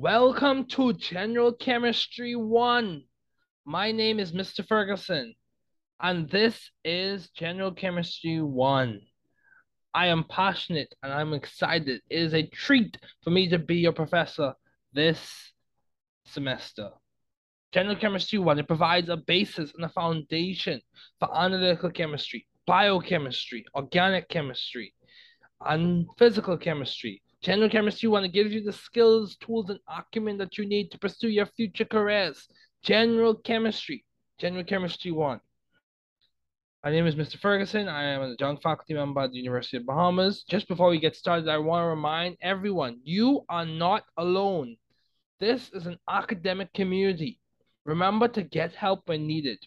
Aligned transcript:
Welcome 0.00 0.66
to 0.66 0.92
General 0.92 1.52
Chemistry 1.52 2.36
1. 2.36 3.02
My 3.64 3.90
name 3.90 4.20
is 4.20 4.30
Mr. 4.30 4.64
Ferguson, 4.64 5.34
and 6.00 6.30
this 6.30 6.70
is 6.84 7.30
General 7.30 7.72
Chemistry 7.72 8.40
1. 8.40 9.00
I 9.92 10.06
am 10.06 10.22
passionate 10.22 10.94
and 11.02 11.12
I'm 11.12 11.34
excited. 11.34 12.00
It 12.08 12.16
is 12.16 12.32
a 12.32 12.46
treat 12.46 12.96
for 13.24 13.30
me 13.30 13.48
to 13.48 13.58
be 13.58 13.78
your 13.78 13.90
professor 13.90 14.54
this 14.92 15.52
semester. 16.26 16.90
General 17.72 17.96
Chemistry 17.96 18.38
1, 18.38 18.60
it 18.60 18.68
provides 18.68 19.08
a 19.08 19.16
basis 19.16 19.74
and 19.74 19.84
a 19.84 19.88
foundation 19.88 20.80
for 21.18 21.36
analytical 21.36 21.90
chemistry, 21.90 22.46
biochemistry, 22.68 23.64
organic 23.74 24.28
chemistry, 24.28 24.94
and 25.60 26.06
physical 26.16 26.56
chemistry. 26.56 27.20
General 27.40 27.70
Chemistry 27.70 28.08
1, 28.08 28.24
it 28.24 28.32
gives 28.32 28.52
you 28.52 28.62
the 28.64 28.72
skills, 28.72 29.36
tools, 29.36 29.70
and 29.70 29.78
acumen 29.88 30.38
that 30.38 30.58
you 30.58 30.66
need 30.66 30.90
to 30.90 30.98
pursue 30.98 31.28
your 31.28 31.46
future 31.46 31.84
careers. 31.84 32.48
General 32.82 33.36
Chemistry, 33.36 34.04
General 34.38 34.64
Chemistry 34.64 35.12
1. 35.12 35.40
My 36.84 36.90
name 36.90 37.06
is 37.06 37.14
Mr. 37.14 37.38
Ferguson. 37.38 37.86
I 37.86 38.04
am 38.04 38.22
a 38.22 38.32
adjunct 38.32 38.62
faculty 38.62 38.94
member 38.94 39.20
at 39.20 39.30
the 39.30 39.38
University 39.38 39.76
of 39.76 39.86
Bahamas. 39.86 40.42
Just 40.48 40.66
before 40.66 40.90
we 40.90 40.98
get 40.98 41.14
started, 41.14 41.48
I 41.48 41.58
want 41.58 41.84
to 41.84 41.88
remind 41.88 42.36
everyone 42.40 43.00
you 43.04 43.44
are 43.48 43.66
not 43.66 44.04
alone. 44.16 44.76
This 45.38 45.70
is 45.72 45.86
an 45.86 45.98
academic 46.08 46.72
community. 46.72 47.40
Remember 47.84 48.26
to 48.28 48.42
get 48.42 48.74
help 48.74 49.02
when 49.06 49.28
needed. 49.28 49.58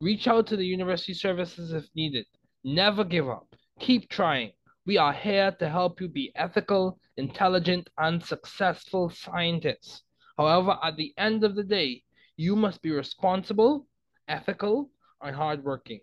Reach 0.00 0.26
out 0.26 0.48
to 0.48 0.56
the 0.56 0.66
university 0.66 1.14
services 1.14 1.72
if 1.72 1.84
needed. 1.94 2.26
Never 2.64 3.04
give 3.04 3.28
up. 3.28 3.46
Keep 3.78 4.10
trying. 4.10 4.50
We 4.86 4.98
are 4.98 5.12
here 5.12 5.52
to 5.60 5.68
help 5.68 6.00
you 6.00 6.08
be 6.08 6.32
ethical, 6.34 6.98
intelligent, 7.16 7.88
and 7.98 8.22
successful 8.22 9.10
scientists. 9.10 10.02
However, 10.36 10.78
at 10.82 10.96
the 10.96 11.14
end 11.16 11.44
of 11.44 11.54
the 11.54 11.64
day, 11.64 12.02
you 12.36 12.56
must 12.56 12.82
be 12.82 12.90
responsible, 12.90 13.86
ethical, 14.28 14.90
and 15.20 15.36
hardworking. 15.36 16.00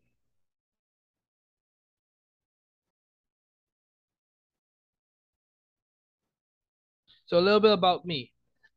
So, 7.25 7.39
a 7.39 7.41
little 7.41 7.59
bit 7.59 7.71
about 7.71 8.05
me. 8.05 8.33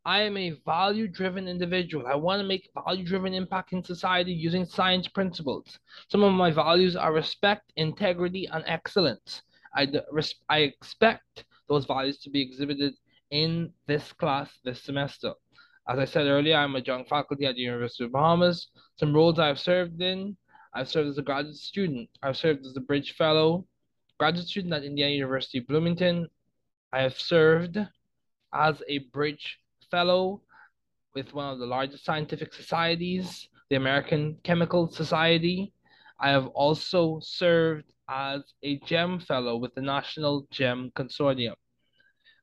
I 0.06 0.20
am 0.20 0.36
a 0.36 0.50
value 0.66 1.08
driven 1.08 1.48
individual. 1.48 2.06
I 2.06 2.14
want 2.14 2.40
to 2.40 2.46
make 2.46 2.68
value 2.74 3.04
driven 3.04 3.32
impact 3.32 3.72
in 3.72 3.82
society 3.82 4.32
using 4.32 4.66
science 4.66 5.08
principles. 5.08 5.78
Some 6.10 6.22
of 6.22 6.34
my 6.34 6.50
values 6.50 6.94
are 6.94 7.12
respect, 7.12 7.72
integrity, 7.76 8.46
and 8.52 8.62
excellence. 8.66 9.42
I, 9.74 9.88
I 10.48 10.58
expect 10.58 11.44
those 11.68 11.86
values 11.86 12.18
to 12.18 12.30
be 12.30 12.42
exhibited 12.42 12.94
in 13.30 13.72
this 13.86 14.12
class 14.12 14.50
this 14.64 14.82
semester. 14.82 15.32
As 15.88 15.98
I 15.98 16.04
said 16.04 16.26
earlier, 16.26 16.56
I'm 16.56 16.76
a 16.76 16.80
young 16.80 17.04
faculty 17.04 17.46
at 17.46 17.56
the 17.56 17.62
University 17.62 18.04
of 18.04 18.12
Bahamas. 18.12 18.68
Some 18.96 19.14
roles 19.14 19.38
I've 19.38 19.60
served 19.60 20.00
in, 20.00 20.36
I've 20.74 20.88
served 20.88 21.08
as 21.08 21.18
a 21.18 21.22
graduate 21.22 21.56
student. 21.56 22.08
I've 22.22 22.36
served 22.36 22.64
as 22.66 22.76
a 22.76 22.80
Bridge 22.80 23.14
Fellow, 23.14 23.66
graduate 24.18 24.48
student 24.48 24.74
at 24.74 24.84
Indiana 24.84 25.12
University 25.12 25.60
Bloomington. 25.60 26.28
I 26.92 27.02
have 27.02 27.18
served 27.18 27.78
as 28.52 28.82
a 28.88 28.98
Bridge 29.12 29.60
Fellow 29.90 30.40
with 31.14 31.32
one 31.32 31.52
of 31.52 31.58
the 31.58 31.66
largest 31.66 32.04
scientific 32.04 32.52
societies, 32.52 33.48
the 33.70 33.76
American 33.76 34.36
Chemical 34.42 34.88
Society. 34.90 35.72
I 36.18 36.30
have 36.30 36.46
also 36.48 37.20
served 37.22 37.92
as 38.08 38.42
a 38.62 38.78
GEM 38.80 39.20
Fellow 39.20 39.56
with 39.56 39.74
the 39.74 39.80
National 39.80 40.46
GEM 40.50 40.92
Consortium. 40.94 41.54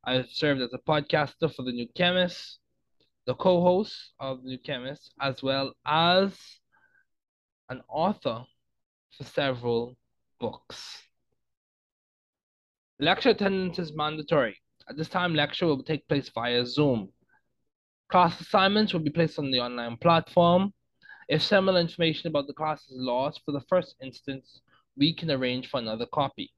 I 0.03 0.23
served 0.23 0.61
as 0.61 0.73
a 0.73 0.79
podcaster 0.79 1.53
for 1.53 1.63
The 1.63 1.71
New 1.71 1.87
Chemist, 1.95 2.59
the 3.25 3.35
co 3.35 3.61
host 3.61 4.13
of 4.19 4.41
The 4.41 4.49
New 4.49 4.57
Chemist, 4.57 5.13
as 5.21 5.43
well 5.43 5.73
as 5.85 6.33
an 7.69 7.81
author 7.87 8.43
for 9.17 9.23
several 9.23 9.95
books. 10.39 11.03
Lecture 12.99 13.29
attendance 13.29 13.79
is 13.79 13.95
mandatory. 13.95 14.57
At 14.89 14.97
this 14.97 15.09
time, 15.09 15.35
lecture 15.35 15.67
will 15.67 15.83
take 15.83 16.07
place 16.07 16.29
via 16.29 16.65
Zoom. 16.65 17.09
Class 18.09 18.41
assignments 18.41 18.93
will 18.93 18.99
be 18.99 19.09
placed 19.09 19.39
on 19.39 19.51
the 19.51 19.59
online 19.59 19.97
platform. 19.97 20.73
If 21.29 21.41
similar 21.41 21.79
information 21.79 22.27
about 22.27 22.47
the 22.47 22.53
class 22.53 22.81
is 22.89 22.97
lost 22.97 23.41
for 23.45 23.53
the 23.53 23.61
first 23.69 23.95
instance, 24.01 24.61
we 25.01 25.11
can 25.11 25.31
arrange 25.31 25.67
for 25.67 25.79
another 25.79 26.05
copy. 26.13 26.51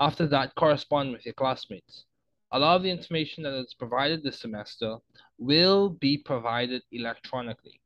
After 0.00 0.26
that, 0.26 0.54
correspond 0.54 1.12
with 1.12 1.24
your 1.24 1.32
classmates. 1.32 2.04
A 2.52 2.58
lot 2.58 2.76
of 2.76 2.82
the 2.82 2.90
information 2.90 3.42
that 3.44 3.54
is 3.54 3.72
provided 3.72 4.22
this 4.22 4.38
semester 4.38 4.98
will 5.38 5.88
be 5.88 6.18
provided 6.18 6.82
electronically. 6.92 7.80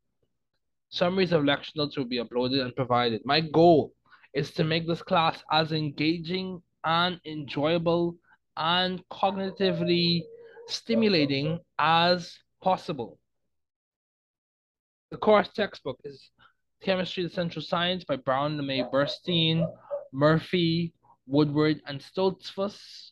Summaries 0.88 1.30
of 1.30 1.44
lecture 1.44 1.74
notes 1.76 1.96
will 1.96 2.06
be 2.06 2.18
uploaded 2.18 2.60
and 2.60 2.74
provided. 2.74 3.22
My 3.24 3.40
goal 3.40 3.92
is 4.34 4.50
to 4.54 4.64
make 4.64 4.88
this 4.88 5.00
class 5.00 5.44
as 5.52 5.70
engaging 5.70 6.60
and 6.82 7.20
enjoyable 7.24 8.16
and 8.56 9.08
cognitively 9.10 10.22
stimulating 10.66 11.60
as 11.78 12.36
possible. 12.60 13.16
The 15.12 15.18
course 15.18 15.50
textbook 15.54 16.00
is 16.02 16.30
Chemistry 16.82 17.22
the 17.22 17.30
Central 17.30 17.62
Science 17.62 18.02
by 18.02 18.16
Brown, 18.16 18.58
LeMay, 18.58 18.90
Bursten, 18.90 19.64
Murphy, 20.12 20.92
Woodward, 21.26 21.80
and 21.86 22.00
Stoltzfus. 22.00 23.10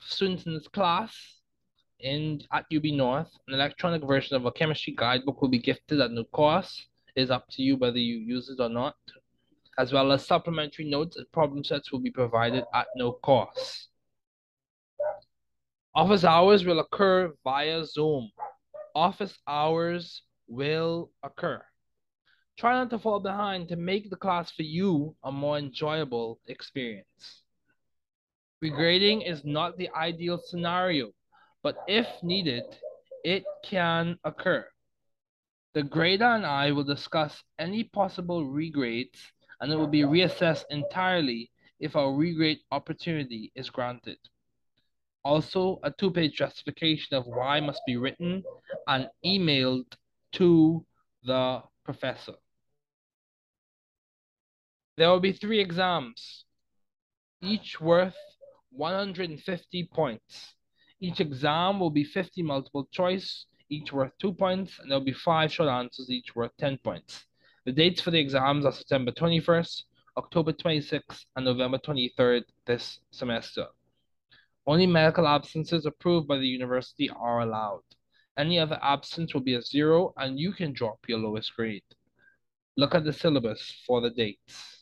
Students 0.00 0.46
in 0.46 0.54
this 0.54 0.68
class 0.68 1.14
in 2.00 2.40
at 2.52 2.64
UB 2.74 2.84
North, 2.84 3.30
an 3.48 3.54
electronic 3.54 4.02
version 4.02 4.36
of 4.36 4.46
a 4.46 4.52
chemistry 4.52 4.94
guidebook 4.96 5.42
will 5.42 5.48
be 5.48 5.58
gifted 5.58 6.00
at 6.00 6.12
no 6.12 6.24
cost. 6.24 6.86
It 7.14 7.22
is 7.22 7.30
up 7.30 7.46
to 7.50 7.62
you 7.62 7.76
whether 7.76 7.98
you 7.98 8.18
use 8.18 8.48
it 8.48 8.62
or 8.62 8.68
not. 8.68 8.96
As 9.78 9.92
well 9.92 10.10
as 10.12 10.26
supplementary 10.26 10.88
notes 10.88 11.16
and 11.16 11.30
problem 11.32 11.64
sets 11.64 11.92
will 11.92 12.00
be 12.00 12.10
provided 12.10 12.64
at 12.74 12.86
no 12.96 13.12
cost. 13.12 13.88
Office 15.94 16.24
hours 16.24 16.64
will 16.64 16.80
occur 16.80 17.32
via 17.42 17.84
Zoom. 17.84 18.30
Office 18.94 19.38
hours 19.46 20.22
will 20.46 21.10
occur. 21.22 21.62
Try 22.58 22.72
not 22.72 22.90
to 22.90 22.98
fall 22.98 23.20
behind 23.20 23.68
to 23.68 23.76
make 23.76 24.10
the 24.10 24.16
class 24.16 24.50
for 24.50 24.64
you 24.64 25.14
a 25.22 25.30
more 25.30 25.58
enjoyable 25.58 26.40
experience. 26.48 27.44
Regrading 28.64 29.24
is 29.24 29.44
not 29.44 29.76
the 29.76 29.88
ideal 29.90 30.38
scenario, 30.38 31.12
but 31.62 31.76
if 31.86 32.08
needed, 32.20 32.64
it 33.22 33.44
can 33.62 34.18
occur. 34.24 34.66
The 35.74 35.84
grader 35.84 36.24
and 36.24 36.44
I 36.44 36.72
will 36.72 36.82
discuss 36.82 37.44
any 37.60 37.84
possible 37.84 38.44
regrades 38.44 39.20
and 39.60 39.72
it 39.72 39.76
will 39.76 39.86
be 39.86 40.02
reassessed 40.02 40.64
entirely 40.70 41.52
if 41.78 41.94
our 41.94 42.10
regrade 42.10 42.58
opportunity 42.72 43.52
is 43.54 43.70
granted. 43.70 44.18
Also, 45.24 45.78
a 45.84 45.92
two-page 45.92 46.34
justification 46.34 47.16
of 47.16 47.24
why 47.28 47.60
must 47.60 47.82
be 47.86 47.96
written 47.96 48.42
and 48.88 49.08
emailed 49.24 49.92
to 50.32 50.84
the 51.22 51.62
professor. 51.84 52.34
There 54.98 55.10
will 55.10 55.20
be 55.20 55.30
three 55.30 55.60
exams, 55.60 56.44
each 57.40 57.80
worth 57.80 58.16
150 58.70 59.88
points. 59.94 60.54
Each 60.98 61.20
exam 61.20 61.78
will 61.78 61.90
be 61.90 62.02
50 62.02 62.42
multiple 62.42 62.88
choice, 62.90 63.46
each 63.70 63.92
worth 63.92 64.10
two 64.18 64.32
points, 64.32 64.76
and 64.80 64.90
there'll 64.90 65.04
be 65.04 65.12
five 65.12 65.52
short 65.52 65.68
answers, 65.68 66.10
each 66.10 66.34
worth 66.34 66.50
10 66.58 66.78
points. 66.78 67.26
The 67.64 67.70
dates 67.70 68.00
for 68.00 68.10
the 68.10 68.18
exams 68.18 68.66
are 68.66 68.72
September 68.72 69.12
21st, 69.12 69.84
October 70.16 70.52
26th, 70.52 71.26
and 71.36 71.44
November 71.44 71.78
23rd 71.78 72.42
this 72.66 72.98
semester. 73.12 73.66
Only 74.66 74.88
medical 74.88 75.28
absences 75.28 75.86
approved 75.86 76.26
by 76.26 76.38
the 76.38 76.48
university 76.48 77.08
are 77.08 77.42
allowed. 77.42 77.84
Any 78.36 78.58
other 78.58 78.80
absence 78.82 79.32
will 79.32 79.42
be 79.42 79.54
a 79.54 79.62
zero 79.62 80.12
and 80.16 80.40
you 80.40 80.50
can 80.50 80.72
drop 80.72 80.98
your 81.06 81.20
lowest 81.20 81.54
grade. 81.54 81.84
Look 82.76 82.96
at 82.96 83.04
the 83.04 83.12
syllabus 83.12 83.80
for 83.86 84.00
the 84.00 84.10
dates. 84.10 84.77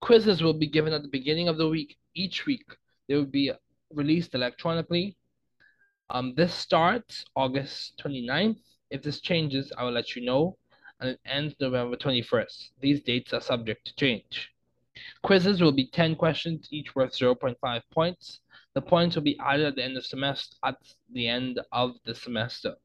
Quizzes 0.00 0.42
will 0.42 0.54
be 0.54 0.66
given 0.66 0.92
at 0.92 1.02
the 1.02 1.08
beginning 1.08 1.48
of 1.48 1.56
the 1.56 1.68
week. 1.68 1.96
Each 2.14 2.46
week, 2.46 2.64
they 3.08 3.14
will 3.14 3.24
be 3.24 3.52
released 3.92 4.34
electronically. 4.34 5.16
Um, 6.10 6.34
this 6.34 6.54
starts 6.54 7.24
August 7.34 8.00
29th. 8.04 8.60
If 8.90 9.02
this 9.02 9.20
changes, 9.20 9.72
I 9.76 9.84
will 9.84 9.92
let 9.92 10.14
you 10.14 10.24
know. 10.24 10.56
And 11.00 11.10
it 11.10 11.20
ends 11.26 11.54
November 11.60 11.96
21st. 11.96 12.70
These 12.80 13.02
dates 13.02 13.32
are 13.32 13.40
subject 13.40 13.86
to 13.86 13.94
change. 13.96 14.50
Quizzes 15.22 15.60
will 15.60 15.72
be 15.72 15.88
10 15.88 16.16
questions, 16.16 16.68
each 16.70 16.94
worth 16.94 17.12
0.5 17.12 17.82
points. 17.92 18.40
The 18.74 18.82
points 18.82 19.16
will 19.16 19.22
be 19.22 19.38
added 19.40 19.66
at 19.66 19.76
the 19.76 19.82
end 19.82 19.96
of 19.96 20.06
semester 20.06 20.56
at 20.64 20.76
the 21.12 21.28
end 21.28 21.60
of 21.72 21.96
the 22.04 22.14
semester. 22.14 22.76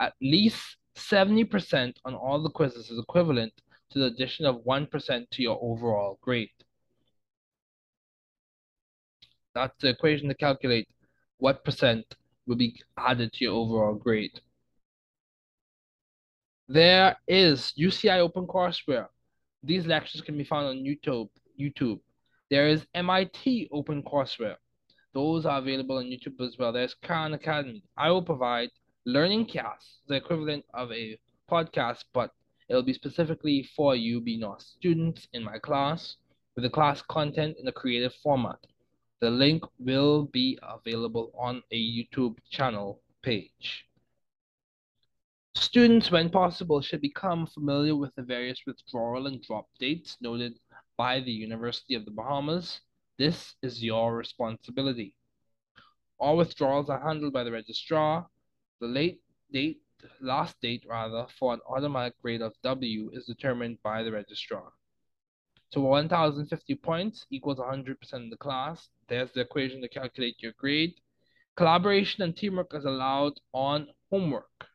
At 0.00 0.14
least 0.20 0.76
70% 0.96 1.96
on 2.04 2.14
all 2.14 2.42
the 2.42 2.50
quizzes 2.50 2.90
is 2.90 2.98
equivalent 2.98 3.52
to 3.90 3.98
the 3.98 4.06
addition 4.06 4.46
of 4.46 4.64
1% 4.64 5.30
to 5.30 5.42
your 5.42 5.58
overall 5.62 6.18
grade. 6.20 6.50
That's 9.54 9.74
the 9.80 9.88
equation 9.88 10.28
to 10.28 10.34
calculate 10.34 10.88
what 11.38 11.64
percent 11.64 12.04
will 12.46 12.56
be 12.56 12.80
added 12.96 13.32
to 13.32 13.44
your 13.44 13.54
overall 13.54 13.94
grade. 13.94 14.40
There 16.68 17.16
is 17.26 17.72
UCI 17.78 18.28
OpenCourseWare. 18.28 19.08
These 19.62 19.86
lectures 19.86 20.20
can 20.20 20.36
be 20.36 20.44
found 20.44 20.66
on 20.66 20.84
YouTube. 20.84 21.30
YouTube. 21.58 22.00
There 22.50 22.68
is 22.68 22.86
MIT 22.94 23.70
OpenCourseWare. 23.72 24.56
Those 25.14 25.46
are 25.46 25.58
available 25.58 25.96
on 25.96 26.04
YouTube 26.04 26.40
as 26.46 26.56
well. 26.58 26.72
There's 26.72 26.94
Khan 26.94 27.34
Academy. 27.34 27.82
I 27.96 28.10
will 28.10 28.22
provide 28.22 28.68
learning 29.06 29.46
casts, 29.46 30.00
the 30.06 30.14
equivalent 30.14 30.64
of 30.74 30.92
a 30.92 31.18
podcast, 31.50 32.04
but 32.12 32.30
it'll 32.68 32.82
be 32.82 32.92
specifically 32.92 33.68
for 33.76 33.94
UB 33.94 34.28
students 34.60 35.28
in 35.32 35.42
my 35.42 35.58
class 35.58 36.16
with 36.54 36.64
the 36.64 36.70
class 36.70 37.02
content 37.02 37.56
in 37.60 37.68
a 37.68 37.72
creative 37.72 38.14
format. 38.22 38.58
The 39.20 39.30
link 39.30 39.64
will 39.78 40.24
be 40.26 40.58
available 40.62 41.32
on 41.36 41.62
a 41.72 41.76
YouTube 41.76 42.36
channel 42.50 43.00
page. 43.22 43.84
Students, 45.54 46.10
when 46.10 46.30
possible, 46.30 46.80
should 46.80 47.00
become 47.00 47.46
familiar 47.46 47.96
with 47.96 48.14
the 48.14 48.22
various 48.22 48.60
withdrawal 48.66 49.26
and 49.26 49.42
drop 49.42 49.66
dates 49.80 50.16
noted 50.20 50.58
by 50.96 51.20
the 51.20 51.32
University 51.32 51.94
of 51.94 52.04
the 52.04 52.12
Bahamas. 52.12 52.80
This 53.18 53.54
is 53.62 53.82
your 53.82 54.16
responsibility. 54.16 55.14
All 56.18 56.36
withdrawals 56.36 56.88
are 56.90 57.00
handled 57.00 57.32
by 57.32 57.44
the 57.44 57.52
registrar. 57.52 58.28
The 58.80 58.86
late 58.86 59.20
date, 59.52 59.80
last 60.20 60.60
date 60.60 60.84
rather, 60.88 61.26
for 61.38 61.54
an 61.54 61.60
automatic 61.68 62.20
grade 62.22 62.42
of 62.42 62.54
W 62.62 63.10
is 63.12 63.26
determined 63.26 63.78
by 63.82 64.02
the 64.02 64.12
registrar. 64.12 64.72
So 65.70 65.82
1050 65.82 66.74
points 66.76 67.26
equals 67.30 67.58
100% 67.58 67.90
of 68.12 68.30
the 68.30 68.36
class. 68.36 68.88
There's 69.08 69.30
the 69.32 69.40
equation 69.40 69.82
to 69.82 69.88
calculate 69.88 70.36
your 70.38 70.52
grade. 70.58 70.94
Collaboration 71.56 72.22
and 72.22 72.36
teamwork 72.36 72.72
is 72.74 72.84
allowed 72.84 73.34
on 73.52 73.88
homework. 74.10 74.66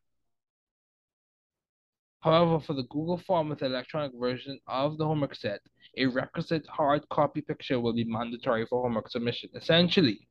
However, 2.20 2.60
for 2.60 2.74
the 2.74 2.84
Google 2.84 3.18
form 3.18 3.50
with 3.50 3.60
the 3.60 3.66
electronic 3.66 4.14
version 4.18 4.60
of 4.68 4.98
the 4.98 5.06
homework 5.06 5.36
set, 5.36 5.60
a 5.98 6.06
requisite 6.06 6.66
hard 6.68 7.08
copy 7.10 7.42
picture 7.42 7.80
will 7.80 7.94
be 7.94 8.06
mandatory 8.06 8.66
for 8.66 8.82
homework 8.82 9.10
submission. 9.10 9.50
Essentially, 9.56 10.28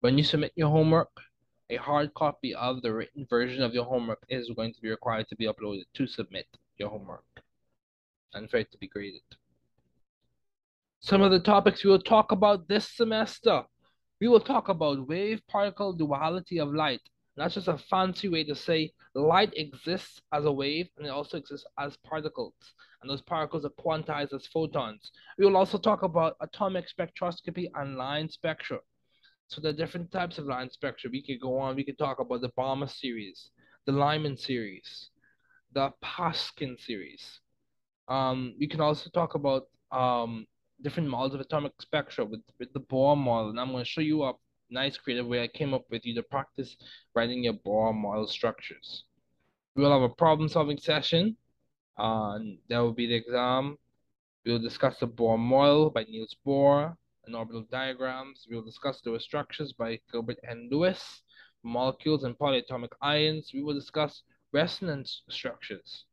when 0.00 0.16
you 0.16 0.24
submit 0.24 0.52
your 0.56 0.70
homework, 0.70 1.10
a 1.70 1.76
hard 1.76 2.12
copy 2.14 2.54
of 2.54 2.82
the 2.82 2.92
written 2.92 3.26
version 3.28 3.62
of 3.62 3.74
your 3.74 3.84
homework 3.84 4.22
is 4.28 4.50
going 4.56 4.72
to 4.74 4.80
be 4.80 4.90
required 4.90 5.28
to 5.28 5.36
be 5.36 5.46
uploaded 5.46 5.84
to 5.94 6.06
submit 6.06 6.46
your 6.78 6.88
homework 6.88 7.24
and 8.34 8.50
for 8.50 8.58
it 8.58 8.70
to 8.72 8.78
be 8.78 8.88
graded. 8.88 9.22
Some 11.00 11.22
of 11.22 11.30
the 11.30 11.40
topics 11.40 11.84
we 11.84 11.90
will 11.90 11.98
talk 11.98 12.32
about 12.32 12.68
this 12.68 12.88
semester. 12.88 13.64
We 14.20 14.28
will 14.28 14.40
talk 14.40 14.68
about 14.68 15.08
wave 15.08 15.40
particle 15.48 15.92
duality 15.92 16.58
of 16.58 16.72
light 16.72 17.00
that's 17.36 17.54
just 17.54 17.68
a 17.68 17.78
fancy 17.78 18.28
way 18.28 18.44
to 18.44 18.54
say 18.54 18.92
light 19.14 19.52
exists 19.56 20.20
as 20.32 20.44
a 20.44 20.52
wave 20.52 20.88
and 20.96 21.06
it 21.06 21.10
also 21.10 21.38
exists 21.38 21.66
as 21.78 21.96
particles. 21.98 22.54
And 23.02 23.10
those 23.10 23.22
particles 23.22 23.64
are 23.64 23.70
quantized 23.70 24.32
as 24.32 24.46
photons. 24.46 25.10
We 25.36 25.44
will 25.44 25.56
also 25.56 25.78
talk 25.78 26.02
about 26.02 26.36
atomic 26.40 26.86
spectroscopy 26.88 27.70
and 27.74 27.96
line 27.96 28.28
spectra. 28.28 28.78
So 29.54 29.60
the 29.60 29.72
different 29.72 30.10
types 30.10 30.38
of 30.38 30.46
line 30.46 30.68
spectra. 30.68 31.10
We 31.10 31.22
could 31.22 31.40
go 31.40 31.60
on, 31.60 31.76
we 31.76 31.84
could 31.84 31.96
talk 31.96 32.18
about 32.18 32.40
the 32.40 32.50
Balmer 32.56 32.88
series, 32.88 33.50
the 33.86 33.92
Lyman 33.92 34.36
series, 34.36 35.10
the 35.72 35.92
Paschen 36.02 36.76
series. 36.80 37.38
Um, 38.08 38.56
we 38.58 38.66
can 38.66 38.80
also 38.80 39.10
talk 39.10 39.36
about 39.36 39.68
um, 39.92 40.44
different 40.82 41.08
models 41.08 41.34
of 41.34 41.40
atomic 41.40 41.70
spectra 41.80 42.24
with, 42.24 42.40
with 42.58 42.72
the 42.72 42.80
Bohr 42.80 43.16
model. 43.16 43.50
And 43.50 43.60
I'm 43.60 43.70
going 43.70 43.84
to 43.84 43.88
show 43.88 44.00
you 44.00 44.24
a 44.24 44.32
nice 44.70 44.96
creative 44.96 45.28
way 45.28 45.44
I 45.44 45.46
came 45.46 45.72
up 45.72 45.84
with 45.88 46.04
you 46.04 46.16
to 46.16 46.24
practice 46.24 46.76
writing 47.14 47.44
your 47.44 47.54
Bohr 47.54 47.94
model 47.94 48.26
structures. 48.26 49.04
We 49.76 49.84
will 49.84 49.92
have 49.92 50.10
a 50.10 50.14
problem 50.16 50.48
solving 50.48 50.78
session. 50.78 51.36
Uh, 51.96 52.40
that 52.68 52.78
will 52.78 52.92
be 52.92 53.06
the 53.06 53.14
exam. 53.14 53.78
We 54.44 54.50
will 54.50 54.58
discuss 54.58 54.98
the 54.98 55.06
Bohr 55.06 55.38
model 55.38 55.90
by 55.90 56.02
Niels 56.02 56.34
Bohr 56.44 56.96
and 57.26 57.36
orbital 57.36 57.66
diagrams. 57.70 58.46
We 58.48 58.56
will 58.56 58.64
discuss 58.64 59.00
the 59.00 59.18
structures 59.20 59.72
by 59.72 60.00
Gilbert 60.10 60.38
N. 60.48 60.68
Lewis, 60.70 61.22
molecules 61.62 62.24
and 62.24 62.38
polyatomic 62.38 62.92
ions. 63.00 63.50
We 63.54 63.62
will 63.62 63.74
discuss 63.74 64.22
resonance 64.52 65.22
structures. 65.28 66.04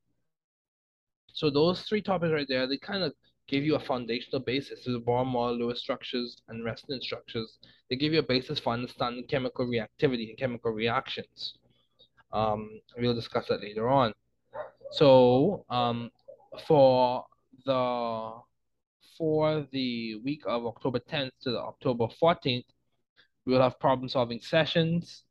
So 1.33 1.49
those 1.49 1.83
three 1.83 2.01
topics 2.01 2.33
right 2.33 2.47
there, 2.47 2.67
they 2.67 2.77
kind 2.77 3.03
of 3.03 3.13
give 3.47 3.63
you 3.63 3.75
a 3.75 3.79
foundational 3.79 4.39
basis 4.39 4.83
to 4.83 4.91
the 4.91 4.99
Bohr 4.99 5.25
model, 5.25 5.57
Lewis 5.57 5.79
structures, 5.79 6.41
and 6.47 6.63
resonance 6.63 7.05
structures. 7.05 7.57
They 7.89 7.95
give 7.95 8.13
you 8.13 8.19
a 8.19 8.23
basis 8.23 8.59
for 8.59 8.73
understanding 8.73 9.25
chemical 9.27 9.65
reactivity 9.65 10.29
and 10.29 10.37
chemical 10.37 10.71
reactions. 10.71 11.55
Um, 12.31 12.79
we'll 12.97 13.13
discuss 13.13 13.47
that 13.47 13.61
later 13.61 13.89
on. 13.89 14.13
So 14.91 15.65
um, 15.69 16.11
for 16.67 17.25
the 17.65 18.33
for 19.21 19.67
the 19.71 20.15
week 20.25 20.41
of 20.47 20.65
October 20.65 20.97
10th 20.97 21.29
to 21.39 21.51
the 21.51 21.59
October 21.59 22.07
14th, 22.19 22.65
we 23.45 23.53
will 23.53 23.61
have 23.61 23.79
problem 23.79 24.09
solving 24.09 24.39
sessions. 24.41 25.25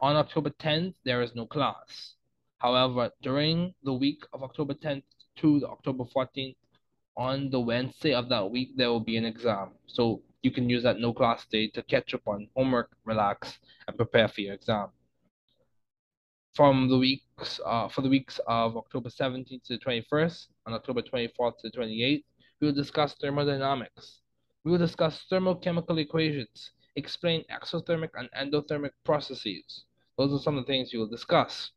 On 0.00 0.16
October 0.16 0.50
10th, 0.50 0.94
there 1.04 1.22
is 1.22 1.32
no 1.36 1.46
class. 1.46 2.16
However, 2.58 3.12
during 3.22 3.74
the 3.84 3.92
week 3.92 4.24
of 4.32 4.42
October 4.42 4.74
10th 4.74 5.04
to 5.36 5.60
the 5.60 5.68
October 5.68 6.02
14th, 6.02 6.56
on 7.16 7.48
the 7.50 7.60
Wednesday 7.60 8.12
of 8.12 8.28
that 8.28 8.50
week, 8.50 8.70
there 8.76 8.88
will 8.88 9.06
be 9.12 9.16
an 9.16 9.24
exam. 9.24 9.68
So 9.86 10.22
you 10.42 10.50
can 10.50 10.68
use 10.68 10.82
that 10.82 10.98
no 10.98 11.12
class 11.12 11.46
day 11.46 11.68
to 11.68 11.82
catch 11.84 12.14
up 12.14 12.26
on 12.26 12.48
homework, 12.56 12.90
relax, 13.04 13.56
and 13.86 13.96
prepare 13.96 14.26
for 14.26 14.40
your 14.40 14.54
exam. 14.54 14.88
From 16.56 16.88
the 16.88 16.98
weeks, 16.98 17.60
uh, 17.64 17.86
for 17.86 18.00
the 18.00 18.08
weeks 18.08 18.40
of 18.48 18.76
October 18.76 19.10
17th 19.10 19.62
to 19.66 19.78
the 19.78 19.78
21st 19.78 20.48
and 20.66 20.74
October 20.74 21.02
24th 21.02 21.58
to 21.58 21.70
the 21.70 21.78
28th, 21.78 22.24
we 22.62 22.68
will 22.68 22.74
discuss 22.74 23.14
thermodynamics. 23.20 24.20
We 24.62 24.70
will 24.70 24.78
discuss 24.78 25.24
thermochemical 25.30 25.98
equations, 25.98 26.70
explain 26.94 27.42
exothermic 27.50 28.10
and 28.14 28.30
endothermic 28.38 28.92
processes. 29.04 29.84
Those 30.16 30.32
are 30.32 30.42
some 30.42 30.56
of 30.56 30.64
the 30.64 30.72
things 30.72 30.90
we 30.92 31.00
will 31.00 31.08
discuss. 31.08 31.72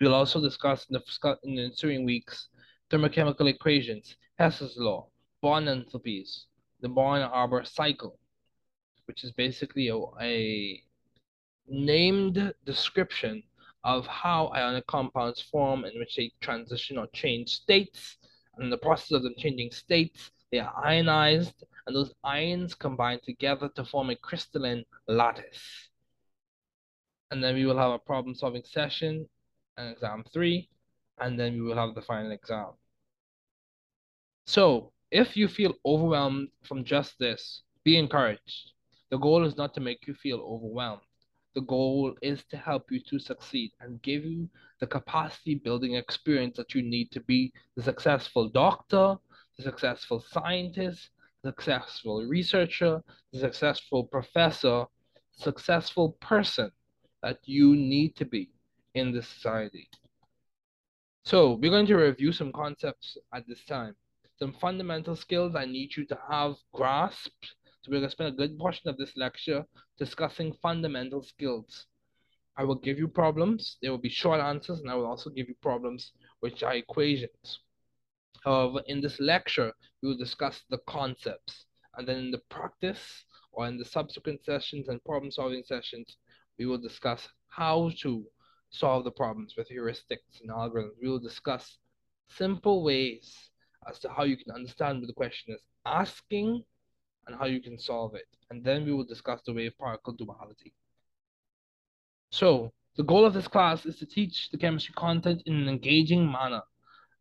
We'll 0.00 0.14
also 0.14 0.40
discuss 0.40 0.84
in 0.90 0.94
the, 0.94 1.38
in 1.44 1.54
the 1.54 1.62
ensuing 1.62 2.04
weeks 2.04 2.48
thermochemical 2.90 3.48
equations, 3.48 4.16
Hess's 4.36 4.76
law, 4.76 5.06
Bond 5.42 5.68
enthalpies, 5.68 6.46
the 6.80 6.88
Born-Haber 6.88 7.62
cycle, 7.64 8.18
which 9.06 9.22
is 9.22 9.30
basically 9.30 9.88
a, 9.88 9.96
a 10.20 10.82
named 11.68 12.52
description 12.64 13.44
of 13.84 14.08
how 14.08 14.50
ionic 14.54 14.88
compounds 14.88 15.40
form 15.40 15.84
in 15.84 15.96
which 16.00 16.16
they 16.16 16.32
transition 16.40 16.98
or 16.98 17.06
change 17.12 17.50
states. 17.50 18.17
In 18.58 18.70
the 18.70 18.78
process 18.78 19.12
of 19.12 19.22
them 19.22 19.34
changing 19.38 19.70
states, 19.70 20.30
they 20.50 20.58
are 20.58 20.74
ionized, 20.84 21.64
and 21.86 21.94
those 21.94 22.12
ions 22.24 22.74
combine 22.74 23.20
together 23.20 23.68
to 23.76 23.84
form 23.84 24.10
a 24.10 24.16
crystalline 24.16 24.84
lattice. 25.06 25.88
And 27.30 27.42
then 27.42 27.54
we 27.54 27.66
will 27.66 27.78
have 27.78 27.92
a 27.92 27.98
problem 27.98 28.34
solving 28.34 28.64
session 28.64 29.28
and 29.76 29.90
exam 29.92 30.24
three, 30.32 30.68
and 31.18 31.38
then 31.38 31.54
we 31.54 31.60
will 31.60 31.76
have 31.76 31.94
the 31.94 32.02
final 32.02 32.32
exam. 32.32 32.72
So 34.46 34.92
if 35.10 35.36
you 35.36 35.48
feel 35.48 35.74
overwhelmed 35.84 36.48
from 36.64 36.84
just 36.84 37.18
this, 37.18 37.62
be 37.84 37.96
encouraged. 37.98 38.72
The 39.10 39.18
goal 39.18 39.44
is 39.44 39.56
not 39.56 39.74
to 39.74 39.80
make 39.80 40.06
you 40.06 40.14
feel 40.14 40.40
overwhelmed. 40.40 41.02
The 41.54 41.62
goal 41.62 42.16
is 42.22 42.44
to 42.50 42.56
help 42.56 42.90
you 42.90 43.00
to 43.00 43.18
succeed 43.18 43.72
and 43.80 44.02
give 44.02 44.24
you 44.24 44.48
the 44.80 44.86
capacity 44.86 45.56
building 45.56 45.94
experience 45.94 46.56
that 46.56 46.74
you 46.74 46.82
need 46.82 47.10
to 47.12 47.20
be 47.20 47.52
the 47.76 47.82
successful 47.82 48.48
doctor, 48.48 49.16
the 49.56 49.62
successful 49.62 50.24
scientist, 50.30 51.10
the 51.42 51.50
successful 51.50 52.24
researcher, 52.26 53.02
the 53.32 53.38
successful 53.38 54.04
professor, 54.04 54.84
successful 55.32 56.12
person 56.20 56.70
that 57.22 57.38
you 57.44 57.74
need 57.74 58.14
to 58.16 58.24
be 58.24 58.50
in 58.94 59.12
this 59.12 59.28
society. 59.28 59.88
So 61.24 61.54
we're 61.54 61.70
going 61.70 61.86
to 61.86 61.96
review 61.96 62.32
some 62.32 62.52
concepts 62.52 63.18
at 63.34 63.46
this 63.46 63.64
time. 63.64 63.94
Some 64.38 64.52
fundamental 64.52 65.16
skills 65.16 65.54
I 65.56 65.64
need 65.64 65.96
you 65.96 66.06
to 66.06 66.18
have 66.30 66.54
grasped. 66.72 67.54
So 67.82 67.90
we're 67.90 67.98
going 67.98 68.08
to 68.08 68.12
spend 68.12 68.34
a 68.34 68.36
good 68.36 68.58
portion 68.58 68.88
of 68.88 68.96
this 68.96 69.16
lecture 69.16 69.64
discussing 69.98 70.52
fundamental 70.60 71.22
skills. 71.22 71.86
I 72.56 72.64
will 72.64 72.74
give 72.74 72.98
you 72.98 73.06
problems. 73.06 73.76
There 73.80 73.90
will 73.92 73.98
be 73.98 74.08
short 74.08 74.40
answers, 74.40 74.80
and 74.80 74.90
I 74.90 74.94
will 74.96 75.06
also 75.06 75.30
give 75.30 75.48
you 75.48 75.54
problems 75.62 76.12
which 76.40 76.62
are 76.62 76.74
equations. 76.74 77.60
However, 78.44 78.82
in 78.86 79.00
this 79.00 79.20
lecture, 79.20 79.72
we 80.02 80.08
will 80.08 80.18
discuss 80.18 80.62
the 80.70 80.78
concepts. 80.86 81.66
And 81.96 82.06
then 82.06 82.16
in 82.18 82.30
the 82.30 82.42
practice 82.50 83.24
or 83.52 83.66
in 83.68 83.78
the 83.78 83.84
subsequent 83.84 84.44
sessions 84.44 84.88
and 84.88 85.02
problem 85.04 85.30
solving 85.30 85.62
sessions, 85.64 86.16
we 86.58 86.66
will 86.66 86.78
discuss 86.78 87.28
how 87.48 87.90
to 88.02 88.24
solve 88.70 89.04
the 89.04 89.10
problems 89.10 89.54
with 89.56 89.68
heuristics 89.68 90.40
and 90.40 90.50
algorithms. 90.50 91.00
We 91.00 91.08
will 91.08 91.18
discuss 91.18 91.78
simple 92.28 92.82
ways 92.84 93.50
as 93.88 93.98
to 94.00 94.08
how 94.08 94.24
you 94.24 94.36
can 94.36 94.52
understand 94.52 94.98
what 94.98 95.06
the 95.06 95.14
question 95.14 95.54
is 95.54 95.62
asking 95.86 96.64
and 97.28 97.36
how 97.38 97.44
you 97.44 97.60
can 97.60 97.78
solve 97.78 98.14
it. 98.14 98.26
And 98.50 98.64
then 98.64 98.84
we 98.84 98.92
will 98.92 99.04
discuss 99.04 99.40
the 99.46 99.52
wave 99.52 99.76
particle 99.78 100.14
duality. 100.14 100.72
So 102.30 102.72
the 102.96 103.04
goal 103.04 103.24
of 103.24 103.34
this 103.34 103.46
class 103.46 103.86
is 103.86 103.98
to 103.98 104.06
teach 104.06 104.48
the 104.50 104.58
chemistry 104.58 104.94
content 104.96 105.42
in 105.46 105.54
an 105.54 105.68
engaging 105.68 106.30
manner 106.30 106.62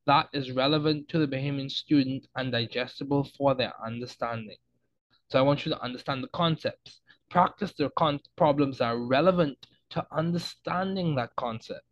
that 0.06 0.30
is 0.32 0.52
relevant 0.54 1.10
to 1.10 1.20
the 1.20 1.28
Bahamian 1.28 1.70
student 1.70 2.28
and 2.38 2.52
digestible 2.52 3.26
for 3.38 3.54
their 3.54 3.74
understanding. 3.86 4.56
So 5.28 5.38
I 5.38 5.42
want 5.42 5.66
you 5.66 5.74
to 5.74 5.82
understand 5.82 6.24
the 6.24 6.30
concepts, 6.30 7.02
practice 7.30 7.74
the 7.78 7.90
con 7.98 8.22
problems 8.38 8.78
that 8.78 8.86
are 8.86 8.98
relevant 8.98 9.68
to 9.90 10.08
understanding 10.12 11.16
that 11.16 11.36
concept, 11.36 11.84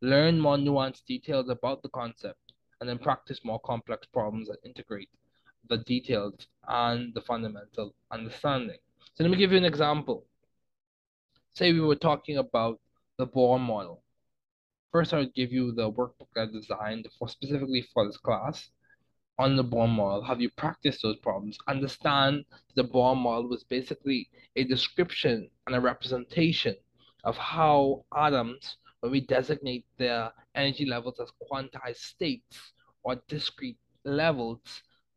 learn 0.00 0.40
more 0.40 0.56
nuanced 0.56 1.04
details 1.04 1.50
about 1.50 1.82
the 1.82 1.90
concept, 1.90 2.54
and 2.80 2.88
then 2.88 2.98
practice 2.98 3.40
more 3.44 3.60
complex 3.60 4.06
problems 4.06 4.48
that 4.48 4.58
integrate 4.64 5.10
the 5.68 5.78
details 5.78 6.46
and 6.68 7.12
the 7.14 7.20
fundamental 7.20 7.94
understanding. 8.10 8.78
So 9.14 9.24
let 9.24 9.30
me 9.30 9.36
give 9.36 9.52
you 9.52 9.58
an 9.58 9.64
example. 9.64 10.26
Say 11.54 11.72
we 11.72 11.80
were 11.80 11.96
talking 11.96 12.38
about 12.38 12.80
the 13.18 13.26
Bohr 13.26 13.60
model. 13.60 14.02
First, 14.90 15.14
I 15.14 15.18
would 15.18 15.34
give 15.34 15.52
you 15.52 15.72
the 15.72 15.90
workbook 15.90 16.28
I 16.36 16.46
designed 16.46 17.08
for 17.18 17.28
specifically 17.28 17.82
for 17.92 18.06
this 18.06 18.16
class 18.16 18.70
on 19.38 19.56
the 19.56 19.64
Bohr 19.64 19.88
model, 19.88 20.22
have 20.22 20.40
you 20.40 20.50
practice 20.50 21.00
those 21.02 21.16
problems, 21.16 21.58
understand 21.66 22.44
the 22.74 22.84
Bohr 22.84 23.16
model 23.16 23.48
was 23.48 23.64
basically 23.64 24.28
a 24.56 24.64
description 24.64 25.48
and 25.66 25.74
a 25.74 25.80
representation 25.80 26.76
of 27.24 27.36
how 27.36 28.04
atoms, 28.14 28.76
when 29.00 29.12
we 29.12 29.20
designate 29.20 29.84
their 29.98 30.30
energy 30.54 30.86
levels 30.86 31.18
as 31.20 31.32
quantized 31.50 31.96
states 31.96 32.72
or 33.02 33.16
discrete 33.26 33.78
levels, 34.04 34.60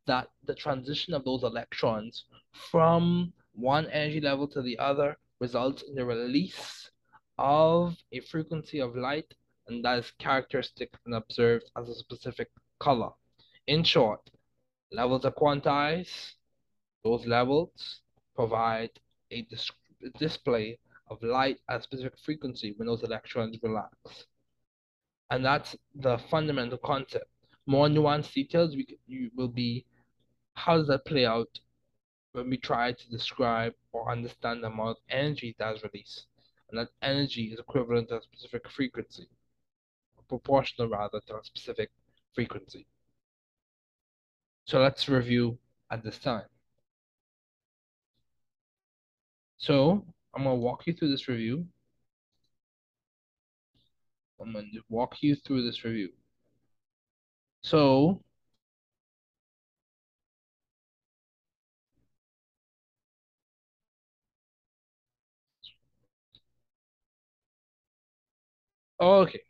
that 0.07 0.27
the 0.45 0.55
transition 0.55 1.13
of 1.13 1.23
those 1.25 1.43
electrons 1.43 2.25
from 2.51 3.33
one 3.53 3.87
energy 3.87 4.21
level 4.21 4.47
to 4.47 4.61
the 4.61 4.77
other 4.77 5.17
results 5.39 5.83
in 5.83 5.95
the 5.95 6.05
release 6.05 6.89
of 7.37 7.95
a 8.11 8.19
frequency 8.21 8.79
of 8.79 8.95
light, 8.95 9.33
and 9.67 9.83
that 9.83 9.99
is 9.99 10.11
characteristic 10.19 10.93
and 11.05 11.15
observed 11.15 11.65
as 11.77 11.89
a 11.89 11.95
specific 11.95 12.49
color. 12.79 13.09
In 13.67 13.83
short, 13.83 14.21
levels 14.91 15.25
are 15.25 15.31
quantized. 15.31 16.33
Those 17.03 17.25
levels 17.25 18.01
provide 18.35 18.91
a 19.31 19.41
dis 19.43 19.71
display 20.19 20.77
of 21.09 21.21
light 21.21 21.57
at 21.69 21.79
a 21.79 21.83
specific 21.83 22.17
frequency 22.19 22.73
when 22.77 22.87
those 22.87 23.03
electrons 23.03 23.57
relax. 23.61 23.91
And 25.29 25.43
that's 25.43 25.75
the 25.95 26.17
fundamental 26.29 26.77
concept. 26.77 27.25
More 27.65 27.87
nuanced 27.87 28.33
details 28.33 28.75
we, 28.75 28.97
you 29.07 29.31
will 29.35 29.47
be 29.47 29.85
how 30.55 30.77
does 30.77 30.87
that 30.87 31.05
play 31.05 31.25
out 31.25 31.59
when 32.35 32.49
we 32.49 32.57
try 32.57 32.91
to 32.91 33.09
describe 33.09 33.73
or 33.93 34.11
understand 34.11 34.61
the 34.61 34.67
amount 34.67 34.89
of 34.89 34.97
energy 35.09 35.55
that 35.57 35.75
is 35.75 35.83
released. 35.83 36.25
And 36.69 36.79
that 36.79 36.89
energy 37.01 37.45
is 37.45 37.59
equivalent 37.59 38.09
to 38.09 38.17
a 38.17 38.21
specific 38.21 38.69
frequency, 38.69 39.27
proportional 40.27 40.89
rather 40.89 41.21
to 41.27 41.35
a 41.35 41.43
specific 41.43 41.91
frequency. 42.33 42.85
So 44.65 44.81
let's 44.81 45.07
review 45.07 45.57
at 45.91 46.03
this 46.03 46.17
time. 46.19 46.45
So 49.57 50.05
I'm 50.35 50.43
going 50.43 50.57
to 50.57 50.61
walk 50.61 50.85
you 50.87 50.93
through 50.93 51.11
this 51.11 51.27
review. 51.27 51.65
I'm 54.41 54.51
going 54.51 54.71
to 54.73 54.81
walk 54.89 55.15
you 55.21 55.35
through 55.35 55.63
this 55.63 55.85
review. 55.85 56.09
So 57.61 58.21
Okay. 68.99 69.41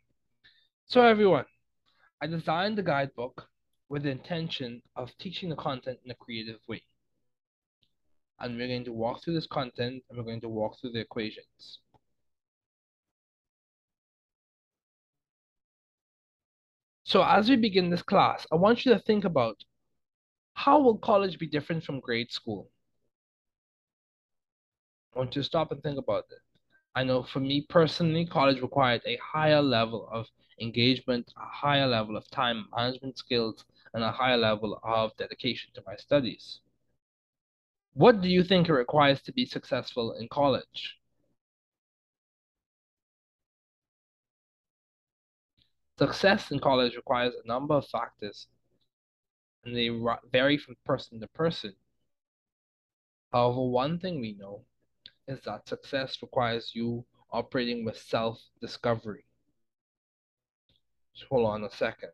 So 0.86 1.02
everyone, 1.02 1.44
I 2.20 2.26
designed 2.26 2.78
the 2.78 2.82
guidebook 2.82 3.48
with 3.88 4.02
the 4.02 4.10
intention 4.10 4.82
of 4.96 5.16
teaching 5.18 5.48
the 5.48 5.56
content 5.56 5.98
in 6.04 6.10
a 6.10 6.14
creative 6.14 6.60
way. 6.68 6.82
And 8.40 8.56
we're 8.56 8.68
going 8.68 8.84
to 8.84 8.92
walk 8.92 9.22
through 9.22 9.34
this 9.34 9.46
content 9.46 10.02
and 10.08 10.18
we're 10.18 10.24
going 10.24 10.40
to 10.42 10.48
walk 10.48 10.80
through 10.80 10.92
the 10.92 11.00
equations. 11.00 11.78
So 17.04 17.22
as 17.22 17.48
we 17.48 17.56
begin 17.56 17.88
this 17.88 18.02
class, 18.02 18.46
I 18.50 18.56
want 18.56 18.84
you 18.84 18.92
to 18.92 18.98
think 18.98 19.24
about 19.24 19.62
how 20.54 20.80
will 20.80 20.98
college 20.98 21.38
be 21.38 21.46
different 21.46 21.84
from 21.84 22.00
grade 22.00 22.32
school? 22.32 22.68
I 25.14 25.20
want 25.20 25.36
you 25.36 25.42
to 25.42 25.46
stop 25.46 25.70
and 25.70 25.82
think 25.82 25.98
about 25.98 26.24
it. 26.30 26.38
I 26.96 27.04
know 27.04 27.22
for 27.22 27.38
me 27.38 27.60
personally, 27.60 28.26
college 28.26 28.60
required 28.60 29.02
a 29.06 29.16
higher 29.18 29.62
level 29.62 30.08
of 30.10 30.26
engagement, 30.60 31.32
a 31.36 31.44
higher 31.46 31.86
level 31.86 32.16
of 32.16 32.28
time 32.30 32.68
management 32.74 33.18
skills, 33.18 33.66
and 33.92 34.02
a 34.02 34.10
higher 34.10 34.38
level 34.38 34.80
of 34.82 35.14
dedication 35.16 35.70
to 35.74 35.82
my 35.86 35.94
studies. 35.96 36.60
What 37.92 38.22
do 38.22 38.28
you 38.30 38.42
think 38.42 38.68
it 38.68 38.72
requires 38.72 39.20
to 39.22 39.32
be 39.32 39.44
successful 39.44 40.12
in 40.14 40.28
college? 40.28 40.98
Success 45.98 46.50
in 46.50 46.60
college 46.60 46.96
requires 46.96 47.34
a 47.34 47.46
number 47.46 47.74
of 47.74 47.86
factors, 47.88 48.48
and 49.64 49.76
they 49.76 49.90
vary 50.32 50.56
from 50.56 50.76
person 50.86 51.20
to 51.20 51.26
person. 51.28 51.76
However, 53.32 53.60
one 53.68 53.98
thing 53.98 54.18
we 54.20 54.32
know 54.32 54.64
is 55.28 55.40
that 55.42 55.68
success 55.68 56.20
requires 56.22 56.72
you 56.74 57.04
operating 57.32 57.84
with 57.84 57.98
self 57.98 58.40
discovery. 58.60 59.24
So 61.14 61.26
hold 61.30 61.46
on 61.46 61.64
a 61.64 61.70
second. 61.70 62.10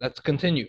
Let's 0.00 0.20
continue. 0.20 0.68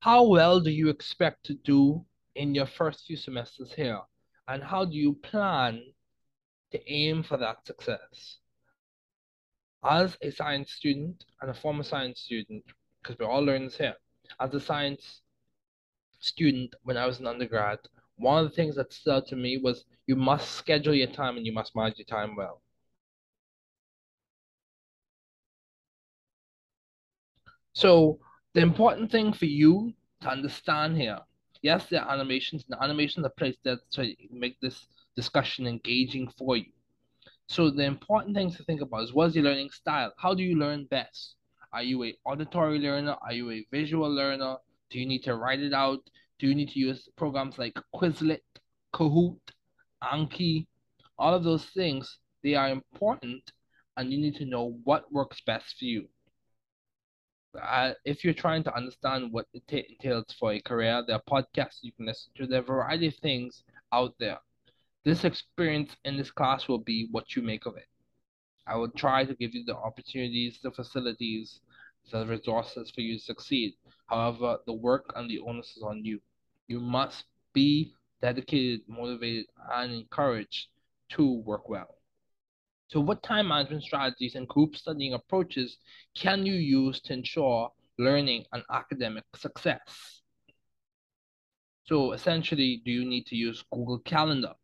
How 0.00 0.24
well 0.24 0.60
do 0.60 0.70
you 0.70 0.88
expect 0.88 1.44
to 1.46 1.54
do 1.54 2.06
in 2.34 2.54
your 2.54 2.64
first 2.66 3.04
few 3.06 3.16
semesters 3.16 3.74
here? 3.74 4.00
And 4.48 4.62
how 4.64 4.86
do 4.86 4.96
you 4.96 5.14
plan 5.14 5.92
to 6.72 6.92
aim 6.92 7.22
for 7.22 7.36
that 7.38 7.66
success? 7.66 8.38
As 9.88 10.16
a 10.20 10.32
science 10.32 10.72
student 10.72 11.24
and 11.40 11.50
a 11.50 11.54
former 11.54 11.84
science 11.84 12.20
student, 12.20 12.64
because 13.00 13.16
we're 13.18 13.30
all 13.30 13.44
learning 13.44 13.68
this 13.68 13.76
here, 13.76 13.94
as 14.40 14.52
a 14.52 14.58
science 14.58 15.20
student 16.18 16.74
when 16.82 16.96
I 16.96 17.06
was 17.06 17.20
an 17.20 17.26
undergrad, 17.28 17.78
one 18.16 18.44
of 18.44 18.50
the 18.50 18.56
things 18.56 18.74
that 18.76 18.92
stood 18.92 19.12
out 19.14 19.28
to 19.28 19.36
me 19.36 19.58
was 19.58 19.84
you 20.08 20.16
must 20.16 20.52
schedule 20.52 20.94
your 20.94 21.06
time 21.06 21.36
and 21.36 21.46
you 21.46 21.52
must 21.52 21.76
manage 21.76 21.98
your 21.98 22.06
time 22.06 22.34
well. 22.34 22.62
So 27.74 28.18
the 28.54 28.62
important 28.62 29.12
thing 29.12 29.32
for 29.32 29.44
you 29.44 29.92
to 30.22 30.28
understand 30.28 30.96
here, 30.96 31.20
yes, 31.62 31.86
there 31.86 32.02
are 32.02 32.12
animations, 32.12 32.64
and 32.64 32.76
the 32.76 32.82
animations 32.82 33.24
are 33.24 33.30
placed 33.36 33.62
there 33.62 33.78
to 33.92 34.14
make 34.32 34.58
this 34.60 34.88
discussion 35.14 35.66
engaging 35.66 36.28
for 36.36 36.56
you. 36.56 36.72
So 37.48 37.70
the 37.70 37.84
important 37.84 38.34
things 38.34 38.56
to 38.56 38.64
think 38.64 38.80
about 38.80 39.04
is 39.04 39.14
what's 39.14 39.34
your 39.34 39.44
learning 39.44 39.70
style? 39.70 40.12
How 40.18 40.34
do 40.34 40.42
you 40.42 40.56
learn 40.56 40.86
best? 40.86 41.36
Are 41.72 41.82
you 41.82 42.04
a 42.04 42.14
auditory 42.24 42.78
learner? 42.78 43.16
Are 43.22 43.32
you 43.32 43.50
a 43.50 43.66
visual 43.70 44.12
learner? 44.12 44.56
Do 44.90 44.98
you 44.98 45.06
need 45.06 45.22
to 45.24 45.36
write 45.36 45.60
it 45.60 45.72
out? 45.72 46.00
Do 46.38 46.46
you 46.48 46.54
need 46.54 46.70
to 46.70 46.78
use 46.78 47.08
programs 47.16 47.58
like 47.58 47.78
Quizlet, 47.94 48.42
Kahoot, 48.94 49.38
Anki? 50.02 50.66
All 51.18 51.34
of 51.34 51.44
those 51.44 51.64
things, 51.66 52.18
they 52.42 52.54
are 52.54 52.68
important 52.68 53.52
and 53.96 54.12
you 54.12 54.18
need 54.18 54.36
to 54.36 54.44
know 54.44 54.78
what 54.84 55.10
works 55.12 55.40
best 55.46 55.76
for 55.78 55.86
you 55.86 56.08
uh, 57.62 57.92
if 58.04 58.24
you're 58.24 58.34
trying 58.34 58.62
to 58.64 58.74
understand 58.74 59.32
what 59.32 59.46
it 59.52 59.62
entails 59.70 60.26
for 60.38 60.52
a 60.52 60.60
career, 60.60 61.02
there 61.06 61.16
are 61.16 61.22
podcasts 61.42 61.78
you 61.82 61.92
can 61.92 62.06
listen 62.06 62.32
to. 62.36 62.46
There 62.46 62.58
are 62.58 62.62
a 62.62 62.66
variety 62.66 63.08
of 63.08 63.14
things 63.16 63.62
out 63.92 64.14
there. 64.18 64.38
This 65.06 65.22
experience 65.22 65.94
in 66.04 66.16
this 66.16 66.32
class 66.32 66.66
will 66.66 66.80
be 66.80 67.06
what 67.12 67.36
you 67.36 67.40
make 67.40 67.64
of 67.64 67.76
it. 67.76 67.86
I 68.66 68.74
will 68.74 68.90
try 68.90 69.24
to 69.24 69.36
give 69.36 69.54
you 69.54 69.64
the 69.64 69.76
opportunities, 69.76 70.58
the 70.64 70.72
facilities, 70.72 71.60
the 72.10 72.26
resources 72.26 72.90
for 72.90 73.02
you 73.02 73.16
to 73.16 73.24
succeed. 73.24 73.74
However, 74.08 74.58
the 74.66 74.72
work 74.72 75.12
and 75.14 75.30
the 75.30 75.38
onus 75.38 75.76
is 75.76 75.84
on 75.84 76.04
you. 76.04 76.18
You 76.66 76.80
must 76.80 77.22
be 77.52 77.94
dedicated, 78.20 78.80
motivated, 78.88 79.46
and 79.72 79.92
encouraged 79.92 80.66
to 81.10 81.34
work 81.34 81.68
well. 81.68 81.98
So 82.88 82.98
what 82.98 83.22
time 83.22 83.46
management 83.46 83.84
strategies 83.84 84.34
and 84.34 84.48
group 84.48 84.74
studying 84.74 85.14
approaches 85.14 85.78
can 86.16 86.44
you 86.44 86.54
use 86.54 86.98
to 87.02 87.12
ensure 87.12 87.70
learning 87.96 88.46
and 88.52 88.64
academic 88.72 89.22
success? 89.36 90.22
So 91.84 92.10
essentially, 92.10 92.82
do 92.84 92.90
you 92.90 93.04
need 93.04 93.26
to 93.26 93.36
use 93.36 93.62
Google 93.72 94.00
Calendar? 94.00 94.54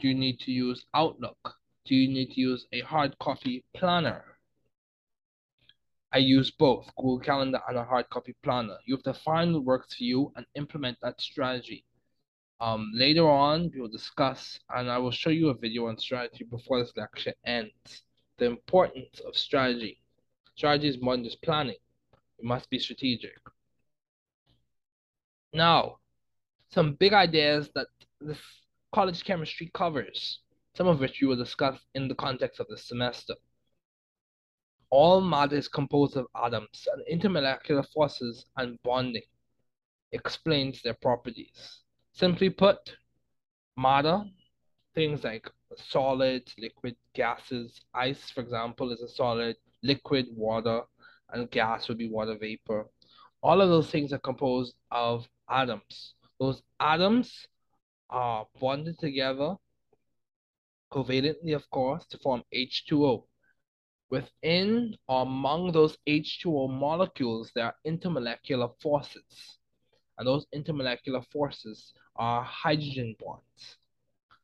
Do 0.00 0.08
you 0.08 0.14
need 0.14 0.40
to 0.40 0.50
use 0.50 0.86
Outlook? 0.94 1.56
Do 1.84 1.94
you 1.94 2.08
need 2.08 2.32
to 2.32 2.40
use 2.40 2.66
a 2.72 2.80
hard 2.80 3.18
copy 3.18 3.64
planner? 3.76 4.24
I 6.12 6.18
use 6.18 6.50
both 6.50 6.90
Google 6.96 7.20
Calendar 7.20 7.60
and 7.68 7.76
a 7.76 7.84
hard 7.84 8.08
copy 8.08 8.34
planner. 8.42 8.78
You 8.86 8.96
have 8.96 9.04
to 9.04 9.14
find 9.14 9.52
what 9.52 9.64
works 9.64 9.94
for 9.94 10.04
you 10.04 10.32
and 10.36 10.46
implement 10.54 10.96
that 11.02 11.20
strategy. 11.20 11.84
Um, 12.60 12.90
later 12.94 13.28
on, 13.28 13.70
we 13.74 13.80
will 13.80 13.88
discuss, 13.88 14.58
and 14.74 14.90
I 14.90 14.98
will 14.98 15.10
show 15.10 15.30
you 15.30 15.48
a 15.50 15.54
video 15.54 15.86
on 15.86 15.98
strategy 15.98 16.44
before 16.44 16.80
this 16.80 16.92
lecture 16.96 17.34
ends. 17.44 18.02
The 18.38 18.46
importance 18.46 19.20
of 19.20 19.36
strategy. 19.36 20.00
Strategy 20.56 20.88
is 20.88 21.00
more 21.00 21.14
than 21.14 21.24
just 21.24 21.42
planning. 21.42 21.76
It 22.38 22.44
must 22.44 22.70
be 22.70 22.78
strategic. 22.78 23.38
Now, 25.52 25.98
some 26.70 26.94
big 26.94 27.12
ideas 27.12 27.68
that 27.74 27.88
this 28.20 28.38
college 28.92 29.24
chemistry 29.24 29.70
covers, 29.74 30.40
some 30.74 30.86
of 30.86 31.00
which 31.00 31.20
we 31.20 31.26
will 31.28 31.36
discuss 31.36 31.78
in 31.94 32.08
the 32.08 32.14
context 32.14 32.60
of 32.60 32.66
this 32.68 32.86
semester. 32.88 33.34
All 34.90 35.20
matter 35.20 35.56
is 35.56 35.68
composed 35.68 36.16
of 36.16 36.26
atoms 36.34 36.86
and 36.92 37.22
intermolecular 37.22 37.86
forces 37.92 38.46
and 38.56 38.78
bonding 38.82 39.22
explains 40.12 40.82
their 40.82 40.94
properties. 40.94 41.82
Simply 42.12 42.50
put, 42.50 42.96
matter, 43.76 44.24
things 44.94 45.22
like 45.22 45.48
solids, 45.76 46.52
liquid, 46.58 46.96
gases, 47.14 47.80
ice, 47.94 48.30
for 48.30 48.40
example, 48.40 48.90
is 48.90 49.00
a 49.00 49.08
solid, 49.08 49.56
liquid, 49.82 50.26
water, 50.34 50.82
and 51.32 51.50
gas 51.50 51.88
would 51.88 51.98
be 51.98 52.10
water 52.10 52.36
vapor. 52.38 52.86
All 53.42 53.60
of 53.60 53.68
those 53.68 53.90
things 53.90 54.12
are 54.12 54.18
composed 54.18 54.74
of 54.90 55.28
atoms. 55.48 56.14
Those 56.40 56.62
atoms 56.80 57.46
are 58.10 58.46
bonded 58.60 58.98
together 58.98 59.56
covalently, 60.92 61.54
of 61.54 61.68
course, 61.70 62.04
to 62.06 62.18
form 62.18 62.42
H2O. 62.54 63.24
Within 64.10 64.96
or 65.06 65.22
among 65.22 65.72
those 65.72 65.96
H2O 66.08 66.68
molecules, 66.68 67.52
there 67.54 67.66
are 67.66 67.76
intermolecular 67.86 68.70
forces. 68.82 69.58
And 70.18 70.26
those 70.26 70.46
intermolecular 70.54 71.24
forces 71.32 71.94
are 72.16 72.42
hydrogen 72.42 73.14
bonds. 73.18 73.78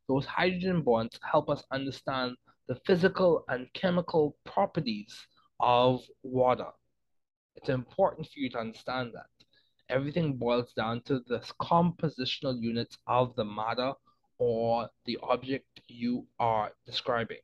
Those 0.09 0.25
hydrogen 0.25 0.83
bonds 0.83 1.19
help 1.29 1.51
us 1.51 1.65
understand 1.73 2.37
the 2.69 2.77
physical 2.87 3.45
and 3.49 3.73
chemical 3.75 4.37
properties 4.45 5.27
of 5.61 6.01
water. 6.23 6.69
It's 7.57 7.69
important 7.69 8.29
for 8.29 8.39
you 8.39 8.51
to 8.51 8.59
understand 8.59 9.13
that. 9.15 9.36
Everything 9.89 10.37
boils 10.37 10.73
down 10.73 11.01
to 11.03 11.21
the 11.29 11.39
compositional 11.61 12.61
units 12.61 12.99
of 13.07 13.35
the 13.37 13.45
matter 13.45 13.93
or 14.39 14.89
the 15.05 15.19
object 15.23 15.81
you 15.87 16.27
are 16.39 16.73
describing. 16.85 17.39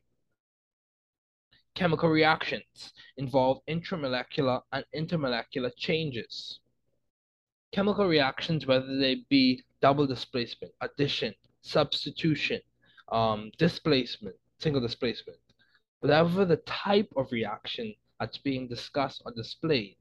Chemical 1.75 2.11
reactions 2.11 2.93
involve 3.17 3.61
intramolecular 3.69 4.61
and 4.73 4.85
intermolecular 4.95 5.71
changes. 5.77 6.59
Chemical 7.73 8.07
reactions, 8.07 8.67
whether 8.67 8.99
they 8.99 9.25
be 9.31 9.63
double 9.81 10.07
displacement, 10.07 10.73
addition, 10.83 11.35
substitution, 11.63 12.61
um, 13.11 13.51
displacement, 13.57 14.37
single 14.59 14.83
displacement, 14.83 15.39
whatever 16.01 16.45
the 16.45 16.57
type 16.59 17.11
of 17.17 17.33
reaction 17.33 17.95
that's 18.21 18.39
being 18.39 18.69
discussed 18.69 19.23
or 19.25 19.33
displayed, 19.33 19.97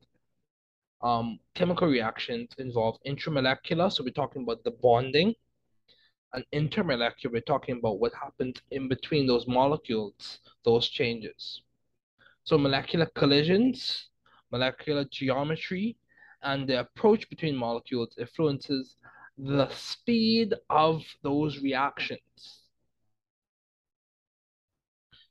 um, 1.04 1.40
chemical 1.56 1.88
reactions 1.88 2.50
involve 2.58 2.98
intramolecular, 3.08 3.92
so 3.92 4.04
we're 4.04 4.12
talking 4.12 4.44
about 4.44 4.64
the 4.64 4.72
bonding, 4.72 5.34
and 6.34 6.46
intermolecular, 6.54 7.32
we're 7.32 7.42
talking 7.42 7.78
about 7.78 8.00
what 8.00 8.14
happens 8.14 8.62
in 8.72 8.88
between 8.88 9.28
those 9.28 9.48
molecules, 9.48 10.40
those 10.64 10.88
changes. 10.88 11.62
So 12.44 12.58
molecular 12.58 13.08
collisions, 13.16 14.10
molecular 14.52 15.06
geometry, 15.12 15.98
and 16.44 16.68
the 16.68 16.80
approach 16.80 17.30
between 17.30 17.56
molecules 17.56 18.16
influences 18.18 18.96
the 19.38 19.70
speed 19.70 20.54
of 20.70 21.04
those 21.24 21.60
reactions. 21.60 22.22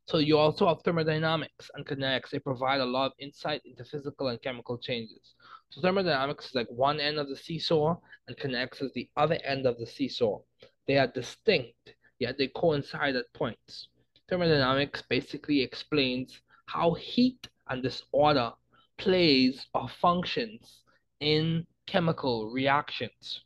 So 0.06 0.18
you 0.18 0.38
also 0.38 0.66
have 0.66 0.82
thermodynamics 0.82 1.70
and 1.74 1.86
kinetics. 1.86 2.30
They 2.30 2.40
provide 2.40 2.80
a 2.80 2.84
lot 2.84 3.06
of 3.06 3.12
insight 3.20 3.62
into 3.64 3.84
physical 3.84 4.28
and 4.28 4.42
chemical 4.42 4.76
changes. 4.76 5.34
So 5.70 5.80
thermodynamics 5.80 6.46
is 6.46 6.54
like 6.56 6.66
one 6.68 6.98
end 6.98 7.18
of 7.18 7.28
the 7.28 7.36
seesaw, 7.36 7.96
and 8.26 8.36
kinetics 8.36 8.82
is 8.82 8.92
the 8.92 9.08
other 9.16 9.38
end 9.44 9.66
of 9.66 9.78
the 9.78 9.86
seesaw. 9.86 10.40
They 10.88 10.98
are 10.98 11.06
distinct, 11.06 11.94
yet 12.18 12.36
they 12.36 12.48
coincide 12.48 13.14
at 13.14 13.32
points. 13.34 13.86
Thermodynamics 14.28 15.02
basically 15.02 15.62
explains 15.62 16.40
how 16.66 16.94
heat 16.94 17.48
and 17.68 17.84
disorder 17.84 18.52
plays 18.98 19.66
or 19.72 19.88
functions 19.88 20.82
in 21.20 21.66
chemical 21.86 22.50
reactions. 22.50 23.44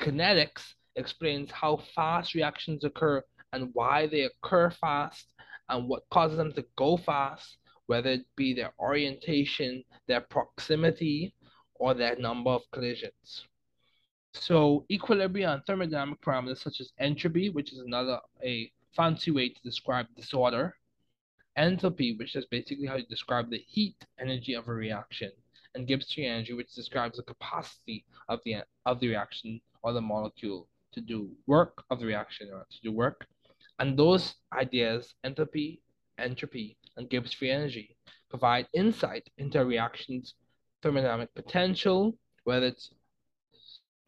Kinetics 0.00 0.74
explains 0.96 1.50
how 1.50 1.76
fast 1.94 2.34
reactions 2.34 2.84
occur 2.84 3.22
and 3.52 3.68
why 3.74 4.06
they 4.06 4.22
occur 4.22 4.70
fast 4.70 5.26
and 5.68 5.88
what 5.88 6.08
causes 6.10 6.38
them 6.38 6.52
to 6.52 6.64
go 6.76 6.96
fast, 6.96 7.58
whether 7.84 8.10
it 8.10 8.26
be 8.34 8.54
their 8.54 8.72
orientation, 8.78 9.84
their 10.06 10.22
proximity, 10.22 11.34
or 11.78 11.94
their 11.94 12.16
number 12.16 12.50
of 12.50 12.62
collisions. 12.72 13.46
So 14.34 14.84
equilibrium 14.90 15.50
and 15.52 15.62
thermodynamic 15.64 16.20
parameters 16.20 16.58
such 16.58 16.80
as 16.80 16.92
entropy, 16.98 17.48
which 17.48 17.72
is 17.72 17.78
another 17.78 18.20
a 18.44 18.70
fancy 18.94 19.30
way 19.30 19.48
to 19.48 19.62
describe 19.62 20.06
disorder, 20.14 20.76
enthalpy, 21.58 22.18
which 22.18 22.36
is 22.36 22.44
basically 22.46 22.86
how 22.86 22.96
you 22.96 23.06
describe 23.06 23.50
the 23.50 23.58
heat 23.58 23.96
energy 24.20 24.54
of 24.54 24.68
a 24.68 24.72
reaction, 24.72 25.30
and 25.74 25.86
Gibbs 25.86 26.12
free 26.12 26.26
energy, 26.26 26.52
which 26.52 26.74
describes 26.74 27.16
the 27.16 27.22
capacity 27.22 28.04
of 28.28 28.40
the 28.44 28.56
of 28.84 29.00
the 29.00 29.08
reaction 29.08 29.60
or 29.82 29.92
the 29.92 30.00
molecule 30.00 30.68
to 30.92 31.00
do 31.00 31.30
work 31.46 31.84
of 31.90 32.00
the 32.00 32.06
reaction 32.06 32.50
or 32.52 32.66
to 32.70 32.78
do 32.82 32.92
work. 32.92 33.26
And 33.78 33.98
those 33.98 34.34
ideas, 34.52 35.14
enthalpy, 35.24 35.80
entropy, 36.18 36.76
and 36.96 37.08
Gibbs 37.10 37.32
free 37.32 37.50
energy, 37.50 37.96
provide 38.28 38.68
insight 38.74 39.28
into 39.38 39.60
a 39.60 39.64
reaction's 39.64 40.34
thermodynamic 40.82 41.28
potential, 41.34 42.16
whether 42.44 42.66
it's 42.66 42.90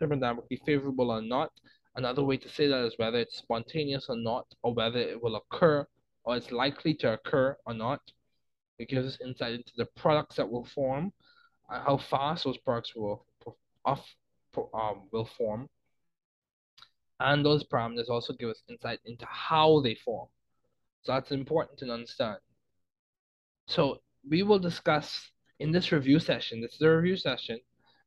thermodynamically 0.00 0.64
favorable 0.64 1.11
or 1.11 1.22
not. 1.22 1.50
Another 1.96 2.22
way 2.22 2.37
to 2.37 2.48
say 2.48 2.68
that 2.68 2.85
is 2.85 2.94
whether 2.96 3.18
it's 3.18 3.38
spontaneous 3.38 4.07
or 4.09 4.16
not, 4.16 4.46
or 4.62 4.72
whether 4.72 4.98
it 4.98 5.20
will 5.20 5.37
occur 5.37 5.87
or 6.28 6.37
it's 6.37 6.52
likely 6.52 6.92
to 6.92 7.14
occur 7.14 7.57
or 7.66 7.72
not. 7.72 8.00
It 8.78 8.88
gives 8.88 9.07
us 9.07 9.20
insight 9.24 9.54
into 9.54 9.72
the 9.76 9.87
products 9.96 10.37
that 10.37 10.48
will 10.48 10.66
form, 10.66 11.12
and 11.70 11.83
how 11.83 11.96
fast 11.96 12.44
those 12.44 12.59
products 12.59 12.94
will 12.94 13.24
off 13.85 14.04
um, 14.74 15.09
will 15.11 15.24
form. 15.24 15.68
And 17.20 17.44
those 17.44 17.64
parameters 17.64 18.09
also 18.09 18.35
give 18.35 18.50
us 18.50 18.62
insight 18.68 19.00
into 19.07 19.26
how 19.26 19.81
they 19.81 19.94
form. 19.94 20.28
So 21.02 21.12
that's 21.12 21.33
important 21.33 21.78
to 21.78 21.90
understand. 21.90 22.38
So 23.66 24.00
we 24.28 24.42
will 24.42 24.59
discuss 24.59 25.31
in 25.61 25.73
this 25.73 25.92
review 25.92 26.18
session, 26.18 26.61
this 26.61 26.75
is 26.75 26.83
a 26.83 26.97
review 26.97 27.16
session, 27.16 27.59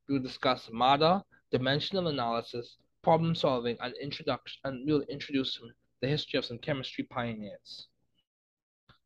we 0.08 0.14
will 0.14 0.22
discuss 0.22 0.70
MADA, 0.72 1.22
dimensional 1.50 2.08
analysis, 2.08 2.76
problem 3.02 3.34
solving, 3.34 3.76
and 3.80 3.94
introduction, 4.00 4.60
and 4.64 4.86
we'll 4.86 5.02
introduce 5.02 5.60
the 6.00 6.08
history 6.08 6.38
of 6.38 6.44
some 6.44 6.58
chemistry 6.58 7.04
pioneers. 7.04 7.88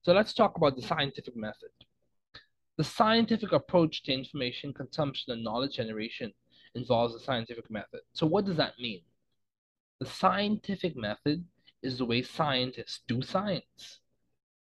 So 0.02 0.12
let's 0.12 0.32
talk 0.32 0.56
about 0.56 0.76
the 0.76 0.82
scientific 0.82 1.36
method. 1.36 1.70
The 2.76 2.84
scientific 2.84 3.52
approach 3.52 4.02
to 4.04 4.12
information 4.12 4.72
consumption 4.72 5.32
and 5.32 5.42
knowledge 5.42 5.76
generation 5.76 6.32
involves 6.74 7.14
the 7.14 7.20
scientific 7.20 7.70
method. 7.70 8.00
So 8.12 8.26
what 8.26 8.44
does 8.44 8.56
that 8.56 8.78
mean? 8.78 9.00
The 9.98 10.06
scientific 10.06 10.94
method 10.94 11.44
is 11.82 11.98
the 11.98 12.04
way 12.04 12.22
scientists 12.22 13.00
do 13.08 13.22
science. 13.22 14.00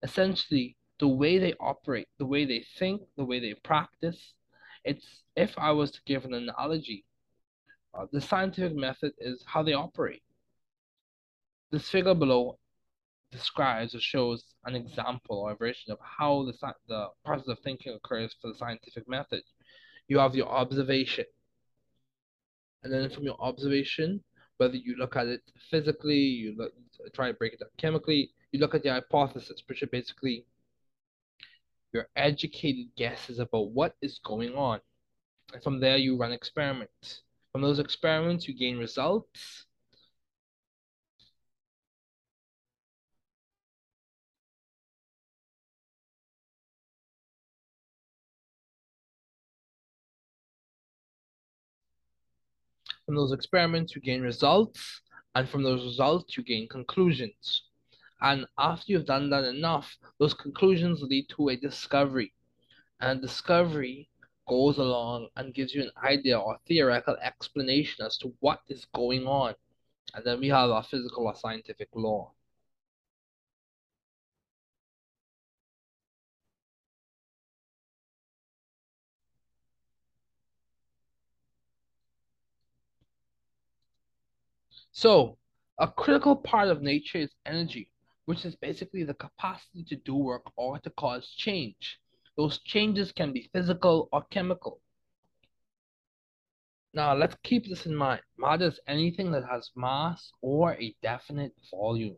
Essentially, 0.01 0.75
the 0.99 1.07
way 1.07 1.37
they 1.37 1.53
operate, 1.59 2.07
the 2.17 2.25
way 2.25 2.45
they 2.45 2.65
think, 2.77 3.01
the 3.17 3.25
way 3.25 3.39
they 3.39 3.53
practice. 3.63 4.33
It's 4.83 5.23
if 5.35 5.53
I 5.57 5.71
was 5.71 5.91
to 5.91 5.99
give 6.05 6.25
an 6.25 6.33
analogy, 6.33 7.05
uh, 7.93 8.05
the 8.11 8.21
scientific 8.21 8.75
method 8.75 9.13
is 9.19 9.43
how 9.47 9.63
they 9.63 9.73
operate. 9.73 10.21
This 11.71 11.89
figure 11.89 12.15
below 12.15 12.57
describes 13.31 13.93
or 13.95 13.99
shows 13.99 14.43
an 14.65 14.75
example 14.75 15.37
or 15.37 15.51
a 15.51 15.55
version 15.55 15.91
of 15.91 15.99
how 16.01 16.43
the, 16.43 16.73
the 16.87 17.07
process 17.25 17.47
of 17.47 17.59
thinking 17.59 17.93
occurs 17.93 18.35
for 18.41 18.49
the 18.49 18.57
scientific 18.57 19.07
method. 19.07 19.43
You 20.07 20.19
have 20.19 20.35
your 20.35 20.47
observation. 20.47 21.25
And 22.83 22.91
then 22.91 23.09
from 23.09 23.23
your 23.23 23.37
observation, 23.39 24.23
whether 24.57 24.75
you 24.75 24.95
look 24.97 25.15
at 25.15 25.27
it 25.27 25.41
physically, 25.69 26.15
you 26.15 26.55
look, 26.57 26.73
try 27.13 27.27
to 27.27 27.33
break 27.33 27.53
it 27.53 27.59
down 27.59 27.69
chemically, 27.77 28.31
you 28.51 28.59
look 28.59 28.73
at 28.73 28.83
the 28.83 28.89
hypothesis, 28.89 29.61
which 29.67 29.83
are 29.83 29.87
basically 29.87 30.45
your 31.93 32.07
educated 32.15 32.87
guesses 32.95 33.39
about 33.39 33.71
what 33.71 33.95
is 34.01 34.19
going 34.23 34.55
on. 34.55 34.79
And 35.53 35.63
from 35.63 35.79
there, 35.79 35.97
you 35.97 36.17
run 36.17 36.31
experiments. 36.31 37.21
From 37.51 37.61
those 37.61 37.79
experiments, 37.79 38.47
you 38.47 38.53
gain 38.53 38.77
results. 38.77 39.65
From 53.05 53.15
those 53.15 53.31
experiments, 53.31 53.95
you 53.95 54.01
gain 54.01 54.21
results, 54.21 55.01
and 55.33 55.49
from 55.49 55.63
those 55.63 55.83
results, 55.83 56.37
you 56.37 56.43
gain 56.43 56.67
conclusions. 56.67 57.68
And 58.21 58.47
after 58.57 58.91
you've 58.93 59.05
done 59.05 59.29
that 59.31 59.43
enough, 59.43 59.97
those 60.19 60.33
conclusions 60.33 61.01
lead 61.01 61.27
to 61.29 61.49
a 61.49 61.57
discovery. 61.57 62.33
And 63.01 63.21
discovery 63.21 64.09
goes 64.47 64.77
along 64.77 65.29
and 65.35 65.53
gives 65.53 65.75
you 65.75 65.83
an 65.83 65.91
idea 66.03 66.39
or 66.39 66.59
theoretical 66.67 67.17
explanation 67.17 68.05
as 68.05 68.17
to 68.19 68.35
what 68.39 68.61
is 68.69 68.85
going 68.95 69.27
on. 69.27 69.55
And 70.13 70.25
then 70.25 70.39
we 70.39 70.49
have 70.49 70.69
our 70.71 70.83
physical 70.83 71.27
or 71.27 71.35
scientific 71.35 71.89
law. 71.95 72.33
So, 84.91 85.39
a 85.79 85.87
critical 85.87 86.35
part 86.35 86.67
of 86.67 86.83
nature 86.83 87.17
is 87.17 87.33
energy, 87.43 87.89
which 88.29 88.45
is 88.45 88.55
basically 88.57 89.03
the 89.03 89.15
capacity 89.15 89.83
to 89.83 89.95
do 89.95 90.13
work 90.13 90.43
or 90.55 90.77
to 90.77 90.91
cause 90.91 91.27
change. 91.29 91.99
Those 92.37 92.59
changes 92.59 93.11
can 93.11 93.33
be 93.33 93.49
physical 93.51 94.07
or 94.11 94.21
chemical. 94.29 94.81
Now, 96.93 97.15
let's 97.15 97.35
keep 97.41 97.67
this 97.67 97.87
in 97.87 97.95
mind. 97.95 98.21
Matter 98.37 98.67
is 98.67 98.79
anything 98.85 99.31
that 99.31 99.45
has 99.49 99.71
mass 99.75 100.31
or 100.43 100.73
a 100.75 100.95
definite 101.01 101.53
volume. 101.71 102.17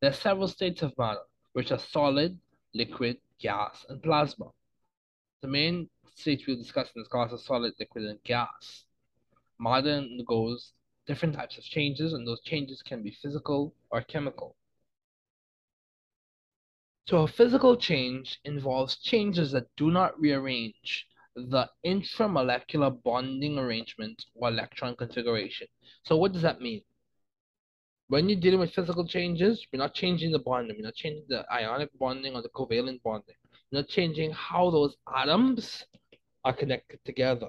There 0.00 0.10
are 0.10 0.24
several 0.26 0.48
states 0.48 0.82
of 0.82 0.98
matter, 0.98 1.22
which 1.52 1.70
are 1.70 1.78
solid, 1.78 2.36
liquid, 2.74 3.18
gas, 3.38 3.86
and 3.88 4.02
plasma. 4.02 4.46
The 5.42 5.46
main 5.46 5.88
states 6.16 6.48
we'll 6.48 6.56
discuss 6.56 6.90
in 6.96 7.02
this 7.02 7.08
class 7.08 7.32
are 7.32 7.38
solid, 7.38 7.74
liquid, 7.78 8.06
and 8.06 8.18
gas. 8.24 8.86
Matter 9.60 9.98
undergoes 9.98 10.72
different 11.06 11.36
types 11.36 11.58
of 11.58 11.62
changes, 11.62 12.12
and 12.12 12.26
those 12.26 12.40
changes 12.40 12.82
can 12.82 13.04
be 13.04 13.16
physical 13.22 13.72
or 13.92 14.00
chemical. 14.02 14.56
So 17.08 17.22
a 17.22 17.26
physical 17.26 17.74
change 17.74 18.38
involves 18.44 18.96
changes 18.96 19.50
that 19.52 19.74
do 19.78 19.90
not 19.90 20.20
rearrange 20.20 21.06
the 21.34 21.66
intramolecular 21.86 23.02
bonding 23.02 23.56
arrangement 23.56 24.26
or 24.34 24.50
electron 24.50 24.94
configuration. 24.94 25.68
So 26.02 26.18
what 26.18 26.34
does 26.34 26.42
that 26.42 26.60
mean? 26.60 26.82
When 28.08 28.28
you're 28.28 28.38
dealing 28.38 28.60
with 28.60 28.74
physical 28.74 29.08
changes, 29.08 29.66
we're 29.72 29.78
not 29.78 29.94
changing 29.94 30.32
the 30.32 30.38
bonding, 30.38 30.76
we're 30.76 30.84
not 30.84 30.96
changing 30.96 31.24
the 31.30 31.50
ionic 31.50 31.88
bonding 31.98 32.34
or 32.34 32.42
the 32.42 32.50
covalent 32.50 33.02
bonding. 33.02 33.36
We're 33.72 33.80
not 33.80 33.88
changing 33.88 34.32
how 34.32 34.68
those 34.68 34.94
atoms 35.16 35.86
are 36.44 36.52
connected 36.52 37.02
together. 37.06 37.48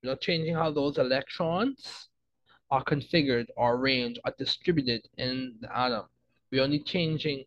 We're 0.00 0.10
not 0.10 0.20
changing 0.20 0.54
how 0.54 0.70
those 0.70 0.98
electrons 0.98 2.08
are 2.70 2.84
configured 2.84 3.46
or 3.56 3.74
arranged 3.74 4.20
or 4.24 4.32
distributed 4.38 5.08
in 5.18 5.56
the 5.60 5.76
atom. 5.76 6.04
We're 6.52 6.62
only 6.62 6.84
changing 6.84 7.46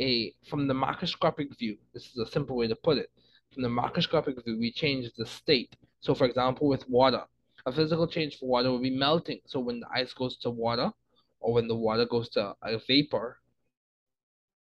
a 0.00 0.34
from 0.48 0.66
the 0.66 0.74
macroscopic 0.74 1.56
view. 1.58 1.76
This 1.92 2.06
is 2.06 2.18
a 2.18 2.30
simple 2.30 2.56
way 2.56 2.66
to 2.68 2.76
put 2.76 2.98
it. 2.98 3.10
From 3.52 3.62
the 3.62 3.68
macroscopic 3.68 4.44
view, 4.44 4.58
we 4.58 4.72
change 4.72 5.10
the 5.16 5.26
state. 5.26 5.76
So 6.00 6.14
for 6.14 6.24
example, 6.24 6.68
with 6.68 6.88
water, 6.88 7.24
a 7.66 7.72
physical 7.72 8.06
change 8.06 8.38
for 8.38 8.48
water 8.48 8.70
will 8.70 8.80
be 8.80 8.96
melting. 8.96 9.40
So 9.46 9.60
when 9.60 9.80
the 9.80 9.88
ice 9.94 10.12
goes 10.12 10.36
to 10.38 10.50
water, 10.50 10.90
or 11.40 11.52
when 11.54 11.68
the 11.68 11.74
water 11.74 12.06
goes 12.06 12.28
to 12.30 12.54
a 12.62 12.78
vapor, 12.86 13.38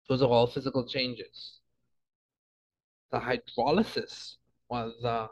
those 0.08 0.22
are 0.22 0.28
all 0.28 0.46
physical 0.46 0.86
changes. 0.86 1.60
The 3.10 3.18
hydrolysis 3.18 4.36
or 4.68 4.92
the 5.02 5.28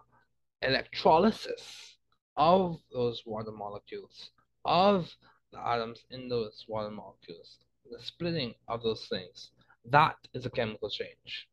electrolysis 0.62 1.96
of 2.36 2.78
those 2.92 3.22
water 3.26 3.52
molecules 3.52 4.30
of 4.64 5.08
the 5.52 5.60
atoms 5.60 6.04
in 6.10 6.28
those 6.28 6.64
water 6.68 6.90
molecules, 6.90 7.58
the 7.90 8.02
splitting 8.02 8.54
of 8.68 8.82
those 8.82 9.06
things, 9.06 9.50
that 9.90 10.16
is 10.34 10.46
a 10.46 10.50
chemical 10.50 10.90
change. 10.90 11.48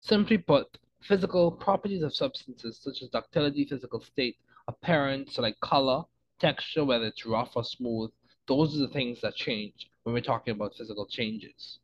Simply 0.00 0.38
put, 0.38 0.78
physical 1.00 1.50
properties 1.50 2.02
of 2.02 2.14
substances 2.14 2.78
such 2.82 3.02
as 3.02 3.08
ductility, 3.08 3.64
physical 3.64 4.00
state, 4.00 4.36
appearance, 4.66 5.34
so 5.34 5.42
like 5.42 5.58
color, 5.60 6.04
texture, 6.38 6.84
whether 6.84 7.06
it's 7.06 7.26
rough 7.26 7.52
or 7.56 7.64
smooth, 7.64 8.10
those 8.46 8.76
are 8.76 8.80
the 8.80 8.92
things 8.92 9.20
that 9.20 9.34
change 9.34 9.90
when 10.02 10.14
we're 10.14 10.20
talking 10.20 10.52
about 10.52 10.74
physical 10.74 11.06
changes. 11.06 11.78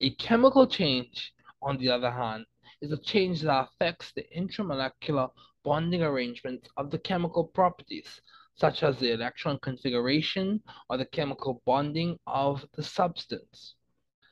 A 0.00 0.10
chemical 0.14 0.66
change, 0.66 1.32
on 1.60 1.76
the 1.78 1.90
other 1.90 2.10
hand, 2.10 2.46
is 2.80 2.92
a 2.92 2.96
change 2.96 3.42
that 3.42 3.68
affects 3.68 4.12
the 4.12 4.24
intramolecular 4.36 5.30
bonding 5.64 6.02
arrangement 6.02 6.68
of 6.76 6.90
the 6.90 6.98
chemical 6.98 7.44
properties, 7.44 8.20
such 8.54 8.82
as 8.82 8.98
the 8.98 9.12
electron 9.12 9.58
configuration 9.60 10.62
or 10.88 10.96
the 10.96 11.06
chemical 11.06 11.62
bonding 11.66 12.18
of 12.26 12.64
the 12.74 12.82
substance. 12.82 13.74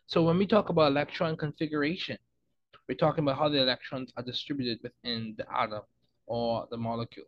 So 0.09 0.23
when 0.23 0.39
we 0.39 0.47
talk 0.47 0.69
about 0.69 0.93
electron 0.93 1.37
configuration, 1.37 2.17
we're 2.89 2.95
talking 2.95 3.25
about 3.25 3.39
how 3.39 3.49
the 3.49 3.61
electrons 3.61 4.13
are 4.17 4.23
distributed 4.23 4.79
within 4.83 5.35
the 5.37 5.45
atom 5.53 5.83
or 6.27 6.69
the 6.71 6.77
molecule. 6.77 7.27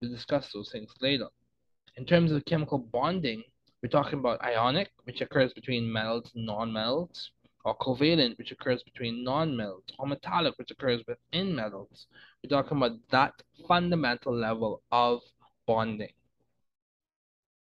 We'll 0.00 0.12
discuss 0.12 0.52
those 0.52 0.70
things 0.70 0.92
later. 1.00 1.26
In 1.96 2.06
terms 2.06 2.30
of 2.30 2.44
chemical 2.44 2.78
bonding, 2.78 3.42
we're 3.82 3.88
talking 3.88 4.20
about 4.20 4.42
ionic, 4.42 4.90
which 5.04 5.20
occurs 5.20 5.52
between 5.52 5.92
metals 5.92 6.30
and 6.36 6.46
non-metals, 6.46 7.32
or 7.64 7.76
covalent, 7.78 8.38
which 8.38 8.52
occurs 8.52 8.82
between 8.84 9.24
non-metals, 9.24 9.84
or 9.98 10.06
metallic, 10.06 10.56
which 10.56 10.70
occurs 10.70 11.02
within 11.08 11.54
metals. 11.54 12.06
We're 12.42 12.56
talking 12.56 12.76
about 12.76 12.92
that 13.10 13.32
fundamental 13.66 14.34
level 14.36 14.82
of 14.92 15.20
bonding. 15.66 16.12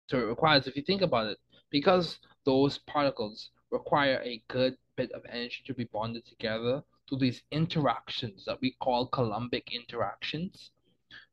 So 0.09 0.19
it 0.19 0.23
requires, 0.23 0.67
if 0.69 0.77
you 0.77 0.83
think 0.83 1.03
about 1.03 1.27
it, 1.27 1.39
because 1.71 2.19
those 2.49 2.79
particles 2.79 3.51
require 3.71 4.23
a 4.25 4.43
good 4.49 4.75
bit 4.97 5.13
of 5.13 5.21
energy 5.29 5.63
to 5.67 5.75
be 5.75 5.85
bonded 5.85 6.25
together 6.25 6.83
through 7.07 7.19
these 7.19 7.43
interactions 7.51 8.47
that 8.47 8.59
we 8.63 8.75
call 8.81 9.07
Coulombic 9.11 9.71
interactions. 9.71 10.71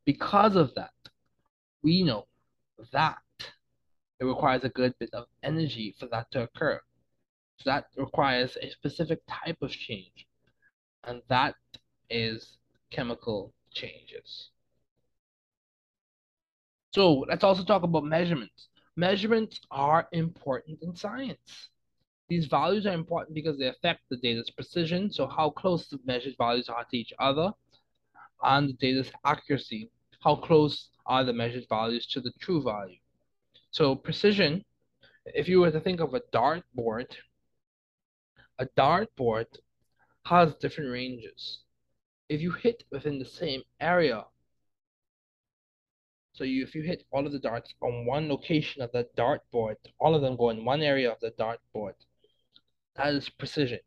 Because 0.04 0.56
of 0.56 0.74
that, 0.74 0.92
we 1.82 2.02
know 2.02 2.26
that 2.92 3.16
it 4.20 4.26
requires 4.26 4.62
a 4.64 4.68
good 4.68 4.92
bit 4.98 5.08
of 5.14 5.24
energy 5.42 5.94
for 5.98 6.04
that 6.08 6.30
to 6.32 6.42
occur. 6.42 6.78
So 7.60 7.70
that 7.70 7.86
requires 7.96 8.58
a 8.60 8.68
specific 8.68 9.20
type 9.26 9.62
of 9.62 9.70
change, 9.70 10.26
and 11.04 11.22
that 11.28 11.54
is 12.10 12.58
chemical 12.90 13.54
changes. 13.72 14.50
So 16.92 17.24
let's 17.26 17.42
also 17.42 17.64
talk 17.64 17.84
about 17.84 18.04
measurements. 18.04 18.68
Measurements 18.96 19.60
are 19.70 20.08
important 20.12 20.78
in 20.82 20.96
science. 20.96 21.68
These 22.28 22.46
values 22.46 22.86
are 22.86 22.94
important 22.94 23.34
because 23.34 23.58
they 23.58 23.68
affect 23.68 24.00
the 24.10 24.16
data's 24.16 24.50
precision, 24.50 25.12
so 25.12 25.26
how 25.26 25.50
close 25.50 25.86
the 25.88 25.98
measured 26.04 26.34
values 26.38 26.68
are 26.68 26.84
to 26.90 26.96
each 26.96 27.12
other, 27.18 27.52
and 28.42 28.68
the 28.70 28.72
data's 28.74 29.10
accuracy, 29.24 29.90
how 30.20 30.34
close 30.36 30.88
are 31.04 31.24
the 31.24 31.32
measured 31.32 31.66
values 31.68 32.06
to 32.06 32.20
the 32.20 32.32
true 32.40 32.62
value. 32.62 32.98
So 33.70 33.94
precision, 33.94 34.64
if 35.26 35.46
you 35.48 35.60
were 35.60 35.70
to 35.70 35.80
think 35.80 36.00
of 36.00 36.14
a 36.14 36.22
dartboard, 36.32 37.14
a 38.58 38.66
dartboard 38.78 39.46
has 40.24 40.54
different 40.54 40.90
ranges. 40.90 41.60
If 42.28 42.40
you 42.40 42.50
hit 42.50 42.82
within 42.90 43.18
the 43.18 43.24
same 43.24 43.62
area, 43.80 44.24
so 46.36 46.44
you, 46.44 46.62
if 46.62 46.74
you 46.74 46.82
hit 46.82 47.04
all 47.12 47.26
of 47.26 47.32
the 47.32 47.38
darts 47.38 47.74
on 47.80 48.04
one 48.04 48.28
location 48.28 48.82
of 48.82 48.92
the 48.92 49.08
dartboard, 49.16 49.76
all 49.98 50.14
of 50.14 50.20
them 50.20 50.36
go 50.36 50.50
in 50.50 50.66
one 50.66 50.82
area 50.82 51.10
of 51.10 51.18
the 51.20 51.30
dartboard. 51.40 51.94
That 52.96 53.14
is 53.14 53.30
precision. 53.30 53.78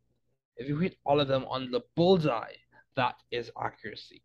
If 0.58 0.68
you 0.68 0.78
hit 0.78 0.98
all 1.06 1.20
of 1.20 1.28
them 1.28 1.46
on 1.46 1.70
the 1.70 1.82
bullseye, 1.96 2.56
that 2.96 3.16
is 3.30 3.52
accuracy. 3.62 4.24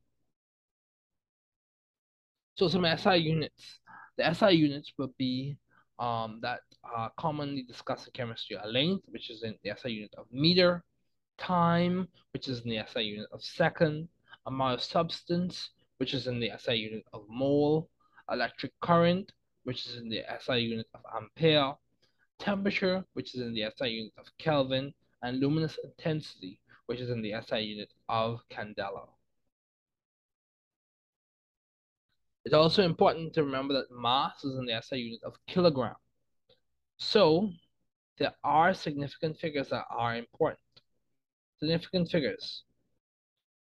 So 2.56 2.68
some 2.68 2.86
SI 2.96 3.16
units. 3.16 3.80
The 4.16 4.32
SI 4.32 4.52
units 4.52 4.92
will 4.96 5.12
be 5.18 5.58
um, 5.98 6.38
that 6.40 6.60
are 6.82 7.12
commonly 7.18 7.62
discussed 7.62 8.06
in 8.06 8.12
chemistry 8.12 8.56
are 8.56 8.68
length, 8.68 9.04
which 9.08 9.28
is 9.28 9.42
in 9.42 9.54
the 9.62 9.72
SI 9.76 9.90
unit 9.90 10.14
of 10.16 10.26
meter, 10.32 10.82
time, 11.36 12.08
which 12.32 12.48
is 12.48 12.62
in 12.62 12.70
the 12.70 12.80
SI 12.90 13.02
unit 13.02 13.28
of 13.32 13.42
second, 13.42 14.08
amount 14.46 14.74
of 14.74 14.82
substance, 14.82 15.70
which 15.98 16.14
is 16.14 16.26
in 16.26 16.40
the 16.40 16.52
SI 16.58 16.74
unit 16.74 17.04
of 17.12 17.24
mole, 17.28 17.90
electric 18.30 18.72
current, 18.80 19.32
which 19.64 19.86
is 19.86 19.96
in 19.96 20.08
the 20.08 20.22
SI 20.40 20.58
unit 20.58 20.86
of 20.94 21.00
ampere, 21.14 21.74
temperature, 22.38 23.04
which 23.14 23.34
is 23.34 23.40
in 23.40 23.54
the 23.54 23.64
SI 23.76 23.88
unit 23.88 24.12
of 24.18 24.26
Kelvin, 24.38 24.92
and 25.22 25.40
luminous 25.40 25.78
intensity, 25.82 26.60
which 26.86 27.00
is 27.00 27.10
in 27.10 27.22
the 27.22 27.34
SI 27.46 27.60
unit 27.60 27.92
of 28.08 28.40
candela. 28.50 29.08
It's 32.44 32.54
also 32.54 32.82
important 32.82 33.32
to 33.34 33.44
remember 33.44 33.72
that 33.74 33.90
mass 33.90 34.44
is 34.44 34.58
in 34.58 34.66
the 34.66 34.80
SI 34.82 34.98
unit 34.98 35.20
of 35.24 35.34
kilogram. 35.46 35.96
So 36.98 37.50
there 38.18 38.34
are 38.44 38.74
significant 38.74 39.38
figures 39.38 39.70
that 39.70 39.84
are 39.90 40.16
important. 40.16 40.60
Significant 41.58 42.10
figures. 42.10 42.64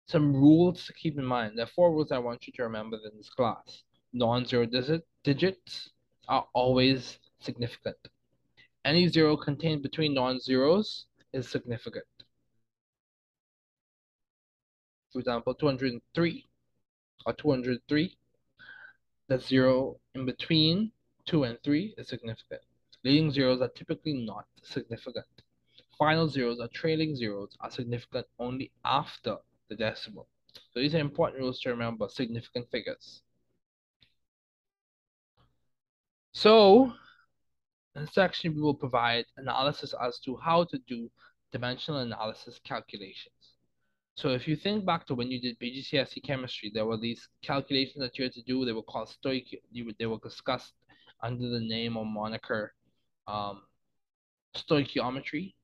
Some 0.06 0.34
rules 0.34 0.84
to 0.84 0.92
keep 0.92 1.18
in 1.18 1.24
mind. 1.24 1.52
There 1.56 1.64
are 1.64 1.74
four 1.74 1.92
rules 1.92 2.12
I 2.12 2.18
want 2.18 2.46
you 2.46 2.52
to 2.56 2.62
remember 2.64 2.98
in 2.98 3.16
this 3.16 3.30
class. 3.30 3.82
Non-zero 4.14 4.64
digit, 4.64 5.04
digits 5.24 5.90
are 6.28 6.46
always 6.54 7.18
significant. 7.40 7.96
Any 8.84 9.08
zero 9.08 9.36
contained 9.36 9.82
between 9.82 10.14
non-zeros 10.14 11.06
is 11.32 11.48
significant. 11.48 12.06
For 15.12 15.18
example, 15.18 15.54
203 15.54 16.46
or 17.26 17.32
203, 17.32 18.16
the 19.28 19.38
zero 19.38 20.00
in 20.14 20.26
between 20.26 20.92
2 21.26 21.44
and 21.44 21.58
3 21.62 21.94
is 21.98 22.08
significant. 22.08 22.60
Leading 23.02 23.30
zeros 23.30 23.60
are 23.60 23.68
typically 23.68 24.12
not 24.12 24.46
significant. 24.62 25.26
Final 25.98 26.28
zeros 26.28 26.60
or 26.60 26.68
trailing 26.68 27.14
zeros 27.16 27.56
are 27.60 27.70
significant 27.70 28.26
only 28.38 28.70
after 28.84 29.36
the 29.68 29.76
decimal. 29.76 30.28
So 30.72 30.80
these 30.80 30.94
are 30.94 30.98
important 30.98 31.40
rules 31.40 31.60
to 31.60 31.70
remember, 31.70 32.08
significant 32.08 32.70
figures. 32.70 33.22
So 36.34 36.92
in 37.94 38.02
this 38.02 38.14
section, 38.14 38.54
we 38.54 38.60
will 38.60 38.74
provide 38.74 39.24
analysis 39.36 39.94
as 40.02 40.18
to 40.20 40.36
how 40.36 40.64
to 40.64 40.78
do 40.88 41.10
dimensional 41.52 42.00
analysis 42.00 42.60
calculations. 42.64 43.34
So 44.16 44.30
if 44.30 44.46
you 44.46 44.56
think 44.56 44.84
back 44.84 45.06
to 45.06 45.14
when 45.14 45.30
you 45.30 45.40
did 45.40 45.58
BGCSE 45.58 46.22
chemistry, 46.24 46.70
there 46.72 46.86
were 46.86 46.96
these 46.96 47.28
calculations 47.42 48.00
that 48.00 48.18
you 48.18 48.24
had 48.24 48.32
to 48.34 48.42
do. 48.42 48.64
They 48.64 48.72
were 48.72 48.82
called 48.82 49.08
stoichio. 49.08 49.58
They 49.98 50.06
were 50.06 50.18
discussed 50.22 50.72
under 51.22 51.48
the 51.48 51.60
name 51.60 51.96
or 51.96 52.04
moniker 52.04 52.74
um, 53.26 53.62
stoichiometry. 54.56 55.54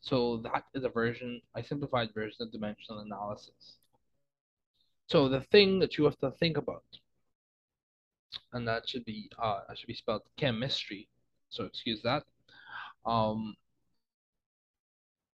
So 0.00 0.38
that 0.38 0.64
is 0.74 0.84
a 0.84 0.88
version, 0.88 1.40
a 1.54 1.62
simplified 1.62 2.10
version 2.14 2.36
of 2.40 2.52
dimensional 2.52 3.00
analysis. 3.00 3.78
So 5.08 5.28
the 5.28 5.40
thing 5.40 5.78
that 5.80 5.98
you 5.98 6.04
have 6.04 6.18
to 6.18 6.30
think 6.32 6.56
about, 6.56 6.84
and 8.52 8.66
that 8.68 8.88
should 8.88 9.04
be 9.04 9.30
uh, 9.38 9.60
that 9.68 9.78
should 9.78 9.86
be 9.86 9.94
spelled 9.94 10.22
chemistry. 10.36 11.08
So 11.50 11.64
excuse 11.64 12.00
that. 12.02 12.24
Um, 13.04 13.54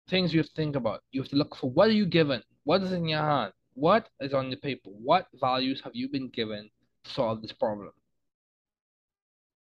things 0.07 0.33
you 0.33 0.39
have 0.39 0.47
to 0.47 0.55
think 0.55 0.75
about. 0.75 1.01
You 1.11 1.21
have 1.21 1.29
to 1.29 1.35
look 1.35 1.55
for 1.55 1.69
what 1.69 1.89
are 1.89 1.93
you 1.93 2.05
given? 2.05 2.43
What 2.63 2.81
is 2.83 2.91
in 2.91 3.07
your 3.07 3.21
hand? 3.21 3.53
What 3.73 4.09
is 4.21 4.33
on 4.33 4.49
the 4.49 4.57
paper? 4.57 4.89
What 4.89 5.27
values 5.39 5.81
have 5.83 5.95
you 5.95 6.09
been 6.09 6.29
given 6.29 6.69
to 7.03 7.11
solve 7.11 7.41
this 7.41 7.51
problem? 7.51 7.91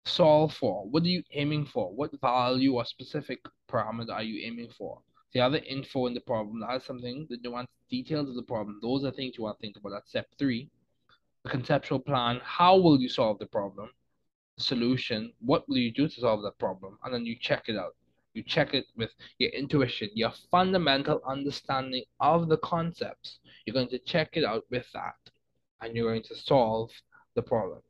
Solve 0.06 0.54
for. 0.54 0.86
What 0.90 1.04
are 1.04 1.08
you 1.08 1.24
aiming 1.34 1.68
for? 1.68 1.94
What 1.94 2.20
value 2.20 2.74
or 2.74 2.86
specific 2.86 3.40
parameter 3.70 4.12
are 4.12 4.24
you 4.24 4.46
aiming 4.46 4.70
for? 4.78 5.02
The 5.34 5.40
other 5.40 5.60
info 5.60 6.08
in 6.08 6.14
the 6.14 6.20
problem, 6.20 6.60
that's 6.60 6.86
something, 6.86 7.26
the 7.30 7.38
nuanced 7.38 7.68
details 7.90 8.28
of 8.28 8.36
the 8.36 8.44
problem. 8.44 8.80
Those 8.82 9.06
are 9.06 9.12
things 9.12 9.36
you 9.38 9.46
want 9.46 9.58
to 9.58 9.62
think 9.62 9.78
about. 9.78 9.92
That's 9.92 10.10
step 10.10 10.28
three. 10.38 10.70
The 11.44 11.50
conceptual 11.50 12.00
plan. 12.00 12.40
How 12.44 12.78
will 12.78 13.00
you 13.00 13.10
solve 13.10 13.40
the 13.40 13.48
problem? 13.48 13.90
The 14.58 14.64
solution. 14.64 15.34
What 15.40 15.68
will 15.68 15.78
you 15.78 15.92
do 15.92 16.08
to 16.08 16.22
solve 16.22 16.44
that 16.44 16.60
problem? 16.60 16.98
And 17.04 17.14
then 17.14 17.26
you 17.26 17.36
check 17.40 17.64
it 17.68 17.78
out. 17.78 17.96
You 18.34 18.44
check 18.44 18.74
it 18.74 18.86
with 18.96 19.10
your 19.40 19.50
intuition, 19.50 20.10
your 20.14 20.32
fundamental 20.50 21.22
understanding 21.28 22.04
of 22.20 22.48
the 22.48 22.58
concepts. 22.58 23.40
You're 23.66 23.74
going 23.74 23.90
to 23.90 24.00
check 24.00 24.38
it 24.38 24.46
out 24.46 24.64
with 24.72 24.86
that, 24.94 25.16
and 25.82 25.96
you're 25.96 26.10
going 26.10 26.24
to 26.24 26.36
solve 26.36 26.92
the 27.36 27.42
problem. 27.42 27.82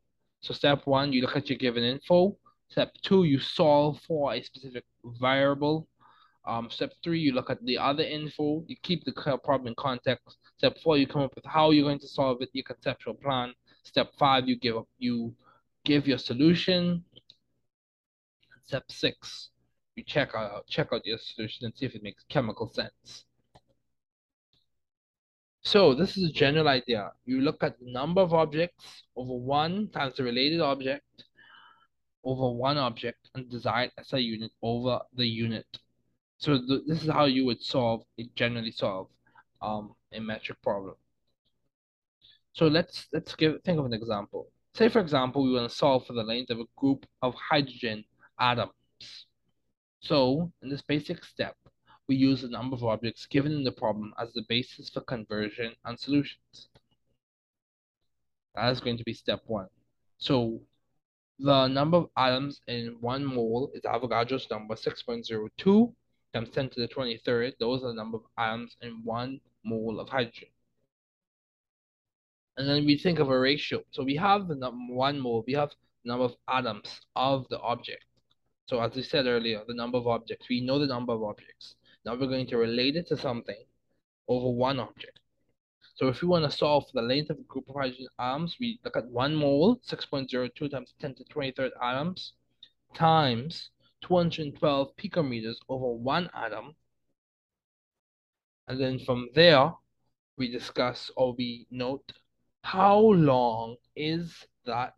So 0.42 0.54
step 0.56 0.88
one, 0.88 1.14
you 1.14 1.22
look 1.22 1.36
at 1.36 1.50
your 1.50 1.60
given 1.60 1.84
info. 1.84 2.38
Step 2.70 2.92
two, 3.04 3.26
you 3.26 3.40
solve 3.40 4.00
for 4.08 4.34
a 4.34 4.42
specific 4.42 4.84
variable. 5.04 5.88
Um, 6.48 6.72
step 6.72 6.94
three, 7.04 7.20
you 7.20 7.34
look 7.34 7.52
at 7.52 7.64
the 7.64 7.78
other 7.78 8.04
info. 8.04 8.64
You 8.66 8.76
keep 8.82 9.06
the 9.06 9.12
problem 9.12 9.68
in 9.68 9.76
context. 9.78 10.38
Step 10.62 10.78
four, 10.78 10.96
you 10.96 11.08
come 11.08 11.24
up 11.24 11.34
with 11.34 11.44
how 11.44 11.72
you're 11.72 11.86
going 11.86 11.98
to 11.98 12.08
solve 12.08 12.40
it, 12.44 12.50
your 12.54 12.64
conceptual 12.64 13.16
plan. 13.16 13.52
Step 13.82 14.12
five, 14.20 14.48
you 14.48 14.56
give 14.56 14.78
up, 14.78 14.88
you 15.00 15.34
give 15.86 16.08
your 16.08 16.20
solution. 16.20 17.04
Step 18.66 18.84
six, 18.88 19.50
you 19.96 20.04
check 20.04 20.36
out 20.36 20.68
check 20.68 20.90
out 20.94 21.04
your 21.04 21.18
solution 21.18 21.66
and 21.66 21.76
see 21.76 21.88
if 21.88 21.96
it 21.96 22.04
makes 22.04 22.24
chemical 22.30 22.72
sense. 22.72 23.26
So 25.64 25.96
this 25.96 26.16
is 26.16 26.30
a 26.30 26.32
general 26.32 26.68
idea. 26.68 27.12
You 27.26 27.42
look 27.42 27.64
at 27.64 27.80
the 27.80 27.92
number 27.92 28.22
of 28.22 28.32
objects 28.32 29.02
over 29.16 29.34
one 29.34 29.90
times 29.90 30.18
the 30.18 30.24
related 30.24 30.62
object 30.62 31.24
over 32.24 32.56
one 32.56 32.78
object 32.78 33.32
and 33.34 33.50
design 33.50 33.90
SI 34.04 34.20
unit 34.20 34.52
over 34.62 35.00
the 35.16 35.26
unit. 35.26 35.66
So 36.38 36.60
th 36.60 36.82
this 36.86 37.02
is 37.02 37.10
how 37.10 37.26
you 37.26 37.46
would 37.48 37.64
solve, 37.64 38.04
it 38.16 38.36
generally 38.36 38.72
solve 38.72 39.08
um, 39.64 39.96
a 40.14 40.20
metric 40.20 40.58
problem. 40.62 40.96
So 42.54 42.68
let's 42.68 43.08
let's 43.14 43.36
give 43.36 43.62
think 43.64 43.80
of 43.80 43.86
an 43.86 43.94
example. 43.94 44.48
Say, 44.74 44.88
for 44.90 45.00
example, 45.00 45.44
we 45.44 45.54
want 45.54 45.70
to 45.70 45.76
solve 45.76 46.06
for 46.06 46.14
the 46.14 46.24
length 46.24 46.50
of 46.50 46.60
a 46.60 46.66
group 46.78 47.06
of 47.22 47.36
hydrogen 47.36 48.06
atoms. 48.40 48.72
So, 50.00 50.52
in 50.62 50.70
this 50.70 50.82
basic 50.82 51.24
step, 51.24 51.56
we 52.08 52.16
use 52.16 52.42
the 52.42 52.50
number 52.50 52.76
of 52.76 52.84
objects 52.84 53.26
given 53.26 53.52
in 53.52 53.64
the 53.64 53.72
problem 53.72 54.14
as 54.18 54.34
the 54.34 54.44
basis 54.48 54.90
for 54.90 55.02
conversion 55.02 55.74
and 55.86 56.00
solutions. 56.00 56.70
That 58.56 58.72
is 58.72 58.80
going 58.80 58.98
to 58.98 59.04
be 59.04 59.14
step 59.14 59.42
one. 59.46 59.68
So, 60.18 60.62
the 61.40 61.68
number 61.68 61.98
of 61.98 62.10
atoms 62.18 62.62
in 62.68 62.98
one 63.00 63.26
mole 63.26 63.72
is 63.74 63.82
Avogadro's 63.82 64.50
number 64.50 64.76
6.02 64.76 65.94
times 66.34 66.50
10 66.50 66.70
to 66.70 66.82
the 66.82 66.88
23rd. 66.88 67.54
Those 67.60 67.84
are 67.84 67.88
the 67.88 67.94
number 67.94 68.18
of 68.18 68.24
atoms 68.38 68.76
in 68.82 69.02
one 69.04 69.40
mole 69.64 70.00
of 70.00 70.10
hydrogen. 70.10 70.50
And 72.58 72.68
then 72.68 72.86
we 72.86 72.98
think 72.98 73.20
of 73.20 73.30
a 73.30 73.40
ratio. 73.40 73.82
So 73.92 74.04
we 74.04 74.16
have 74.16 74.48
the 74.48 74.56
number 74.56 74.94
one 74.94 75.20
mole, 75.20 75.44
we 75.46 75.54
have 75.54 75.70
the 76.04 76.10
number 76.10 76.26
of 76.26 76.36
atoms 76.48 77.02
of 77.16 77.48
the 77.50 77.60
object. 77.60 78.06
So 78.68 78.82
as 78.82 78.96
we 78.96 79.04
said 79.04 79.26
earlier, 79.26 79.62
the 79.68 79.74
number 79.74 79.98
of 79.98 80.08
objects, 80.08 80.48
we 80.50 80.62
know 80.62 80.80
the 80.80 80.88
number 80.88 81.14
of 81.14 81.24
objects. 81.24 81.76
Now 82.06 82.14
we're 82.16 82.28
going 82.28 82.48
to 82.48 82.58
relate 82.58 82.96
it 82.96 83.08
to 83.08 83.18
something 83.18 83.64
over 84.28 84.50
one 84.50 84.80
object. 84.80 85.20
So 85.96 86.08
if 86.08 86.22
we 86.22 86.28
want 86.28 86.50
to 86.50 86.58
solve 86.58 86.86
for 86.86 87.02
the 87.02 87.08
length 87.08 87.30
of 87.30 87.40
a 87.40 87.44
group 87.44 87.70
of 87.70 87.76
hydrogen 87.76 88.08
atoms, 88.18 88.56
we 88.60 88.80
look 88.84 88.98
at 88.98 89.08
one 89.08 89.36
mole, 89.36 89.80
6.02 89.88 90.72
times 90.72 90.94
10 91.00 91.16
to 91.16 91.24
23rd 91.26 91.72
atoms, 91.82 92.34
times 92.94 93.70
212 94.02 94.96
picometers 94.98 95.58
over 95.70 95.94
one 95.94 96.30
atom. 96.34 96.76
And 98.68 98.80
then 98.80 99.00
from 99.00 99.30
there, 99.34 99.74
we 100.38 100.52
discuss 100.52 101.12
or 101.16 101.34
we 101.38 101.68
note 101.70 102.12
how 102.64 103.00
long 103.00 103.76
is 103.96 104.46
that 104.66 104.94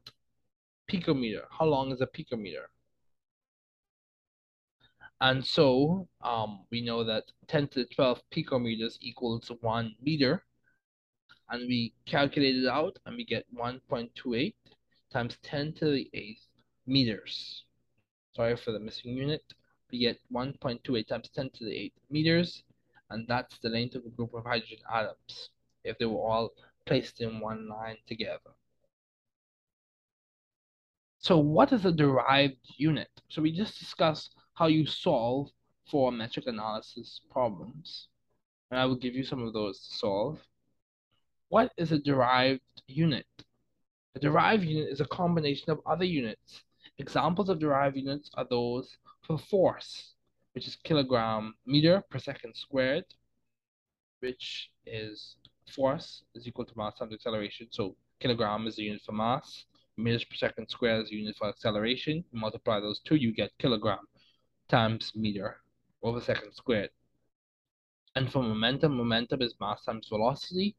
picometer? 0.91 1.43
How 1.49 1.65
long 1.65 1.91
is 1.91 2.01
a 2.01 2.07
picometer? 2.07 2.65
And 5.21 5.45
so 5.45 6.07
um, 6.21 6.65
we 6.69 6.81
know 6.81 7.03
that 7.05 7.23
10 7.47 7.69
to 7.69 7.79
the 7.79 7.85
12 7.85 8.21
picometers 8.31 8.97
equals 8.99 9.49
1 9.61 9.95
meter. 10.01 10.43
And 11.49 11.67
we 11.67 11.93
calculate 12.05 12.57
it 12.57 12.67
out 12.67 12.97
and 13.05 13.15
we 13.15 13.25
get 13.25 13.45
1.28 13.55 14.53
times 15.11 15.37
10 15.43 15.73
to 15.73 15.85
the 15.85 16.09
8th 16.13 16.47
meters. 16.87 17.63
Sorry 18.36 18.56
for 18.56 18.72
the 18.72 18.80
missing 18.80 19.15
unit. 19.15 19.43
We 19.91 20.00
get 20.00 20.19
1.28 20.34 21.08
times 21.08 21.30
10 21.36 21.52
to 21.52 21.65
the 21.65 21.72
8 21.72 21.93
meters. 22.10 22.63
And 23.10 23.28
that's 23.28 23.60
the 23.60 23.69
length 23.69 23.96
of 23.96 24.06
a 24.06 24.10
group 24.10 24.34
of 24.34 24.43
hydrogen 24.43 24.80
atoms 24.91 25.50
if 25.84 25.98
they 26.00 26.06
were 26.06 26.19
all 26.19 26.52
placed 26.86 27.22
in 27.22 27.39
one 27.39 27.67
line 27.67 27.98
together. 28.08 28.39
So 31.19 31.38
what 31.38 31.72
is 31.72 31.86
a 31.86 31.91
derived 31.91 32.58
unit? 32.78 33.10
So 33.30 33.41
we 33.41 33.52
just 33.52 33.80
discussed 33.80 34.36
how 34.56 34.67
you 34.67 34.86
solve 34.86 35.50
for 35.89 36.12
metric 36.12 36.48
analysis 36.48 37.22
problems. 37.32 38.08
And 38.72 38.80
I 38.80 38.86
will 38.86 38.96
give 38.96 39.13
you 39.13 39.24
some 39.24 39.43
of 39.43 39.54
those 39.54 39.80
to 39.80 39.96
solve. 39.96 40.39
What 41.50 41.72
is 41.78 41.91
a 41.91 42.00
derived 42.00 42.62
unit? 42.88 43.28
A 44.15 44.19
derived 44.19 44.63
unit 44.63 44.91
is 44.91 45.02
a 45.02 45.06
combination 45.06 45.69
of 45.69 45.80
other 45.86 46.06
units. 46.06 46.63
Examples 46.99 47.49
of 47.49 47.60
derived 47.60 47.97
units 47.97 48.29
are 48.36 48.45
those 48.49 48.97
for 49.21 49.38
force, 49.38 50.13
which 50.53 50.67
is 50.67 50.75
kilogram 50.75 51.56
meter 51.65 52.03
per 52.10 52.19
second 52.19 52.56
squared, 52.56 53.06
which 54.19 54.69
is 54.86 55.38
force 55.73 56.23
is 56.36 56.47
equal 56.47 56.65
to 56.65 56.73
mass 56.77 56.95
times 56.97 57.13
acceleration. 57.13 57.67
So 57.71 57.95
kilogram 58.19 58.67
is 58.67 58.75
the 58.75 58.84
unit 58.84 59.01
for 59.06 59.13
mass, 59.13 59.65
meters 59.97 60.23
per 60.23 60.36
second 60.36 60.69
squared 60.69 61.03
is 61.03 61.10
the 61.10 61.15
unit 61.15 61.36
for 61.38 61.47
acceleration. 61.47 62.23
You 62.32 62.39
multiply 62.39 62.79
those 62.79 62.99
two, 62.99 63.15
you 63.15 63.34
get 63.34 63.51
kilogram 63.60 64.06
times 64.69 65.12
meter 65.15 65.58
over 66.01 66.21
second 66.21 66.53
squared. 66.53 66.89
And 68.15 68.32
for 68.32 68.43
momentum, 68.43 68.95
momentum 68.95 69.41
is 69.41 69.56
mass 69.60 69.84
times 69.86 70.08
velocity. 70.08 70.75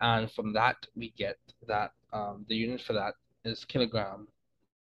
And 0.00 0.30
from 0.30 0.52
that, 0.54 0.76
we 0.96 1.10
get 1.16 1.36
that 1.68 1.92
um, 2.12 2.44
the 2.48 2.56
unit 2.56 2.80
for 2.80 2.94
that 2.94 3.14
is 3.44 3.64
kilogram 3.64 4.26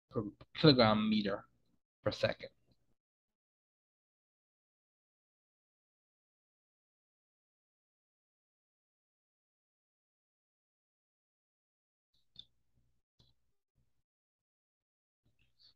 per 0.10 0.24
kilogram 0.60 1.10
meter 1.10 1.45
per 2.04 2.12
second. 2.12 2.50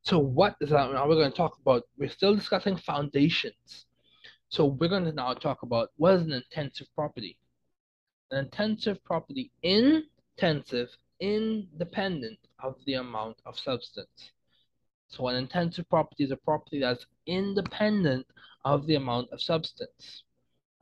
So 0.03 0.19
what 0.19 0.57
is 0.59 0.69
that? 0.69 0.91
Now 0.91 1.07
we're 1.07 1.15
going 1.15 1.31
to 1.31 1.37
talk 1.37 1.57
about, 1.61 1.83
we're 1.97 2.09
still 2.09 2.35
discussing 2.35 2.75
foundations. 2.75 3.85
So 4.49 4.65
we're 4.65 4.89
going 4.89 5.05
to 5.05 5.13
now 5.13 5.33
talk 5.33 5.63
about 5.63 5.89
what 5.95 6.15
is 6.15 6.23
an 6.23 6.33
intensive 6.33 6.87
property. 6.93 7.37
An 8.31 8.39
intensive 8.45 9.03
property, 9.05 9.51
intensive, 9.63 10.89
independent 11.21 12.37
of 12.63 12.75
the 12.85 12.95
amount 12.95 13.37
of 13.45 13.59
substance. 13.59 14.31
So 15.07 15.27
an 15.27 15.35
intensive 15.35 15.87
property 15.89 16.23
is 16.23 16.31
a 16.31 16.37
property 16.37 16.79
that's 16.79 17.05
independent 17.27 18.25
of 18.65 18.87
the 18.87 18.95
amount 18.95 19.29
of 19.31 19.41
substance. 19.41 20.23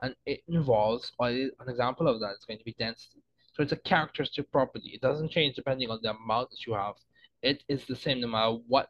And 0.00 0.14
it 0.24 0.40
involves, 0.48 1.12
or 1.18 1.28
an 1.28 1.50
example 1.68 2.08
of 2.08 2.20
that 2.20 2.36
is 2.38 2.44
going 2.46 2.58
to 2.58 2.64
be 2.64 2.74
density. 2.78 3.22
So 3.52 3.62
it's 3.62 3.72
a 3.72 3.76
characteristic 3.76 4.50
property. 4.50 4.92
It 4.94 5.02
doesn't 5.02 5.30
change 5.30 5.56
depending 5.56 5.90
on 5.90 5.98
the 6.02 6.10
amount 6.10 6.50
that 6.50 6.66
you 6.66 6.72
have. 6.72 6.94
It 7.42 7.62
is 7.68 7.84
the 7.84 7.96
same 7.96 8.20
no 8.20 8.28
matter 8.28 8.56
what 8.66 8.88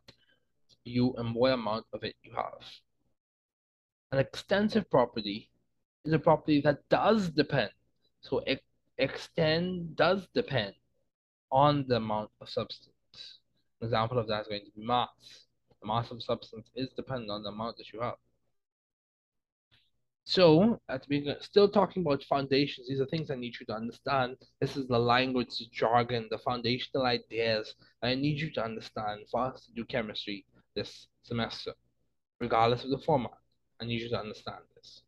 you 0.84 1.14
and 1.16 1.34
what 1.34 1.52
amount 1.52 1.86
of 1.92 2.04
it 2.04 2.14
you 2.22 2.32
have. 2.34 2.62
An 4.12 4.18
extensive 4.18 4.88
property 4.90 5.50
is 6.04 6.12
a 6.12 6.18
property 6.18 6.60
that 6.60 6.88
does 6.88 7.30
depend. 7.30 7.70
So 8.20 8.44
extend 8.98 9.96
does 9.96 10.28
depend 10.34 10.74
on 11.52 11.84
the 11.86 11.96
amount 11.96 12.30
of 12.40 12.48
substance. 12.48 12.88
An 13.80 13.86
example 13.86 14.18
of 14.18 14.26
that 14.28 14.42
is 14.42 14.48
going 14.48 14.64
to 14.64 14.72
be 14.72 14.84
mass. 14.84 15.08
The 15.80 15.86
mass 15.86 16.10
of 16.10 16.22
substance 16.22 16.68
is 16.74 16.88
dependent 16.96 17.30
on 17.30 17.42
the 17.42 17.50
amount 17.50 17.76
that 17.76 17.92
you 17.92 18.00
have. 18.00 18.14
So, 20.24 20.80
at 20.88 21.06
the 21.08 21.36
still 21.40 21.68
talking 21.68 22.02
about 22.02 22.22
foundations, 22.24 22.88
these 22.88 23.00
are 23.00 23.06
things 23.06 23.30
I 23.30 23.34
need 23.34 23.56
you 23.58 23.66
to 23.66 23.74
understand. 23.74 24.36
This 24.60 24.76
is 24.76 24.86
the 24.86 24.98
language, 24.98 25.58
the 25.58 25.66
jargon, 25.72 26.28
the 26.30 26.38
foundational 26.38 27.06
ideas 27.06 27.74
I 28.02 28.14
need 28.14 28.40
you 28.40 28.50
to 28.52 28.64
understand 28.64 29.22
for 29.30 29.40
us 29.40 29.66
to 29.66 29.72
do 29.72 29.84
chemistry 29.84 30.46
this 30.76 31.08
semester, 31.22 31.74
regardless 32.40 32.84
of 32.84 32.90
the 32.90 32.98
format. 32.98 33.32
I 33.80 33.84
need 33.84 34.00
you 34.00 34.08
to 34.10 34.20
understand 34.20 34.62
this. 34.76 35.02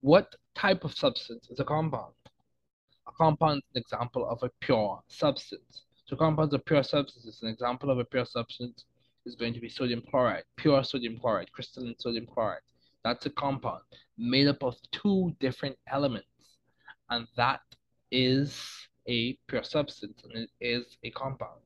What 0.00 0.36
type 0.54 0.84
of 0.84 0.94
substance 0.94 1.48
is 1.50 1.58
a 1.58 1.64
compound? 1.64 2.14
A 3.08 3.12
compound 3.12 3.58
is 3.58 3.76
an 3.76 3.80
example 3.80 4.28
of 4.28 4.42
a 4.42 4.50
pure 4.60 5.00
substance. 5.08 5.84
So 6.04 6.16
compounds 6.16 6.54
of 6.54 6.64
pure 6.64 6.82
substances, 6.82 7.40
an 7.42 7.48
example 7.48 7.90
of 7.90 7.98
a 7.98 8.04
pure 8.04 8.26
substance 8.26 8.84
is 9.24 9.34
going 9.34 9.54
to 9.54 9.60
be 9.60 9.68
sodium 9.68 10.02
chloride, 10.10 10.44
pure 10.56 10.84
sodium 10.84 11.18
chloride, 11.18 11.50
crystalline 11.52 11.94
sodium 11.98 12.26
chloride. 12.26 12.60
That's 13.04 13.26
a 13.26 13.30
compound 13.30 13.82
made 14.16 14.48
up 14.48 14.62
of 14.62 14.76
two 14.92 15.34
different 15.40 15.76
elements. 15.90 16.28
And 17.10 17.26
that 17.36 17.60
is 18.10 18.88
a 19.06 19.38
pure 19.46 19.62
substance 19.62 20.22
and 20.24 20.34
it 20.36 20.50
is 20.60 20.98
a 21.02 21.10
compound. 21.10 21.60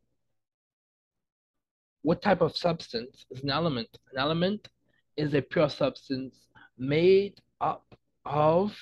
What 2.02 2.22
type 2.22 2.40
of 2.40 2.56
substance 2.56 3.24
is 3.30 3.42
an 3.42 3.50
element? 3.50 3.88
An 4.12 4.18
element 4.18 4.68
is 5.16 5.34
a 5.34 5.42
pure 5.42 5.68
substance 5.68 6.48
made 6.78 7.40
up 7.60 7.84
of 8.24 8.76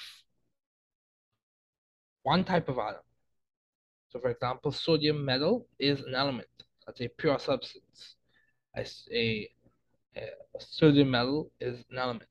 one 2.22 2.44
type 2.44 2.68
of 2.68 2.78
atom. 2.78 3.02
So 4.11 4.20
for 4.20 4.30
example, 4.30 4.72
sodium 4.72 5.24
metal 5.24 5.66
is 5.78 6.00
an 6.00 6.14
element. 6.14 6.48
That's 6.87 7.00
a 7.00 7.09
pure 7.09 7.38
substance. 7.38 8.16
A, 8.76 8.85
a, 9.12 9.48
a 10.16 10.20
sodium 10.59 11.11
metal 11.11 11.50
is 11.61 11.85
an 11.90 11.98
element. 11.98 12.28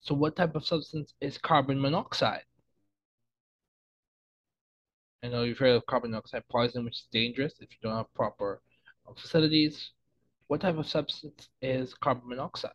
So 0.00 0.14
what 0.14 0.36
type 0.36 0.54
of 0.54 0.66
substance 0.66 1.14
is 1.20 1.38
carbon 1.38 1.80
monoxide? 1.80 2.42
I 5.22 5.28
know 5.28 5.44
you've 5.44 5.58
heard 5.58 5.76
of 5.76 5.86
carbon 5.86 6.10
monoxide 6.10 6.42
poisoning, 6.50 6.84
which 6.84 6.98
is 6.98 7.06
dangerous 7.12 7.54
if 7.60 7.70
you 7.70 7.78
don't 7.82 7.96
have 7.96 8.12
proper 8.14 8.60
facilities. 9.16 9.92
What 10.48 10.60
type 10.60 10.76
of 10.76 10.86
substance 10.88 11.48
is 11.62 11.94
carbon 11.94 12.28
monoxide? 12.28 12.72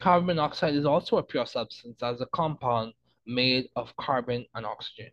Carbon 0.00 0.26
monoxide 0.26 0.74
is 0.74 0.86
also 0.86 1.16
a 1.16 1.22
pure 1.22 1.46
substance 1.46 2.02
as 2.02 2.20
a 2.20 2.26
compound 2.26 2.92
made 3.26 3.68
of 3.74 3.94
carbon 3.96 4.46
and 4.54 4.64
oxygen. 4.64 5.10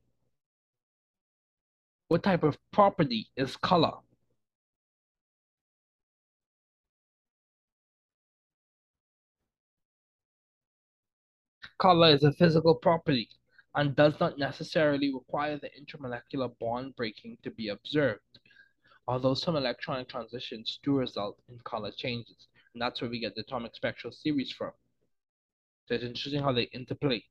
What 2.07 2.21
type 2.21 2.43
of 2.43 2.57
property 2.71 3.27
is 3.35 3.57
color? 3.57 3.93
Color 11.79 12.13
is 12.15 12.23
a 12.23 12.31
physical 12.31 12.75
property 12.75 13.27
and 13.73 13.95
does 13.95 14.19
not 14.19 14.37
necessarily 14.37 15.13
require 15.13 15.57
the 15.57 15.69
intermolecular 15.77 16.57
bond 16.59 16.95
breaking 16.95 17.37
to 17.43 17.51
be 17.51 17.69
observed, 17.69 18.21
although 19.07 19.33
some 19.33 19.55
electronic 19.55 20.07
transitions 20.07 20.79
do 20.83 20.93
result 20.93 21.41
in 21.49 21.59
color 21.59 21.91
changes. 21.91 22.47
And 22.75 22.81
that's 22.81 22.99
where 23.01 23.09
we 23.09 23.21
get 23.21 23.35
the 23.35 23.41
atomic 23.41 23.73
spectral 23.73 24.11
series 24.11 24.51
from. 24.51 24.73
So 25.87 25.95
it's 25.95 26.03
interesting 26.03 26.43
how 26.43 26.51
they 26.51 26.63
interplay. 26.63 27.23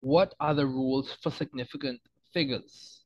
What 0.00 0.34
are 0.40 0.54
the 0.54 0.66
rules 0.66 1.12
for 1.12 1.30
significant 1.30 2.00
figures? 2.32 3.02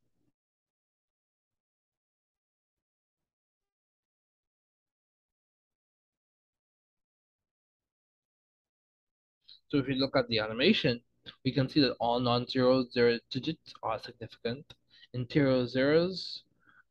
So 9.70 9.78
if 9.78 9.88
you 9.88 9.94
look 9.94 10.14
at 10.14 10.28
the 10.28 10.38
animation, 10.38 11.00
we 11.44 11.50
can 11.50 11.68
see 11.68 11.80
that 11.80 11.96
all 11.98 12.20
non-zero 12.20 12.84
zero 12.90 13.18
digits 13.30 13.74
are 13.82 13.98
significant. 13.98 14.74
Interior 15.12 15.66
zeros 15.66 16.44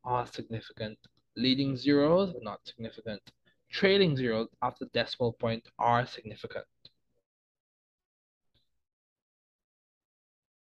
are 0.04 0.26
significant 0.26 0.98
leading 1.36 1.76
zeros 1.76 2.34
are 2.34 2.42
not 2.42 2.60
significant. 2.64 3.22
Trailing 3.70 4.16
zeros 4.16 4.48
after 4.62 4.86
decimal 4.92 5.32
point 5.32 5.68
are 5.78 6.06
significant. 6.06 6.66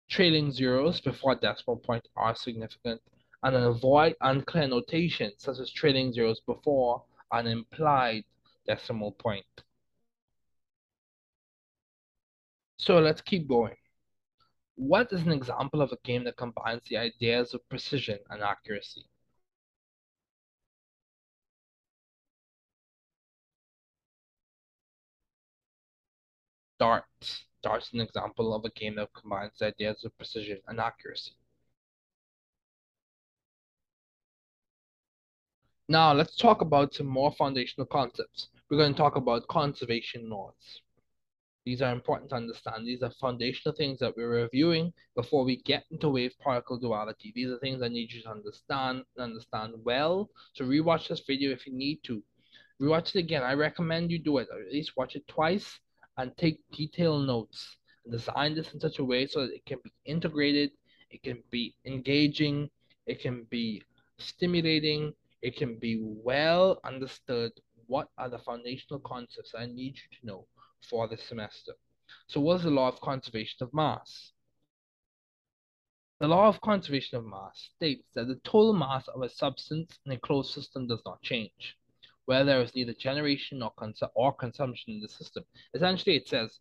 Trailing 0.09 0.51
zeros 0.53 1.01
before 1.01 1.35
decimal 1.35 1.77
point 1.77 2.09
are 2.17 2.35
significant. 2.35 3.01
And 3.43 3.55
avoid 3.55 4.17
unclear 4.21 4.67
notation 4.67 5.33
such 5.39 5.59
as 5.59 5.71
trailing 5.71 6.13
zeros 6.13 6.41
before 6.41 7.05
an 7.33 7.47
implied 7.47 8.25
decimal 8.67 9.13
point. 9.13 9.45
So 12.79 12.99
let's 12.99 13.21
keep 13.21 13.49
going. 13.49 13.77
What 14.77 15.13
is 15.13 15.23
an 15.23 15.33
example 15.33 15.83
of 15.83 15.93
a 15.93 15.99
game 16.05 16.25
that 16.25 16.37
combines 16.37 16.83
the 16.89 16.99
ideas 16.99 17.53
of 17.55 17.69
precision 17.69 18.19
and 18.31 18.43
accuracy? 18.43 19.07
Darts. 26.79 27.45
Darts 27.63 27.93
an 27.93 28.01
example 28.01 28.55
of 28.55 28.65
a 28.65 28.71
game 28.71 28.97
that 28.97 29.09
combines 29.15 29.53
the 29.59 29.67
ideas 29.67 30.05
of 30.05 30.17
precision 30.19 30.61
and 30.69 30.79
accuracy. 30.79 31.33
Now 35.89 36.13
let's 36.13 36.37
talk 36.37 36.61
about 36.61 36.95
some 36.95 37.07
more 37.07 37.33
foundational 37.33 37.87
concepts. 37.87 38.49
We're 38.69 38.79
going 38.79 38.93
to 38.93 38.99
talk 38.99 39.17
about 39.17 39.49
conservation 39.49 40.29
laws. 40.29 40.81
These 41.65 41.83
are 41.83 41.93
important 41.93 42.31
to 42.31 42.37
understand. 42.37 42.87
These 42.87 43.03
are 43.03 43.11
foundational 43.11 43.75
things 43.75 43.99
that 44.01 44.17
we're 44.17 44.43
reviewing 44.43 44.93
before 45.15 45.45
we 45.45 45.63
get 45.63 45.85
into 45.91 46.11
wave 46.11 46.35
particle 46.39 46.79
duality. 46.79 47.33
These 47.35 47.51
are 47.51 47.59
things 47.59 47.83
I 47.83 47.89
need 47.89 48.13
you 48.13 48.23
to 48.23 48.31
understand 48.31 49.05
and 49.17 49.25
understand 49.25 49.75
well. 49.85 50.31
So 50.53 50.65
rewatch 50.65 51.09
this 51.09 51.23
video 51.27 51.51
if 51.53 51.67
you 51.67 51.73
need 51.73 52.01
to. 52.05 52.23
Rewatch 52.81 53.15
it 53.15 53.21
again. 53.21 53.43
I 53.43 53.55
recommend 53.55 54.11
you 54.11 54.19
do 54.19 54.39
it, 54.39 54.49
at 54.53 54.73
least 54.73 54.97
watch 54.97 55.17
it 55.17 55.27
twice 55.27 55.81
and 56.17 56.37
take 56.37 56.59
detailed 56.73 57.27
notes 57.27 57.77
and 58.05 58.13
design 58.13 58.55
this 58.55 58.73
in 58.73 58.81
such 58.81 58.99
a 58.99 59.05
way 59.05 59.27
so 59.27 59.43
that 59.43 59.55
it 59.55 59.65
can 59.67 59.79
be 59.85 59.93
integrated, 60.05 60.71
it 61.11 61.23
can 61.23 61.43
be 61.51 61.75
engaging, 61.85 62.71
it 63.07 63.21
can 63.21 63.47
be 63.51 63.83
stimulating, 64.19 65.13
it 65.43 65.57
can 65.57 65.79
be 65.79 66.01
well 66.01 66.81
understood. 66.85 67.53
What 67.87 68.09
are 68.19 68.29
the 68.29 68.39
foundational 68.39 69.01
concepts 69.01 69.55
I 69.57 69.67
need 69.67 69.97
you 69.97 70.19
to 70.19 70.27
know 70.27 70.47
for 70.89 71.07
this 71.07 71.23
semester? 71.23 71.73
So, 72.27 72.41
what 72.41 72.57
is 72.57 72.63
the 72.65 72.71
law 72.71 72.89
of 72.89 73.01
conservation 73.01 73.59
of 73.61 73.75
mass? 73.75 74.33
The 76.19 76.29
law 76.29 76.49
of 76.49 76.61
conservation 76.63 77.19
of 77.19 77.27
mass 77.27 77.69
states 77.77 78.09
that 78.15 78.27
the 78.27 78.41
total 78.43 78.73
mass 78.73 79.07
of 79.09 79.23
a 79.23 79.29
substance 79.29 79.99
in 80.07 80.13
a 80.13 80.19
closed 80.19 80.53
system 80.53 80.87
does 80.87 81.03
not 81.05 81.21
change 81.23 81.77
where 82.27 82.45
there 82.45 82.61
is 82.61 82.75
neither 82.75 82.93
generation 82.93 83.59
nor 83.59 83.73
consu 83.79 84.09
or 84.15 84.33
consumption 84.33 84.95
in 84.95 85.01
the 85.01 85.09
system. 85.09 85.45
Essentially, 85.75 86.17
it 86.17 86.29
says 86.29 86.59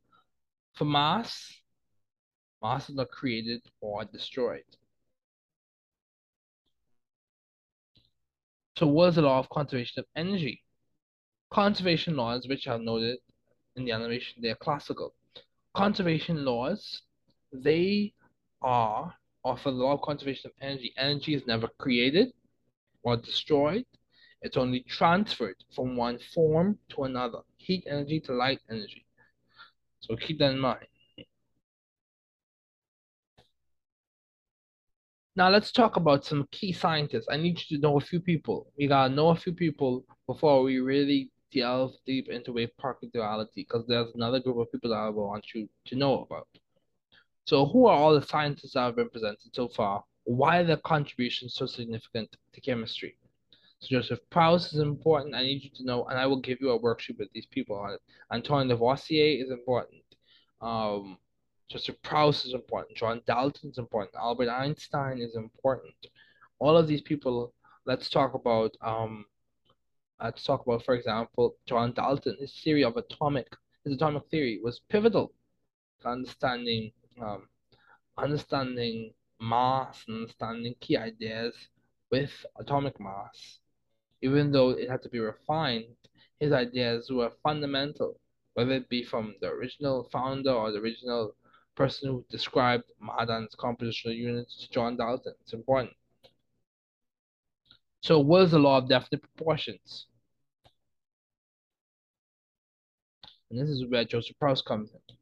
for 0.73 0.85
mass, 0.85 1.53
mass 2.61 2.89
is 2.89 2.95
not 2.95 3.09
created 3.09 3.61
or 3.81 4.05
destroyed. 4.05 4.63
So 8.77 8.87
what 8.87 9.09
is 9.09 9.15
the 9.15 9.21
law 9.21 9.39
of 9.39 9.49
conservation 9.49 9.99
of 9.99 10.05
energy? 10.15 10.61
Conservation 11.51 12.15
laws, 12.15 12.47
which 12.47 12.67
are 12.67 12.77
noted 12.77 13.19
in 13.75 13.85
the 13.85 13.91
animation, 13.91 14.41
they 14.41 14.49
are 14.49 14.55
classical. 14.55 15.13
Conservation 15.73 16.43
laws 16.43 17.01
they 17.53 18.13
are, 18.61 19.13
or 19.43 19.57
for 19.57 19.71
the 19.71 19.77
law 19.77 19.93
of 19.93 20.01
conservation 20.01 20.49
of 20.49 20.53
energy, 20.61 20.93
energy 20.97 21.33
is 21.33 21.47
never 21.47 21.69
created 21.79 22.33
or 23.03 23.15
destroyed. 23.15 23.85
It's 24.45 24.57
only 24.57 24.81
transferred 24.81 25.55
from 25.75 25.97
one 25.97 26.19
form 26.19 26.77
to 26.89 27.05
another, 27.05 27.39
heat 27.57 27.83
energy 27.89 28.19
to 28.21 28.33
light 28.33 28.59
energy. 28.69 29.03
So 30.01 30.15
keep 30.15 30.37
that 30.37 30.51
in 30.51 30.59
mind. 30.59 30.85
Now 35.35 35.49
let's 35.49 35.71
talk 35.71 35.95
about 35.95 36.25
some 36.25 36.47
key 36.51 36.73
scientists. 36.73 37.25
I 37.27 37.37
need 37.37 37.59
you 37.59 37.77
to 37.77 37.81
know 37.81 37.97
a 37.97 37.99
few 37.99 38.19
people. 38.19 38.71
We 38.77 38.85
gotta 38.85 39.11
know 39.11 39.29
a 39.29 39.35
few 39.35 39.51
people 39.51 40.05
before 40.27 40.61
we 40.61 40.77
really 40.77 41.31
delve 41.51 41.95
deep 42.05 42.29
into 42.29 42.53
wave 42.53 42.77
particle 42.77 43.09
duality, 43.11 43.65
because 43.67 43.87
there's 43.87 44.13
another 44.13 44.39
group 44.39 44.57
of 44.59 44.71
people 44.71 44.91
that 44.91 44.97
I 44.97 45.09
want 45.09 45.45
you 45.55 45.67
to 45.87 45.95
know 45.95 46.21
about. 46.21 46.47
So 47.45 47.65
who 47.65 47.87
are 47.87 47.97
all 47.97 48.13
the 48.13 48.27
scientists 48.27 48.73
that 48.73 48.81
have 48.81 48.95
been 48.95 49.09
presented 49.09 49.55
so 49.55 49.69
far? 49.69 50.03
Why 50.25 50.59
are 50.59 50.63
their 50.63 50.77
contributions 50.77 51.55
so 51.55 51.65
significant 51.65 52.37
to 52.53 52.61
chemistry? 52.61 53.17
Joseph 53.87 54.19
Proust 54.29 54.73
is 54.73 54.79
important. 54.79 55.35
I 55.35 55.43
need 55.43 55.63
you 55.63 55.69
to 55.75 55.85
know, 55.85 56.05
and 56.05 56.17
I 56.17 56.25
will 56.25 56.39
give 56.39 56.59
you 56.61 56.71
a 56.71 56.79
worksheet 56.79 57.17
with 57.17 57.31
these 57.33 57.45
people 57.45 57.77
on 57.77 57.93
it. 57.93 58.01
Antoine 58.31 58.67
Lavoisier 58.67 59.43
is 59.43 59.51
important. 59.51 60.01
Um, 60.61 61.17
Joseph 61.69 62.01
Proust 62.01 62.45
is 62.45 62.53
important. 62.53 62.97
John 62.97 63.21
Dalton 63.27 63.69
is 63.69 63.77
important. 63.77 64.15
Albert 64.15 64.49
Einstein 64.49 65.19
is 65.19 65.35
important. 65.35 65.93
All 66.59 66.77
of 66.77 66.87
these 66.87 67.01
people. 67.01 67.53
Let's 67.85 68.09
talk 68.09 68.33
about. 68.33 68.75
Um, 68.81 69.25
let's 70.21 70.43
talk 70.43 70.65
about, 70.65 70.83
for 70.83 70.95
example, 70.95 71.55
John 71.67 71.93
Dalton. 71.93 72.37
His 72.39 72.59
theory 72.63 72.83
of 72.83 72.97
atomic, 72.97 73.47
his 73.83 73.93
atomic 73.93 74.23
theory 74.31 74.59
was 74.63 74.81
pivotal 74.89 75.33
to 76.01 76.09
understanding, 76.09 76.91
um, 77.21 77.47
understanding 78.17 79.13
mass 79.39 80.03
and 80.07 80.17
understanding 80.17 80.75
key 80.79 80.97
ideas 80.97 81.53
with 82.09 82.45
atomic 82.57 82.99
mass 82.99 83.59
even 84.25 84.51
though 84.51 84.71
it 84.71 84.89
had 84.89 85.03
to 85.03 85.09
be 85.09 85.19
refined, 85.19 85.85
his 86.39 86.51
ideas 86.51 87.11
were 87.11 87.31
fundamental, 87.43 88.19
whether 88.55 88.71
it 88.71 88.89
be 88.89 89.03
from 89.03 89.35
the 89.39 89.47
original 89.47 90.09
founder 90.11 90.51
or 90.51 90.71
the 90.71 90.79
original 90.79 91.35
person 91.75 92.09
who 92.09 92.25
described 92.31 92.85
Mahadan's 92.99 93.55
compositional 93.55 94.15
units 94.15 94.57
to 94.57 94.71
John 94.71 94.97
Dalton. 94.97 95.35
It's 95.41 95.53
important. 95.53 95.93
So 98.01 98.19
what 98.19 98.41
is 98.43 98.51
the 98.51 98.59
law 98.59 98.79
of 98.79 98.89
definite 98.89 99.21
proportions? 99.21 100.07
And 103.51 103.59
this 103.59 103.69
is 103.69 103.85
where 103.85 104.05
Joseph 104.05 104.39
Proust 104.39 104.65
comes 104.65 104.89
in. 104.91 105.15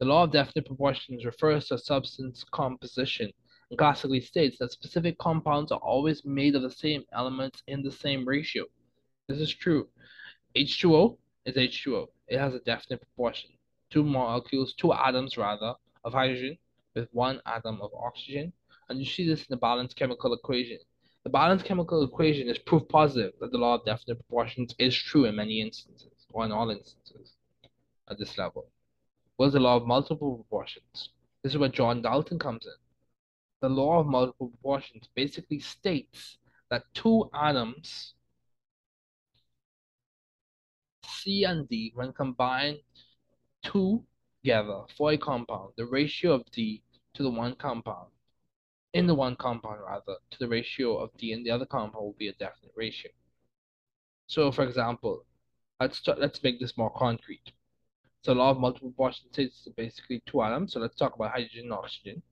The 0.00 0.04
law 0.04 0.24
of 0.24 0.32
definite 0.32 0.66
proportions 0.66 1.24
refers 1.24 1.68
to 1.68 1.78
substance 1.78 2.44
composition 2.52 3.30
classically 3.78 4.20
states 4.20 4.58
that 4.58 4.72
specific 4.72 5.18
compounds 5.18 5.72
are 5.72 5.80
always 5.80 6.24
made 6.24 6.54
of 6.54 6.62
the 6.62 6.70
same 6.70 7.02
elements 7.12 7.62
in 7.66 7.82
the 7.82 7.90
same 7.90 8.26
ratio. 8.26 8.64
This 9.28 9.38
is 9.38 9.54
true. 9.54 9.88
H2O 10.56 11.16
is 11.46 11.56
H2O. 11.56 12.06
It 12.28 12.38
has 12.38 12.54
a 12.54 12.60
definite 12.60 13.00
proportion. 13.00 13.50
Two 13.90 14.04
molecules, 14.04 14.74
two 14.74 14.92
atoms 14.92 15.36
rather, 15.36 15.74
of 16.04 16.12
hydrogen 16.12 16.58
with 16.94 17.08
one 17.12 17.40
atom 17.46 17.80
of 17.80 17.90
oxygen. 17.94 18.52
And 18.88 18.98
you 18.98 19.06
see 19.06 19.26
this 19.26 19.40
in 19.40 19.46
the 19.50 19.56
balanced 19.56 19.96
chemical 19.96 20.32
equation. 20.34 20.78
The 21.24 21.30
balanced 21.30 21.64
chemical 21.64 22.04
equation 22.04 22.48
is 22.48 22.58
proof 22.58 22.86
positive 22.88 23.32
that 23.40 23.50
the 23.50 23.58
law 23.58 23.76
of 23.76 23.84
definite 23.86 24.16
proportions 24.16 24.74
is 24.78 24.94
true 24.94 25.24
in 25.24 25.36
many 25.36 25.60
instances, 25.62 26.26
or 26.30 26.44
in 26.44 26.52
all 26.52 26.70
instances 26.70 27.32
at 28.10 28.18
this 28.18 28.36
level. 28.36 28.66
What 29.36 29.46
is 29.46 29.52
the 29.54 29.60
law 29.60 29.76
of 29.76 29.86
multiple 29.86 30.36
proportions? 30.36 31.08
This 31.42 31.52
is 31.52 31.58
where 31.58 31.70
John 31.70 32.02
Dalton 32.02 32.38
comes 32.38 32.66
in 32.66 32.72
the 33.64 33.70
law 33.70 33.98
of 33.98 34.06
multiple 34.06 34.48
proportions 34.48 35.08
basically 35.14 35.58
states 35.58 36.36
that 36.68 36.82
two 36.92 37.30
atoms, 37.32 38.12
C 41.06 41.44
and 41.44 41.66
D, 41.66 41.90
when 41.94 42.12
combined 42.12 42.80
together 43.62 44.82
for 44.94 45.12
a 45.12 45.16
compound, 45.16 45.72
the 45.78 45.86
ratio 45.86 46.32
of 46.32 46.44
D 46.50 46.82
to 47.14 47.22
the 47.22 47.30
one 47.30 47.54
compound, 47.54 48.10
in 48.92 49.06
the 49.06 49.14
one 49.14 49.34
compound 49.34 49.80
rather, 49.80 50.16
to 50.32 50.38
the 50.38 50.48
ratio 50.48 50.98
of 50.98 51.16
D 51.16 51.32
in 51.32 51.42
the 51.42 51.50
other 51.50 51.64
compound 51.64 52.04
will 52.04 52.16
be 52.18 52.28
a 52.28 52.34
definite 52.34 52.74
ratio. 52.76 53.10
So 54.26 54.52
for 54.52 54.64
example, 54.64 55.24
let's 55.80 55.96
start, 55.96 56.20
let's 56.20 56.42
make 56.42 56.60
this 56.60 56.76
more 56.76 56.90
concrete. 56.90 57.52
So 58.20 58.34
law 58.34 58.50
of 58.50 58.58
multiple 58.58 58.90
proportions 58.90 59.32
states 59.32 59.66
basically 59.74 60.22
two 60.26 60.42
atoms. 60.42 60.74
So 60.74 60.80
let's 60.80 60.96
talk 60.96 61.14
about 61.14 61.30
hydrogen 61.30 61.64
and 61.64 61.72
oxygen. 61.72 62.22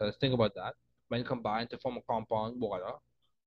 So 0.00 0.06
let's 0.06 0.16
think 0.16 0.32
about 0.32 0.54
that. 0.54 0.76
When 1.08 1.24
combined 1.24 1.68
to 1.70 1.78
form 1.78 1.98
a 1.98 2.00
compound 2.10 2.58
water, 2.58 2.92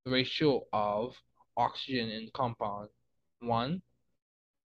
the 0.06 0.12
ratio 0.12 0.62
of 0.72 1.16
oxygen 1.58 2.10
in 2.10 2.30
compound 2.36 2.90
1 3.40 3.82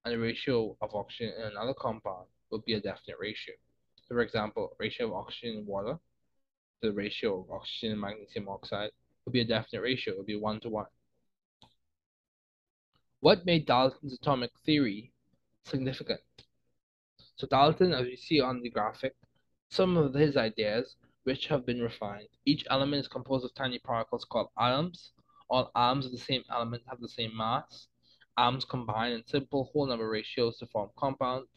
and 0.04 0.14
the 0.14 0.18
ratio 0.18 0.76
of 0.82 0.94
oxygen 0.94 1.32
in 1.38 1.52
another 1.52 1.72
compound 1.72 2.26
will 2.50 2.58
be 2.58 2.74
a 2.74 2.80
definite 2.80 3.16
ratio. 3.18 3.54
So 4.02 4.14
for 4.16 4.20
example, 4.20 4.76
ratio 4.78 5.06
of 5.06 5.14
oxygen 5.14 5.60
in 5.60 5.66
water, 5.66 5.98
to 6.82 6.88
the 6.90 6.92
ratio 6.92 7.40
of 7.40 7.50
oxygen 7.50 7.92
and 7.92 8.00
magnesium 8.02 8.50
oxide 8.50 8.90
will 9.24 9.32
be 9.32 9.40
a 9.40 9.46
definite 9.46 9.80
ratio, 9.80 10.12
it 10.12 10.18
will 10.18 10.26
be 10.26 10.36
1 10.36 10.60
to 10.60 10.68
1. 10.68 10.84
What 13.20 13.46
made 13.46 13.64
Dalton's 13.64 14.12
atomic 14.12 14.50
theory 14.66 15.14
significant? 15.64 16.20
So 17.36 17.46
Dalton, 17.46 17.94
as 17.94 18.06
you 18.08 18.16
see 18.18 18.42
on 18.42 18.60
the 18.60 18.68
graphic, 18.68 19.14
some 19.70 19.96
of 19.96 20.12
his 20.12 20.36
ideas 20.36 20.96
which 21.28 21.46
have 21.46 21.66
been 21.66 21.82
refined. 21.82 22.26
Each 22.46 22.64
element 22.70 23.00
is 23.00 23.06
composed 23.06 23.44
of 23.44 23.52
tiny 23.52 23.78
particles 23.78 24.24
called 24.24 24.48
atoms. 24.58 25.12
All 25.50 25.70
atoms 25.76 26.06
of 26.06 26.12
the 26.12 26.16
same 26.16 26.42
element 26.50 26.84
have 26.88 27.02
the 27.02 27.08
same 27.18 27.36
mass. 27.36 27.88
Atoms 28.38 28.64
combine 28.64 29.12
in 29.12 29.26
simple 29.26 29.68
whole 29.70 29.86
number 29.86 30.08
ratios 30.08 30.56
to 30.56 30.66
form 30.68 30.88
compounds. 30.96 31.50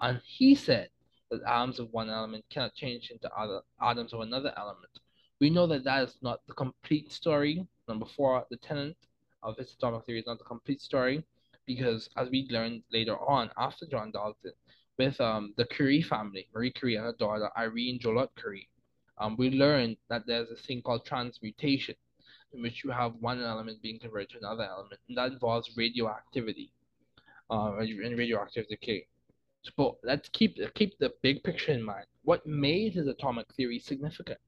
And 0.00 0.18
he 0.24 0.54
said 0.54 0.88
that 1.30 1.42
atoms 1.46 1.78
of 1.78 1.92
one 1.92 2.08
element 2.08 2.46
cannot 2.48 2.74
change 2.74 3.10
into 3.10 3.30
other 3.34 3.60
atoms 3.82 4.14
of 4.14 4.20
another 4.20 4.54
element. 4.56 4.98
We 5.42 5.50
know 5.50 5.66
that 5.66 5.84
that 5.84 6.04
is 6.04 6.16
not 6.22 6.40
the 6.46 6.54
complete 6.54 7.12
story. 7.12 7.66
Number 7.88 8.06
four, 8.06 8.46
the 8.50 8.56
tenant 8.56 8.96
of 9.42 9.58
his 9.58 9.74
atomic 9.74 10.06
theory 10.06 10.20
is 10.20 10.26
not 10.26 10.38
the 10.38 10.44
complete 10.44 10.80
story 10.80 11.22
because 11.66 12.08
as 12.16 12.30
we 12.30 12.48
learned 12.48 12.82
later 12.90 13.18
on 13.18 13.50
after 13.58 13.84
John 13.84 14.10
Dalton, 14.10 14.52
with 14.98 15.20
um, 15.20 15.52
the 15.58 15.66
Curie 15.66 16.00
family, 16.00 16.48
Marie 16.54 16.72
Curie 16.72 16.96
and 16.96 17.04
her 17.04 17.14
daughter 17.18 17.50
Irene 17.58 17.98
Joliot 17.98 18.28
Curie, 18.40 18.68
um, 19.18 19.36
we 19.36 19.50
learned 19.50 19.96
that 20.08 20.26
there's 20.26 20.50
a 20.50 20.56
thing 20.56 20.82
called 20.82 21.04
transmutation, 21.04 21.94
in 22.52 22.62
which 22.62 22.84
you 22.84 22.90
have 22.90 23.14
one 23.20 23.42
element 23.42 23.82
being 23.82 23.98
converted 23.98 24.30
to 24.30 24.38
another 24.38 24.64
element, 24.64 25.00
and 25.08 25.16
that 25.18 25.32
involves 25.32 25.76
radioactivity 25.76 26.72
uh, 27.50 27.76
and 27.78 28.18
radioactive 28.18 28.68
decay. 28.68 29.06
So, 29.62 29.98
let's 30.02 30.28
keep 30.30 30.58
keep 30.74 30.98
the 30.98 31.12
big 31.22 31.42
picture 31.44 31.72
in 31.72 31.82
mind. 31.82 32.06
What 32.24 32.46
made 32.46 32.94
his 32.94 33.06
atomic 33.06 33.52
theory 33.54 33.78
significant? 33.78 34.40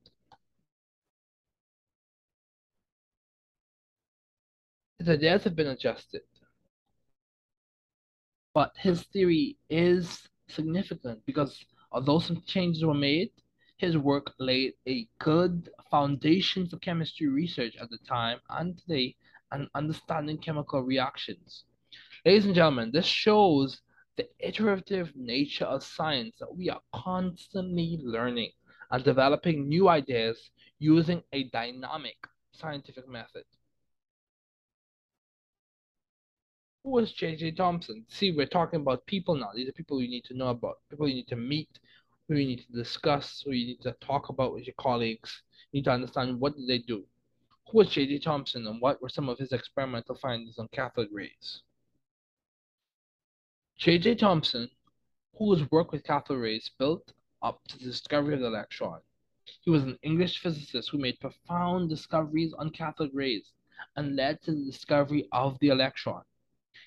His 4.98 5.08
ideas 5.08 5.44
have 5.44 5.54
been 5.54 5.68
adjusted, 5.68 6.22
but 8.54 8.72
his 8.76 9.02
theory 9.04 9.56
is 9.68 10.28
significant 10.48 11.24
because 11.26 11.64
although 11.92 12.18
some 12.18 12.42
changes 12.46 12.84
were 12.84 12.94
made, 12.94 13.30
his 13.84 13.98
work 13.98 14.32
laid 14.38 14.72
a 14.88 15.06
good 15.18 15.68
foundation 15.90 16.66
for 16.66 16.78
chemistry 16.78 17.28
research 17.28 17.76
at 17.78 17.90
the 17.90 17.98
time 18.08 18.38
and 18.48 18.78
today 18.78 19.14
and 19.52 19.68
understanding 19.74 20.38
chemical 20.38 20.82
reactions. 20.82 21.64
Ladies 22.24 22.46
and 22.46 22.54
gentlemen, 22.54 22.90
this 22.92 23.04
shows 23.04 23.82
the 24.16 24.26
iterative 24.38 25.12
nature 25.14 25.66
of 25.66 25.82
science 25.82 26.36
that 26.40 26.56
we 26.56 26.70
are 26.70 26.80
constantly 26.94 28.00
learning 28.02 28.52
and 28.90 29.04
developing 29.04 29.68
new 29.68 29.90
ideas 29.90 30.50
using 30.78 31.22
a 31.34 31.44
dynamic 31.50 32.16
scientific 32.52 33.06
method. 33.06 33.44
Who 36.84 36.90
was 36.90 37.12
J.J. 37.12 37.52
Thomson? 37.52 38.06
See, 38.08 38.32
we're 38.32 38.46
talking 38.46 38.80
about 38.80 39.04
people 39.04 39.34
now. 39.34 39.50
These 39.54 39.68
are 39.68 39.72
people 39.72 40.00
you 40.00 40.08
need 40.08 40.24
to 40.24 40.34
know 40.34 40.48
about, 40.48 40.76
people 40.88 41.06
you 41.08 41.16
need 41.16 41.28
to 41.28 41.36
meet, 41.36 41.78
who 42.28 42.36
you 42.36 42.46
need 42.46 42.64
to 42.66 42.72
discuss, 42.72 43.42
who 43.44 43.52
you 43.52 43.66
need 43.66 43.80
to 43.82 43.92
talk 44.00 44.28
about 44.28 44.54
with 44.54 44.66
your 44.66 44.74
colleagues. 44.78 45.42
You 45.70 45.78
need 45.78 45.84
to 45.84 45.92
understand 45.92 46.40
what 46.40 46.56
did 46.56 46.66
they 46.66 46.78
do. 46.78 47.04
Who 47.70 47.78
was 47.78 47.90
J.J. 47.90 48.20
Thomson 48.20 48.66
and 48.66 48.80
what 48.80 49.02
were 49.02 49.08
some 49.08 49.28
of 49.28 49.38
his 49.38 49.52
experimental 49.52 50.14
findings 50.14 50.58
on 50.58 50.68
cathode 50.68 51.08
rays? 51.12 51.62
J.J. 53.78 54.16
Thomson, 54.16 54.70
whose 55.36 55.70
work 55.70 55.92
with 55.92 56.04
cathode 56.04 56.40
rays 56.40 56.70
built 56.78 57.12
up 57.42 57.60
to 57.68 57.78
the 57.78 57.84
discovery 57.84 58.34
of 58.34 58.40
the 58.40 58.46
electron. 58.46 59.00
He 59.60 59.70
was 59.70 59.82
an 59.82 59.98
English 60.02 60.38
physicist 60.38 60.88
who 60.90 60.98
made 60.98 61.20
profound 61.20 61.90
discoveries 61.90 62.54
on 62.54 62.70
cathode 62.70 63.12
rays 63.12 63.52
and 63.96 64.16
led 64.16 64.40
to 64.42 64.52
the 64.52 64.64
discovery 64.64 65.28
of 65.32 65.58
the 65.58 65.68
electron. 65.68 66.22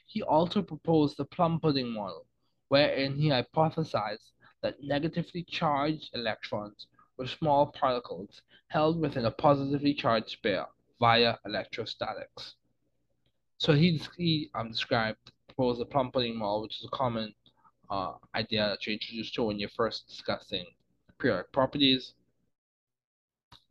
He 0.07 0.23
also 0.23 0.61
proposed 0.63 1.17
the 1.17 1.25
plum 1.25 1.59
pudding 1.59 1.91
model, 1.91 2.25
wherein 2.69 3.15
he 3.15 3.29
hypothesized 3.29 4.31
that 4.61 4.81
negatively 4.81 5.43
charged 5.43 6.09
electrons 6.13 6.87
were 7.17 7.27
small 7.27 7.67
particles 7.67 8.41
held 8.67 8.99
within 8.99 9.25
a 9.25 9.31
positively 9.31 9.93
charged 9.93 10.41
pair 10.43 10.65
via 10.99 11.35
electrostatics. 11.45 12.55
So 13.57 13.73
he, 13.73 14.01
he 14.17 14.49
um, 14.53 14.71
described, 14.71 15.31
proposed 15.47 15.79
the 15.79 15.85
plum 15.85 16.11
pudding 16.11 16.37
model, 16.37 16.61
which 16.63 16.79
is 16.79 16.85
a 16.85 16.95
common 16.95 17.33
uh, 17.89 18.13
idea 18.35 18.67
that 18.69 18.85
you 18.85 18.93
introduced 18.93 19.33
to 19.35 19.43
when 19.43 19.59
you're 19.59 19.69
first 19.69 20.07
discussing 20.07 20.65
periodic 21.19 21.51
properties. 21.51 22.13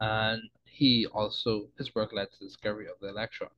And 0.00 0.42
he 0.64 1.06
also, 1.06 1.68
his 1.78 1.94
work 1.94 2.12
led 2.12 2.30
to 2.30 2.38
the 2.40 2.46
discovery 2.46 2.86
of 2.86 2.98
the 3.00 3.08
electron. 3.08 3.50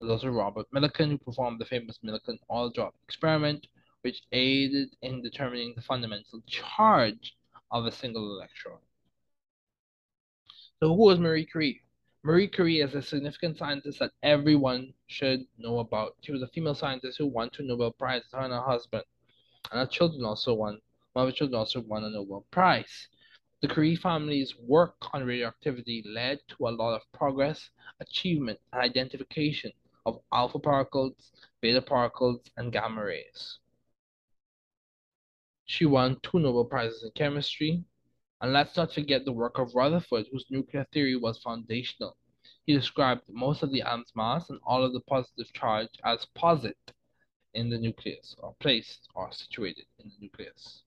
There's 0.00 0.10
also 0.10 0.28
Robert 0.28 0.66
Millikan, 0.74 1.10
who 1.10 1.18
performed 1.18 1.60
the 1.60 1.64
famous 1.64 1.98
Millikan 2.04 2.38
oil 2.50 2.70
drop 2.70 2.94
experiment, 3.04 3.66
which 4.06 4.22
aided 4.30 4.94
in 5.02 5.20
determining 5.20 5.72
the 5.74 5.82
fundamental 5.82 6.40
charge 6.46 7.36
of 7.72 7.86
a 7.86 7.90
single 7.90 8.36
electron. 8.36 8.78
So 10.78 10.94
who 10.94 11.06
was 11.06 11.18
Marie 11.18 11.44
Curie? 11.44 11.82
Marie 12.22 12.46
Curie 12.46 12.82
is 12.82 12.94
a 12.94 13.02
significant 13.02 13.58
scientist 13.58 13.98
that 13.98 14.12
everyone 14.22 14.94
should 15.08 15.40
know 15.58 15.80
about. 15.80 16.14
She 16.20 16.30
was 16.30 16.40
a 16.42 16.46
female 16.54 16.76
scientist 16.76 17.18
who 17.18 17.26
won 17.26 17.50
two 17.50 17.64
Nobel 17.64 17.90
Prizes, 17.90 18.28
her 18.32 18.42
and 18.42 18.52
her 18.52 18.60
husband. 18.60 19.02
And 19.72 19.80
her 19.80 19.86
children 19.86 20.24
also 20.24 20.54
won, 20.54 20.78
one 21.14 21.26
of 21.26 21.32
her 21.32 21.36
children 21.36 21.58
also 21.58 21.80
won 21.80 22.04
a 22.04 22.10
Nobel 22.10 22.46
Prize. 22.52 23.08
The 23.60 23.66
Curie 23.66 23.96
family's 23.96 24.54
work 24.56 24.94
on 25.14 25.26
radioactivity 25.26 26.04
led 26.06 26.38
to 26.50 26.68
a 26.68 26.70
lot 26.70 26.94
of 26.94 27.02
progress, 27.12 27.70
achievement, 27.98 28.60
and 28.72 28.82
identification 28.82 29.72
of 30.04 30.20
alpha 30.32 30.60
particles, 30.60 31.32
beta 31.60 31.82
particles, 31.82 32.42
and 32.56 32.72
gamma 32.72 33.04
rays. 33.04 33.58
She 35.66 35.84
won 35.84 36.18
two 36.22 36.38
Nobel 36.38 36.64
Prizes 36.64 37.02
in 37.02 37.10
chemistry. 37.10 37.84
And 38.40 38.52
let's 38.52 38.76
not 38.76 38.92
forget 38.92 39.24
the 39.24 39.32
work 39.32 39.58
of 39.58 39.74
Rutherford, 39.74 40.26
whose 40.30 40.46
nuclear 40.50 40.86
theory 40.92 41.16
was 41.16 41.38
foundational. 41.38 42.16
He 42.64 42.72
described 42.74 43.22
most 43.28 43.62
of 43.62 43.72
the 43.72 43.82
atom's 43.82 44.12
mass 44.14 44.50
and 44.50 44.60
all 44.64 44.84
of 44.84 44.92
the 44.92 45.00
positive 45.00 45.52
charge 45.52 45.88
as 46.04 46.26
posit 46.34 46.76
in 47.54 47.70
the 47.70 47.78
nucleus, 47.78 48.36
or 48.38 48.54
placed 48.60 49.08
or 49.14 49.32
situated 49.32 49.86
in 49.98 50.10
the 50.10 50.16
nucleus. 50.20 50.82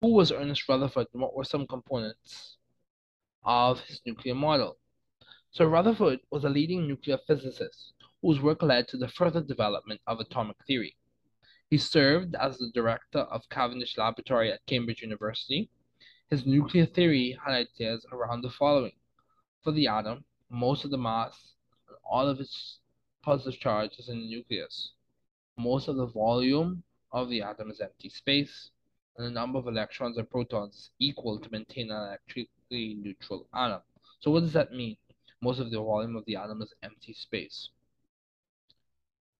Who 0.00 0.12
was 0.12 0.30
Ernest 0.30 0.68
Rutherford 0.68 1.08
and 1.12 1.20
what 1.20 1.34
were 1.34 1.44
some 1.44 1.66
components 1.66 2.56
of 3.44 3.80
his 3.80 4.00
nuclear 4.06 4.34
model? 4.34 4.78
So 5.50 5.64
Rutherford 5.64 6.20
was 6.30 6.44
a 6.44 6.48
leading 6.48 6.86
nuclear 6.86 7.18
physicist 7.26 7.94
whose 8.26 8.40
work 8.40 8.60
led 8.60 8.88
to 8.88 8.96
the 8.96 9.06
further 9.06 9.40
development 9.40 10.00
of 10.04 10.18
atomic 10.18 10.56
theory. 10.66 10.96
He 11.70 11.78
served 11.78 12.34
as 12.34 12.58
the 12.58 12.72
director 12.74 13.20
of 13.20 13.48
Cavendish 13.50 13.96
Laboratory 13.96 14.50
at 14.50 14.66
Cambridge 14.66 15.00
University. 15.00 15.70
His 16.28 16.44
nuclear 16.44 16.86
theory 16.86 17.38
had 17.44 17.54
ideas 17.54 18.04
around 18.10 18.42
the 18.42 18.50
following. 18.50 18.96
For 19.62 19.70
the 19.70 19.86
atom, 19.86 20.24
most 20.50 20.84
of 20.84 20.90
the 20.90 20.98
mass 20.98 21.54
and 21.86 21.96
all 22.04 22.28
of 22.28 22.40
its 22.40 22.80
positive 23.22 23.60
charge 23.60 23.92
is 23.96 24.08
in 24.08 24.18
the 24.18 24.28
nucleus. 24.28 24.90
Most 25.56 25.86
of 25.86 25.94
the 25.94 26.06
volume 26.06 26.82
of 27.12 27.28
the 27.28 27.42
atom 27.42 27.70
is 27.70 27.80
empty 27.80 28.08
space, 28.08 28.72
and 29.16 29.24
the 29.24 29.30
number 29.30 29.60
of 29.60 29.68
electrons 29.68 30.18
and 30.18 30.28
protons 30.28 30.74
is 30.74 30.90
equal 30.98 31.38
to 31.38 31.50
maintain 31.52 31.92
an 31.92 32.08
electrically 32.08 32.96
neutral 33.00 33.46
atom. 33.54 33.82
So 34.18 34.32
what 34.32 34.40
does 34.40 34.52
that 34.54 34.72
mean? 34.72 34.96
most 35.40 35.60
of 35.60 35.70
the 35.70 35.78
volume 35.78 36.16
of 36.16 36.24
the 36.24 36.34
atom 36.36 36.62
is 36.62 36.74
empty 36.82 37.12
space. 37.12 37.68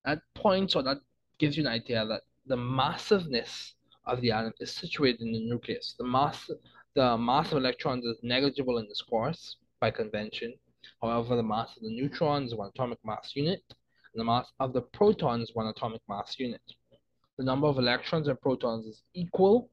That 0.06 0.20
points 0.34 0.76
or 0.76 0.82
that 0.84 0.98
gives 1.38 1.56
you 1.56 1.64
an 1.64 1.72
idea 1.72 2.06
that 2.06 2.22
the 2.46 2.56
massiveness 2.56 3.74
of 4.06 4.20
the 4.20 4.30
atom 4.30 4.52
is 4.60 4.72
situated 4.72 5.20
in 5.20 5.32
the 5.32 5.40
nucleus. 5.40 5.96
The 5.98 6.06
mass, 6.06 6.48
the 6.94 7.18
mass 7.18 7.50
of 7.50 7.58
electrons 7.58 8.04
is 8.04 8.18
negligible 8.22 8.78
in 8.78 8.86
this 8.88 9.02
course 9.02 9.56
by 9.80 9.90
convention. 9.90 10.54
However, 11.02 11.34
the 11.34 11.42
mass 11.42 11.76
of 11.76 11.82
the 11.82 11.90
neutrons 11.90 12.52
is 12.52 12.56
one 12.56 12.70
atomic 12.72 12.98
mass 13.04 13.32
unit, 13.34 13.62
and 13.68 14.20
the 14.20 14.24
mass 14.24 14.46
of 14.60 14.72
the 14.72 14.82
protons 14.82 15.50
is 15.50 15.54
one 15.56 15.66
atomic 15.66 16.00
mass 16.08 16.36
unit. 16.38 16.62
The 17.36 17.44
number 17.44 17.66
of 17.66 17.78
electrons 17.78 18.28
and 18.28 18.40
protons 18.40 18.86
is 18.86 19.02
equal, 19.12 19.68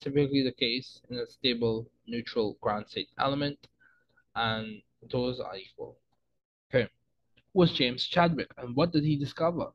typically 0.00 0.42
the 0.42 0.52
case 0.52 1.02
in 1.10 1.18
a 1.18 1.26
stable 1.26 1.90
neutral 2.06 2.56
ground 2.62 2.86
state 2.88 3.10
element, 3.18 3.58
and 4.34 4.80
those 5.12 5.38
are 5.38 5.56
equal. 5.56 5.98
Okay. 6.74 6.88
Was 7.52 7.72
James 7.72 8.06
Chadwick 8.06 8.52
and 8.58 8.76
what 8.76 8.92
did 8.92 9.04
he 9.04 9.16
discover? 9.16 9.72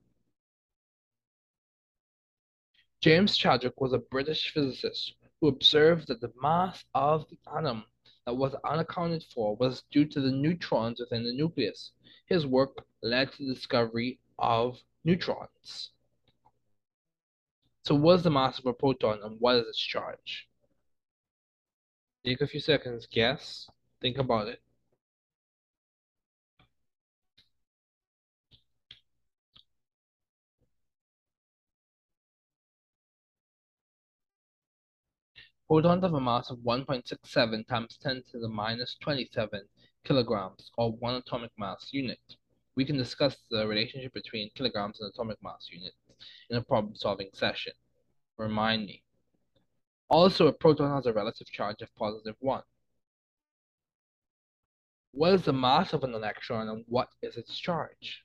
James 3.01 3.35
Chadwick 3.37 3.79
was 3.79 3.93
a 3.93 3.99
British 3.99 4.51
physicist 4.51 5.13
who 5.39 5.47
observed 5.47 6.07
that 6.07 6.21
the 6.21 6.31
mass 6.41 6.85
of 6.93 7.27
the 7.29 7.37
atom 7.55 7.83
that 8.25 8.33
was 8.33 8.55
unaccounted 8.63 9.23
for 9.23 9.55
was 9.57 9.83
due 9.91 10.05
to 10.05 10.21
the 10.21 10.31
neutrons 10.31 10.99
within 10.99 11.23
the 11.23 11.33
nucleus. 11.33 11.91
His 12.25 12.47
work 12.47 12.85
led 13.03 13.31
to 13.33 13.45
the 13.45 13.53
discovery 13.53 14.19
of 14.39 14.81
neutrons. 15.03 15.91
So 17.83 17.93
what 17.93 18.15
is 18.15 18.23
the 18.23 18.31
mass 18.31 18.57
of 18.57 18.65
a 18.65 18.73
proton 18.73 19.19
and 19.23 19.39
what 19.39 19.57
is 19.57 19.67
its 19.67 19.79
charge? 19.79 20.47
Take 22.25 22.41
a 22.41 22.47
few 22.47 22.59
seconds, 22.59 23.07
guess, 23.11 23.69
think 24.01 24.17
about 24.17 24.47
it. 24.47 24.61
Protons 35.67 36.03
have 36.03 36.13
a 36.13 36.21
mass 36.21 36.51
of 36.51 36.59
1.67 36.59 37.67
times 37.67 37.97
10 38.03 38.21
to 38.31 38.39
the 38.39 38.47
minus 38.47 38.97
27 39.01 39.61
kilograms, 40.03 40.69
or 40.77 40.91
one 40.91 41.15
atomic 41.15 41.49
mass 41.57 41.89
unit. 41.91 42.19
We 42.75 42.85
can 42.85 42.97
discuss 42.97 43.35
the 43.49 43.65
relationship 43.65 44.13
between 44.13 44.51
kilograms 44.53 44.99
and 45.01 45.09
atomic 45.09 45.41
mass 45.41 45.69
units 45.71 45.95
in 46.51 46.57
a 46.57 46.61
problem-solving 46.61 47.29
session. 47.33 47.73
Remind 48.37 48.85
me. 48.85 49.01
Also, 50.07 50.45
a 50.47 50.53
proton 50.53 50.93
has 50.93 51.07
a 51.07 51.13
relative 51.13 51.47
charge 51.47 51.81
of 51.81 51.95
positive 51.95 52.35
1. 52.39 52.61
What 55.13 55.33
is 55.33 55.45
the 55.45 55.53
mass 55.53 55.93
of 55.93 56.03
an 56.03 56.13
electron 56.13 56.69
and 56.69 56.85
what 56.87 57.07
is 57.23 57.37
its 57.37 57.57
charge? 57.57 58.24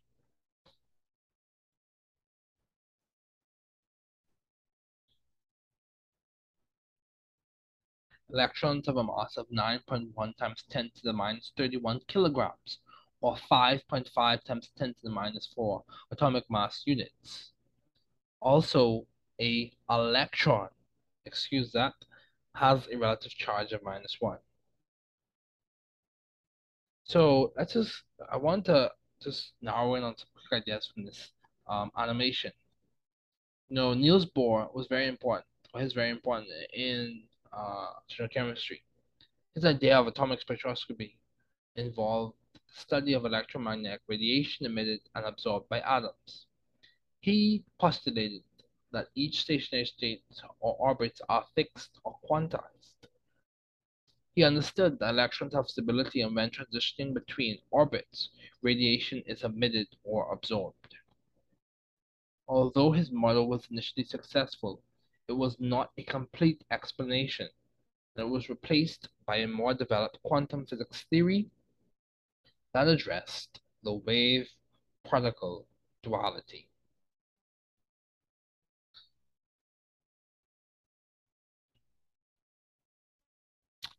Electrons 8.32 8.86
have 8.86 8.96
a 8.96 9.04
mass 9.04 9.36
of 9.36 9.46
9.1 9.48 10.36
times 10.36 10.64
10 10.70 10.90
to 10.96 11.02
the 11.02 11.12
minus 11.12 11.52
31 11.56 12.00
kilograms, 12.06 12.78
or 13.20 13.36
5.5 13.50 14.44
times 14.44 14.70
10 14.78 14.88
to 14.88 15.00
the 15.02 15.10
minus 15.10 15.48
4 15.54 15.82
atomic 16.10 16.44
mass 16.50 16.82
units. 16.86 17.52
Also, 18.40 19.06
a 19.40 19.72
electron, 19.88 20.68
excuse 21.26 21.72
that, 21.72 21.94
has 22.54 22.86
a 22.92 22.96
relative 22.96 23.32
charge 23.32 23.72
of 23.72 23.82
minus 23.82 24.16
1. 24.20 24.38
So 27.04 27.52
let's 27.56 27.72
just, 27.72 28.02
I 28.30 28.36
want 28.36 28.66
to 28.66 28.90
just 29.22 29.52
narrow 29.60 29.94
in 29.96 30.04
on 30.04 30.16
some 30.16 30.28
quick 30.32 30.62
ideas 30.62 30.90
from 30.92 31.04
this 31.04 31.30
um, 31.68 31.90
animation. 31.96 32.52
You 33.68 33.76
know, 33.76 33.94
Niels 33.94 34.26
Bohr 34.26 34.72
was 34.74 34.86
very 34.88 35.08
important, 35.08 35.46
or 35.74 35.80
is 35.80 35.92
very 35.92 36.10
important 36.10 36.48
in 36.72 37.22
uh, 37.52 37.92
chemistry. 38.32 38.82
His 39.54 39.64
idea 39.64 39.98
of 39.98 40.06
atomic 40.06 40.40
spectroscopy 40.40 41.16
involved 41.76 42.36
the 42.54 42.60
study 42.68 43.12
of 43.14 43.24
electromagnetic 43.24 44.02
radiation 44.06 44.66
emitted 44.66 45.00
and 45.14 45.24
absorbed 45.26 45.68
by 45.68 45.80
atoms. 45.80 46.46
He 47.20 47.64
postulated 47.78 48.42
that 48.92 49.08
each 49.14 49.40
stationary 49.40 49.86
state 49.86 50.24
or 50.60 50.76
orbits 50.78 51.20
are 51.28 51.46
fixed 51.54 51.98
or 52.04 52.16
quantized. 52.28 53.08
He 54.34 54.44
understood 54.44 54.98
that 54.98 55.10
electrons 55.10 55.54
have 55.54 55.68
stability 55.68 56.22
and 56.22 56.34
when 56.34 56.50
transitioning 56.50 57.12
between 57.12 57.58
orbits, 57.70 58.30
radiation 58.62 59.22
is 59.26 59.42
emitted 59.42 59.88
or 60.04 60.32
absorbed. 60.32 60.96
Although 62.48 62.92
his 62.92 63.10
model 63.10 63.48
was 63.48 63.66
initially 63.70 64.04
successful, 64.04 64.82
it 65.30 65.36
was 65.36 65.56
not 65.60 65.92
a 65.96 66.02
complete 66.02 66.64
explanation, 66.72 67.48
and 68.16 68.26
it 68.26 68.30
was 68.30 68.48
replaced 68.50 69.08
by 69.26 69.36
a 69.36 69.46
more 69.46 69.74
developed 69.74 70.18
quantum 70.24 70.66
physics 70.66 71.06
theory 71.08 71.48
that 72.74 72.88
addressed 72.88 73.60
the 73.84 73.94
wave-particle 73.94 75.66
duality. 76.02 76.68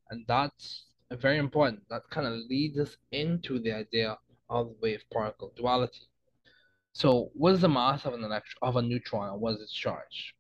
And 0.10 0.26
that's 0.28 0.88
very 1.12 1.38
important. 1.38 1.84
That 1.90 2.04
kind 2.10 2.28
of 2.28 2.34
leads 2.50 2.78
us 2.78 2.98
into 3.12 3.60
the 3.60 3.72
idea 3.72 4.18
of 4.50 4.76
wave-particle 4.82 5.54
duality. 5.56 6.10
So 6.94 7.32
what 7.34 7.54
is 7.54 7.62
the 7.62 7.70
mass 7.70 8.06
of 8.06 8.14
an 8.14 8.24
electron 8.24 8.70
of 8.70 8.76
a 8.76 8.82
neutron 8.82 9.40
what 9.40 9.54
is 9.56 9.62
its 9.62 9.74
charge? 9.74 10.36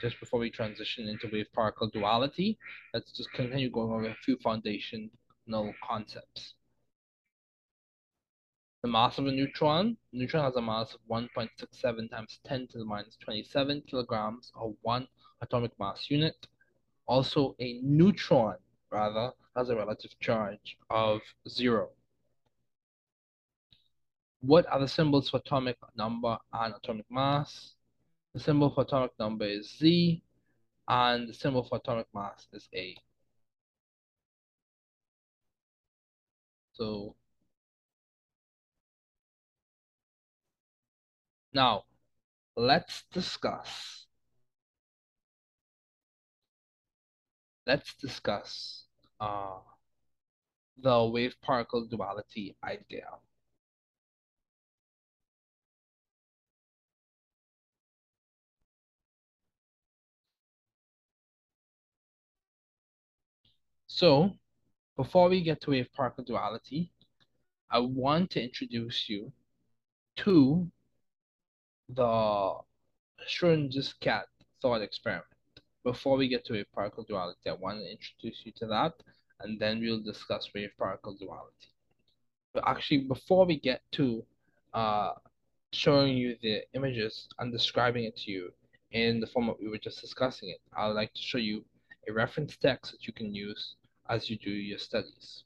Just 0.00 0.18
before 0.20 0.40
we 0.40 0.50
transition 0.50 1.08
into 1.08 1.28
wave 1.32 1.52
particle 1.52 1.88
duality, 1.88 2.58
let's 2.94 3.12
just 3.12 3.32
continue 3.32 3.70
going 3.70 3.92
over 3.92 4.06
a 4.06 4.16
few 4.24 4.36
foundational 4.38 5.10
concepts. 5.86 6.54
The 8.82 8.88
mass 8.88 9.18
of 9.18 9.26
a 9.26 9.32
neutron, 9.32 9.98
a 10.12 10.16
neutron 10.16 10.44
has 10.44 10.56
a 10.56 10.62
mass 10.62 10.94
of 10.94 11.00
1.67 11.10 12.10
times 12.10 12.40
10 12.46 12.68
to 12.68 12.78
the 12.78 12.84
minus 12.84 13.18
27 13.22 13.82
kilograms, 13.86 14.50
or 14.54 14.74
one 14.80 15.06
atomic 15.42 15.72
mass 15.78 16.06
unit. 16.08 16.46
Also, 17.06 17.54
a 17.60 17.80
neutron, 17.82 18.56
rather, 18.90 19.32
has 19.54 19.68
a 19.68 19.76
relative 19.76 20.18
charge 20.20 20.78
of 20.88 21.20
zero. 21.48 21.90
What 24.40 24.64
are 24.72 24.80
the 24.80 24.88
symbols 24.88 25.28
for 25.28 25.36
atomic 25.36 25.76
number 25.94 26.38
and 26.54 26.74
atomic 26.74 27.04
mass? 27.10 27.74
The 28.34 28.40
symbol 28.40 28.70
for 28.70 28.82
atomic 28.82 29.12
number 29.18 29.44
is 29.44 29.70
Z, 29.78 30.22
and 30.88 31.28
the 31.28 31.34
symbol 31.34 31.64
for 31.64 31.78
atomic 31.78 32.06
mass 32.14 32.48
is 32.52 32.68
A. 32.74 32.96
So 36.72 37.14
now 41.52 41.84
let's 42.56 43.04
discuss 43.12 44.06
let's 47.66 47.94
discuss 47.94 48.84
uh, 49.20 49.58
the 50.78 51.04
wave 51.04 51.40
particle 51.42 51.86
duality 51.86 52.56
idea. 52.64 53.06
So, 64.00 64.32
before 64.96 65.28
we 65.28 65.42
get 65.42 65.60
to 65.60 65.72
wave 65.72 65.92
particle 65.92 66.24
duality, 66.24 66.90
I 67.70 67.80
want 67.80 68.30
to 68.30 68.42
introduce 68.42 69.10
you 69.10 69.30
to 70.24 70.66
the 71.90 72.54
Schrodinger's 73.28 73.92
cat 74.00 74.24
thought 74.62 74.80
experiment. 74.80 75.26
Before 75.84 76.16
we 76.16 76.28
get 76.28 76.46
to 76.46 76.54
wave 76.54 76.72
particle 76.74 77.04
duality, 77.04 77.50
I 77.50 77.52
want 77.52 77.80
to 77.80 77.90
introduce 77.90 78.40
you 78.46 78.52
to 78.52 78.66
that, 78.68 78.94
and 79.40 79.60
then 79.60 79.82
we'll 79.82 80.00
discuss 80.00 80.48
wave 80.54 80.72
particle 80.78 81.14
duality. 81.20 81.68
But 82.54 82.66
actually, 82.66 83.02
before 83.02 83.44
we 83.44 83.60
get 83.60 83.82
to 83.92 84.24
uh, 84.72 85.12
showing 85.74 86.16
you 86.16 86.36
the 86.40 86.62
images 86.72 87.28
and 87.38 87.52
describing 87.52 88.04
it 88.04 88.16
to 88.16 88.30
you 88.30 88.50
in 88.92 89.20
the 89.20 89.26
format 89.26 89.60
we 89.60 89.68
were 89.68 89.76
just 89.76 90.00
discussing 90.00 90.48
it, 90.48 90.60
I 90.74 90.86
would 90.86 90.96
like 90.96 91.12
to 91.12 91.20
show 91.20 91.36
you 91.36 91.66
a 92.08 92.12
reference 92.14 92.56
text 92.56 92.92
that 92.92 93.06
you 93.06 93.12
can 93.12 93.34
use 93.34 93.76
as 94.10 94.28
you 94.28 94.36
do 94.36 94.50
your 94.50 94.78
studies. 94.78 95.44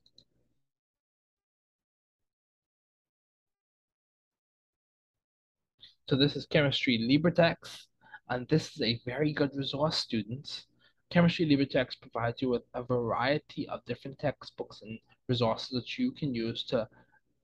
So 6.09 6.17
this 6.17 6.35
is 6.35 6.47
Chemistry 6.47 6.99
LibreText, 6.99 7.87
and 8.31 8.49
this 8.49 8.75
is 8.75 8.83
a 8.83 9.01
very 9.07 9.33
good 9.33 9.51
resource, 9.55 9.97
students. 9.97 10.67
Chemistry 11.11 11.47
LibreText 11.47 12.01
provides 12.01 12.41
you 12.43 12.49
with 12.49 12.63
a 12.75 12.83
variety 12.83 13.69
of 13.69 13.85
different 13.85 14.19
textbooks 14.19 14.81
and 14.83 14.99
resources 15.29 15.71
that 15.71 15.99
you 15.99 16.13
can 16.13 16.35
use 16.35 16.65
to 16.65 16.89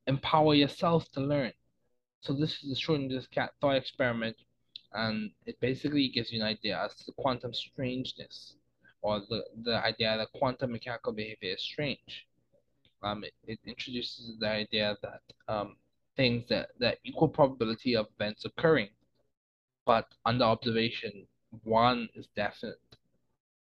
empower 0.07 0.55
yourself 0.55 1.11
to 1.13 1.21
learn. 1.21 1.53
So 2.23 2.33
this 2.33 2.63
is 2.63 2.71
the 2.71 2.77
Schrodinger's 2.77 3.27
cat 3.27 3.53
thought 3.61 3.77
experiment, 3.77 4.37
and 4.93 5.31
it 5.47 5.61
basically 5.61 6.09
gives 6.09 6.33
you 6.33 6.41
an 6.41 6.47
idea 6.47 6.83
as 6.83 6.95
to 6.95 7.13
quantum 7.13 7.55
strangeness 7.55 8.57
or 9.03 9.21
the, 9.29 9.43
the 9.63 9.85
idea 9.85 10.17
that 10.17 10.39
quantum 10.39 10.73
mechanical 10.73 11.13
behavior 11.13 11.55
is 11.55 11.63
strange. 11.63 12.27
Um, 13.03 13.25
it, 13.25 13.33
it 13.47 13.59
introduces 13.67 14.37
the 14.39 14.49
idea 14.49 14.97
that 15.03 15.23
um, 15.49 15.77
things 16.17 16.45
that, 16.51 16.71
that 16.81 16.99
equal 17.05 17.29
probability 17.29 17.97
of 17.97 18.07
events 18.19 18.45
occurring, 18.45 18.91
but 19.87 20.07
under 20.27 20.45
observation, 20.45 21.27
one 21.65 22.09
is 22.15 22.29
definite, 22.37 22.79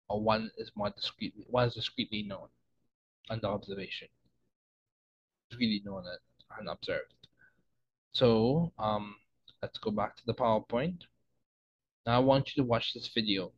or 0.08 0.20
one 0.20 0.50
is 0.58 0.70
more 0.74 0.90
discreetly, 0.90 1.46
one 1.48 1.68
is 1.68 1.74
discreetly 1.74 2.22
known 2.24 2.48
under 3.30 3.46
observation, 3.46 4.08
discreetly 5.48 5.82
known 5.84 6.04
and 6.58 6.68
observed. 6.68 7.14
So 8.12 8.72
um, 8.78 9.16
let's 9.62 9.78
go 9.78 9.90
back 9.90 10.16
to 10.16 10.26
the 10.26 10.34
PowerPoint. 10.34 10.98
Now 12.04 12.16
I 12.16 12.18
want 12.18 12.48
you 12.48 12.62
to 12.62 12.68
watch 12.68 12.92
this 12.92 13.08
video 13.14 13.52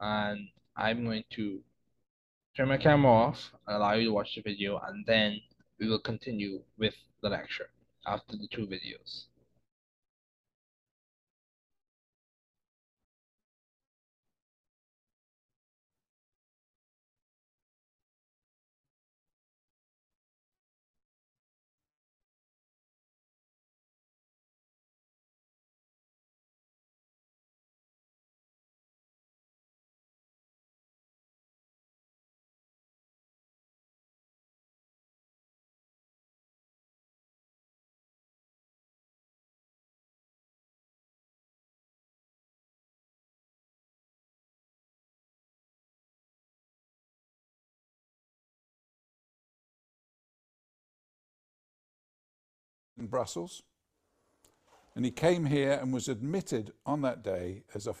and 0.00 0.48
I'm 0.76 1.04
going 1.04 1.24
to 1.30 1.60
turn 2.56 2.68
my 2.68 2.76
camera 2.78 3.10
off 3.10 3.52
allow 3.66 3.94
you 3.94 4.06
to 4.06 4.12
watch 4.12 4.34
the 4.34 4.42
video 4.42 4.78
and 4.78 5.04
then 5.06 5.40
we 5.78 5.88
will 5.88 5.98
continue 5.98 6.62
with 6.78 6.94
the 7.22 7.28
lecture 7.28 7.70
after 8.06 8.36
the 8.36 8.48
two 8.48 8.66
videos. 8.66 9.24
In 53.04 53.10
Brussels. 53.10 53.62
And 54.96 55.04
he 55.04 55.10
came 55.10 55.46
here 55.46 55.72
and 55.72 55.92
was 55.92 56.08
admitted 56.08 56.72
on 56.86 57.02
that 57.02 57.22
day 57.22 57.64
as 57.74 57.86
a 57.86 57.94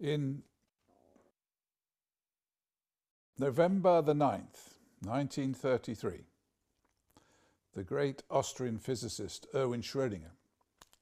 in 0.00 0.42
November 3.38 4.00
the 4.02 4.14
9th, 4.14 4.74
1933, 5.02 6.24
the 7.74 7.84
great 7.84 8.22
Austrian 8.30 8.78
physicist 8.78 9.46
Erwin 9.54 9.82
Schrödinger 9.82 10.32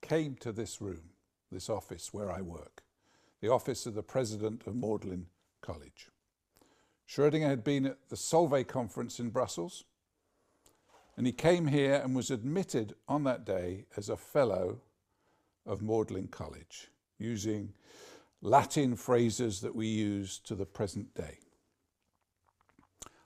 came 0.03 0.35
to 0.41 0.53
this 0.53 0.81
room, 0.81 1.11
this 1.53 1.70
office 1.70 2.12
where 2.12 2.31
I 2.31 2.41
work 2.41 2.83
the 3.47 3.53
office 3.53 3.87
of 3.87 3.95
the 3.95 4.03
president 4.03 4.67
of 4.67 4.75
Magdalen 4.75 5.27
College. 5.63 6.09
Schrödinger 7.09 7.49
had 7.49 7.63
been 7.63 7.87
at 7.87 8.09
the 8.09 8.17
Solvay 8.17 8.67
conference 8.67 9.21
in 9.21 9.31
Brussels, 9.31 9.85
and 11.17 11.29
he 11.29 11.33
came 11.33 11.69
here 11.69 11.95
and 11.95 12.17
was 12.17 12.33
admitted 12.33 12.97
on 13.07 13.23
that 13.23 13.45
day 13.45 13.85
as 13.97 14.09
a 14.09 14.17
fellow 14.17 14.81
of 15.65 15.81
Magdalen 15.81 16.27
College, 16.27 16.89
using 17.21 17.73
Latin 18.43 18.97
phrases 18.97 19.61
that 19.61 19.77
we 19.77 19.87
use 19.87 20.41
to 20.41 20.57
the 20.57 20.67
present 20.67 21.15
day. 21.15 21.39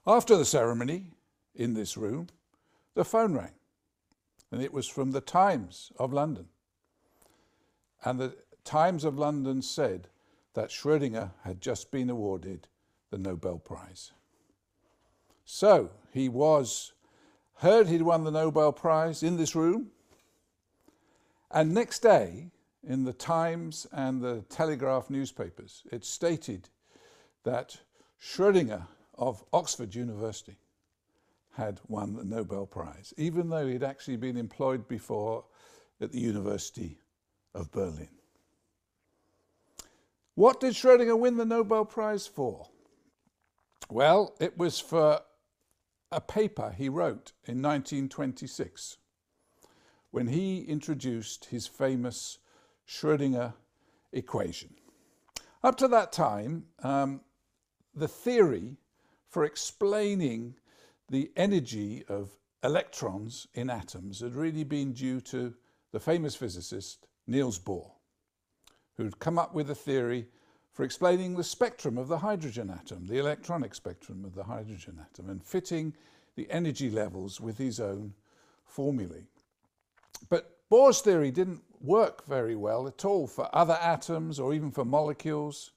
After 0.06 0.36
the 0.36 0.44
ceremony, 0.44 1.06
in 1.54 1.72
this 1.72 1.96
room, 1.96 2.26
the 2.92 3.06
phone 3.06 3.32
rang, 3.32 3.54
and 4.52 4.60
it 4.60 4.74
was 4.74 4.86
from 4.86 5.12
the 5.12 5.22
Times 5.22 5.92
of 5.98 6.12
London. 6.12 6.48
And 8.04 8.20
the 8.20 8.36
Times 8.64 9.04
of 9.04 9.18
London 9.18 9.62
said 9.62 10.08
that 10.54 10.70
Schrödinger 10.70 11.30
had 11.44 11.60
just 11.60 11.90
been 11.90 12.10
awarded 12.10 12.68
the 13.10 13.18
Nobel 13.18 13.58
Prize. 13.58 14.12
So 15.44 15.90
he 16.12 16.28
was 16.28 16.92
heard 17.56 17.88
he'd 17.88 18.02
won 18.02 18.24
the 18.24 18.30
Nobel 18.30 18.72
Prize 18.72 19.22
in 19.22 19.36
this 19.36 19.54
room. 19.54 19.88
And 21.50 21.74
next 21.74 22.00
day, 22.00 22.50
in 22.86 23.04
the 23.04 23.12
Times 23.12 23.86
and 23.92 24.22
the 24.22 24.44
Telegraph 24.48 25.10
newspapers, 25.10 25.82
it 25.90 26.04
stated 26.04 26.68
that 27.44 27.76
Schrödinger 28.22 28.86
of 29.18 29.44
Oxford 29.52 29.94
University 29.94 30.56
had 31.52 31.80
won 31.88 32.14
the 32.14 32.24
Nobel 32.24 32.66
Prize, 32.66 33.12
even 33.16 33.50
though 33.50 33.66
he'd 33.66 33.82
actually 33.82 34.16
been 34.16 34.36
employed 34.36 34.88
before 34.88 35.44
at 36.00 36.12
the 36.12 36.20
University 36.20 36.98
of 37.54 37.70
Berlin. 37.72 38.08
What 40.34 40.60
did 40.60 40.74
Schrödinger 40.74 41.18
win 41.18 41.36
the 41.36 41.44
Nobel 41.44 41.84
Prize 41.84 42.26
for? 42.26 42.68
Well, 43.90 44.36
it 44.40 44.56
was 44.56 44.78
for 44.78 45.20
a 46.12 46.20
paper 46.20 46.74
he 46.76 46.88
wrote 46.88 47.32
in 47.44 47.62
1926 47.62 48.98
when 50.10 50.28
he 50.28 50.60
introduced 50.62 51.46
his 51.46 51.66
famous 51.66 52.38
Schrödinger 52.86 53.54
equation. 54.12 54.74
Up 55.62 55.76
to 55.76 55.88
that 55.88 56.12
time, 56.12 56.64
um, 56.82 57.20
the 57.94 58.08
theory 58.08 58.76
for 59.28 59.44
explaining 59.44 60.56
the 61.08 61.30
energy 61.36 62.04
of 62.08 62.30
electrons 62.62 63.46
in 63.54 63.70
atoms 63.70 64.20
had 64.20 64.34
really 64.34 64.64
been 64.64 64.92
due 64.92 65.20
to 65.20 65.54
the 65.92 66.00
famous 66.00 66.34
physicist 66.34 67.06
Niels 67.26 67.58
Bohr, 67.58 67.90
who'd 69.02 69.18
come 69.18 69.38
up 69.38 69.54
with 69.54 69.70
a 69.70 69.74
theory 69.74 70.26
for 70.72 70.84
explaining 70.84 71.34
the 71.34 71.44
spectrum 71.44 71.98
of 71.98 72.08
the 72.08 72.18
hydrogen 72.18 72.70
atom, 72.70 73.06
the 73.06 73.18
electronic 73.18 73.74
spectrum 73.74 74.24
of 74.24 74.34
the 74.34 74.44
hydrogen 74.44 74.98
atom, 75.00 75.30
and 75.30 75.42
fitting 75.42 75.94
the 76.36 76.50
energy 76.50 76.90
levels 76.90 77.40
with 77.40 77.58
his 77.58 77.80
own 77.80 78.14
formulae. 78.64 79.26
But 80.28 80.56
Bohr's 80.70 81.00
theory 81.00 81.30
didn't 81.30 81.62
work 81.80 82.26
very 82.26 82.54
well 82.54 82.86
at 82.86 83.04
all 83.04 83.26
for 83.26 83.48
other 83.54 83.78
atoms 83.80 84.38
or 84.38 84.54
even 84.54 84.70
for 84.70 84.84
molecules. 84.84 85.72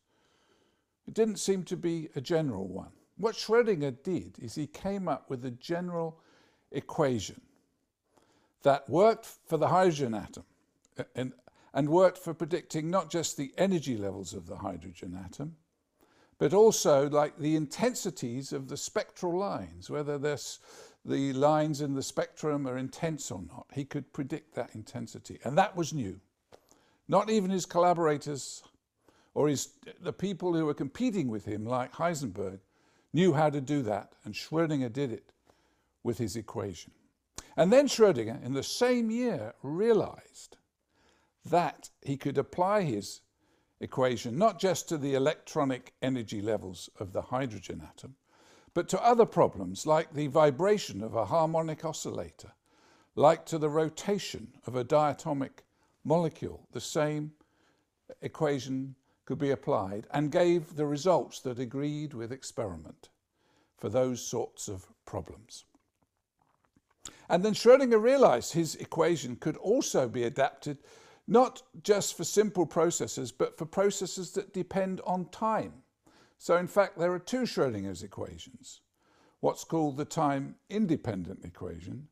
It 1.08 1.14
didn't 1.14 1.38
seem 1.38 1.64
to 1.64 1.78
be 1.78 2.10
a 2.16 2.22
general 2.22 2.68
one. 2.68 2.92
What 3.18 3.36
Schrödinger 3.36 4.04
did 4.04 4.38
is 4.40 4.56
he 4.56 4.68
came 4.68 5.08
up 5.08 5.30
with 5.30 5.46
a 5.46 5.52
general 5.52 6.20
equation 6.72 7.42
that 8.64 8.90
worked 8.90 9.26
for 9.26 9.58
the 9.58 9.68
hydrogen 9.68 10.14
atom 10.14 10.44
and, 11.16 11.34
and 11.74 11.90
worked 11.90 12.18
for 12.18 12.34
predicting 12.34 12.90
not 12.90 13.10
just 13.10 13.36
the 13.36 13.54
energy 13.58 13.98
levels 13.98 14.34
of 14.34 14.48
the 14.48 14.58
hydrogen 14.58 15.20
atom, 15.26 15.56
but 16.38 16.54
also 16.54 17.10
like 17.10 17.38
the 17.38 17.56
intensities 17.56 18.54
of 18.54 18.68
the 18.68 18.78
spectral 18.78 19.38
lines, 19.38 19.90
whether 19.90 20.18
the 20.18 21.34
lines 21.34 21.82
in 21.82 21.94
the 21.96 22.04
spectrum 22.04 22.68
are 22.68 22.78
intense 22.78 23.32
or 23.32 23.42
not. 23.42 23.66
He 23.74 23.86
could 23.86 24.12
predict 24.14 24.54
that 24.56 24.76
intensity, 24.76 25.40
and 25.44 25.58
that 25.58 25.76
was 25.76 25.94
new. 25.94 26.20
Not 27.08 27.30
even 27.30 27.52
his 27.52 27.66
collaborators 27.66 28.64
or 29.34 29.48
his, 29.48 29.70
the 30.02 30.14
people 30.14 30.54
who 30.54 30.66
were 30.66 30.74
competing 30.74 31.28
with 31.28 31.46
him, 31.46 31.66
like 31.66 31.94
Heisenberg, 31.94 32.60
knew 33.14 33.34
how 33.34 33.50
to 33.50 33.62
do 33.62 33.82
that, 33.84 34.14
and 34.24 34.34
Schrödinger 34.34 34.92
did 34.92 35.12
it 35.12 35.32
with 36.04 36.18
his 36.18 36.36
equation. 36.36 36.92
And 37.56 37.72
then 37.72 37.88
Schrödinger, 37.88 38.44
in 38.44 38.54
the 38.54 38.64
same 38.64 39.12
year, 39.12 39.54
realized 39.62 40.58
that 41.46 41.90
he 42.02 42.18
could 42.18 42.38
apply 42.38 42.82
his 42.82 43.22
equation 43.80 44.38
not 44.38 44.60
just 44.60 44.88
to 44.90 44.98
the 44.98 45.14
electronic 45.14 45.94
energy 46.02 46.42
levels 46.42 46.90
of 47.00 47.12
the 47.12 47.22
hydrogen 47.22 47.82
atom, 47.88 48.16
but 48.74 48.88
to 48.90 49.04
other 49.04 49.26
problems 49.26 49.86
like 49.86 50.14
the 50.14 50.28
vibration 50.28 51.04
of 51.04 51.16
a 51.16 51.26
harmonic 51.26 51.84
oscillator, 51.86 52.54
like 53.16 53.46
to 53.46 53.58
the 53.58 53.70
rotation 53.70 54.54
of 54.66 54.76
a 54.76 54.86
diatomic 54.86 55.64
molecule. 56.04 56.68
The 56.72 56.82
same 56.82 57.34
equation 58.22 58.96
could 59.26 59.38
be 59.38 59.52
applied 59.52 60.08
and 60.12 60.32
gave 60.32 60.76
the 60.76 60.86
results 60.86 61.40
that 61.42 61.60
agreed 61.60 62.14
with 62.14 62.32
experiment 62.32 63.10
for 63.78 63.90
those 63.90 64.22
sorts 64.22 64.68
of 64.68 64.86
problems. 65.06 65.66
And 67.30 67.44
then 67.44 67.54
Schrödinger 67.54 68.02
realized 68.02 68.54
his 68.54 68.76
equation 68.76 69.36
could 69.36 69.58
also 69.58 70.08
be 70.08 70.24
adapted 70.24 70.78
not 71.28 71.62
just 71.84 72.18
for 72.18 72.24
simple 72.24 72.66
processes, 72.66 73.32
but 73.32 73.56
for 73.58 73.66
processes 73.66 74.32
that 74.32 74.54
depend 74.54 75.02
on 75.06 75.30
time. 75.30 75.74
So 76.38 76.58
in 76.58 76.68
fact, 76.68 77.00
there 77.00 77.14
are 77.14 77.20
two 77.20 77.44
Schrödinger's 77.44 78.04
equations, 78.04 78.82
what's 79.40 79.64
called 79.64 79.96
the 79.98 80.06
time-independent 80.06 81.46
equation 81.46 82.10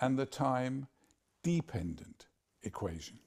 and 0.00 0.18
the 0.18 0.26
time-dependent 0.26 2.26
equation. 2.62 3.18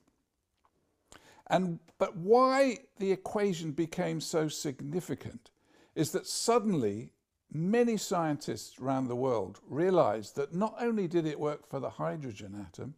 And, 1.48 1.80
but 1.98 2.16
why 2.18 2.78
the 2.98 3.12
equation 3.12 3.72
became 3.72 4.22
so 4.22 4.48
significant 4.48 5.52
is 5.94 6.12
that 6.12 6.28
suddenly 6.28 7.12
many 7.52 7.98
scientists 7.98 8.80
around 8.80 9.08
the 9.08 9.16
world 9.16 9.60
realized 9.68 10.36
that 10.36 10.54
not 10.54 10.76
only 10.80 11.08
did 11.08 11.26
it 11.26 11.40
work 11.40 11.68
for 11.70 11.80
the 11.80 11.92
hydrogen 11.92 12.66
atom, 12.68 12.96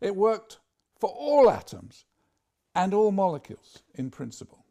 it 0.00 0.16
worked 0.16 0.59
for 1.00 1.10
all 1.10 1.50
atoms 1.50 2.04
and 2.74 2.94
all 2.94 3.10
molecules 3.10 3.82
in 3.94 4.10
principle. 4.10 4.64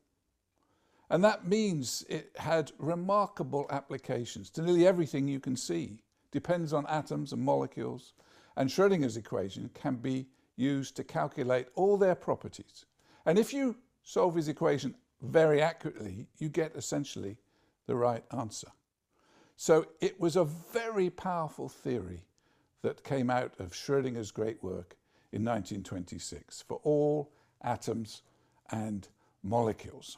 And 1.09 1.23
that 1.23 1.47
means 1.47 2.05
it 2.07 2.31
had 2.37 2.71
remarkable 2.77 3.65
applications 3.71 4.51
to 4.51 4.61
nearly 4.61 4.85
everything 4.85 5.27
you 5.27 5.39
can 5.39 5.57
see. 5.57 6.03
Depends 6.31 6.71
on 6.71 6.85
atoms 6.87 7.33
and 7.33 7.41
molecules. 7.41 8.13
And 8.55 8.69
Schrödinger's 8.69 9.17
equation 9.17 9.71
can 9.73 9.95
be 9.95 10.27
used 10.55 10.95
to 10.97 11.03
calculate 11.03 11.67
all 11.73 11.97
their 11.97 12.15
properties. 12.15 12.85
And 13.25 13.39
if 13.39 13.53
you 13.53 13.75
solve 14.03 14.35
his 14.35 14.47
equation 14.47 14.93
very 15.21 15.61
accurately, 15.61 16.27
you 16.37 16.47
get 16.47 16.75
essentially 16.75 17.37
the 17.87 17.95
right 17.95 18.23
answer. 18.37 18.67
So 19.57 19.87
it 19.99 20.19
was 20.19 20.35
a 20.35 20.45
very 20.45 21.09
powerful 21.09 21.69
theory 21.69 22.21
that 22.83 23.03
came 23.03 23.29
out 23.29 23.53
of 23.59 23.71
Schrödinger's 23.71 24.31
great 24.31 24.63
work 24.63 24.95
in 25.31 25.43
1926 25.43 26.63
for 26.67 26.79
all 26.83 27.31
atoms 27.63 28.21
and 28.71 29.07
molecules. 29.43 30.17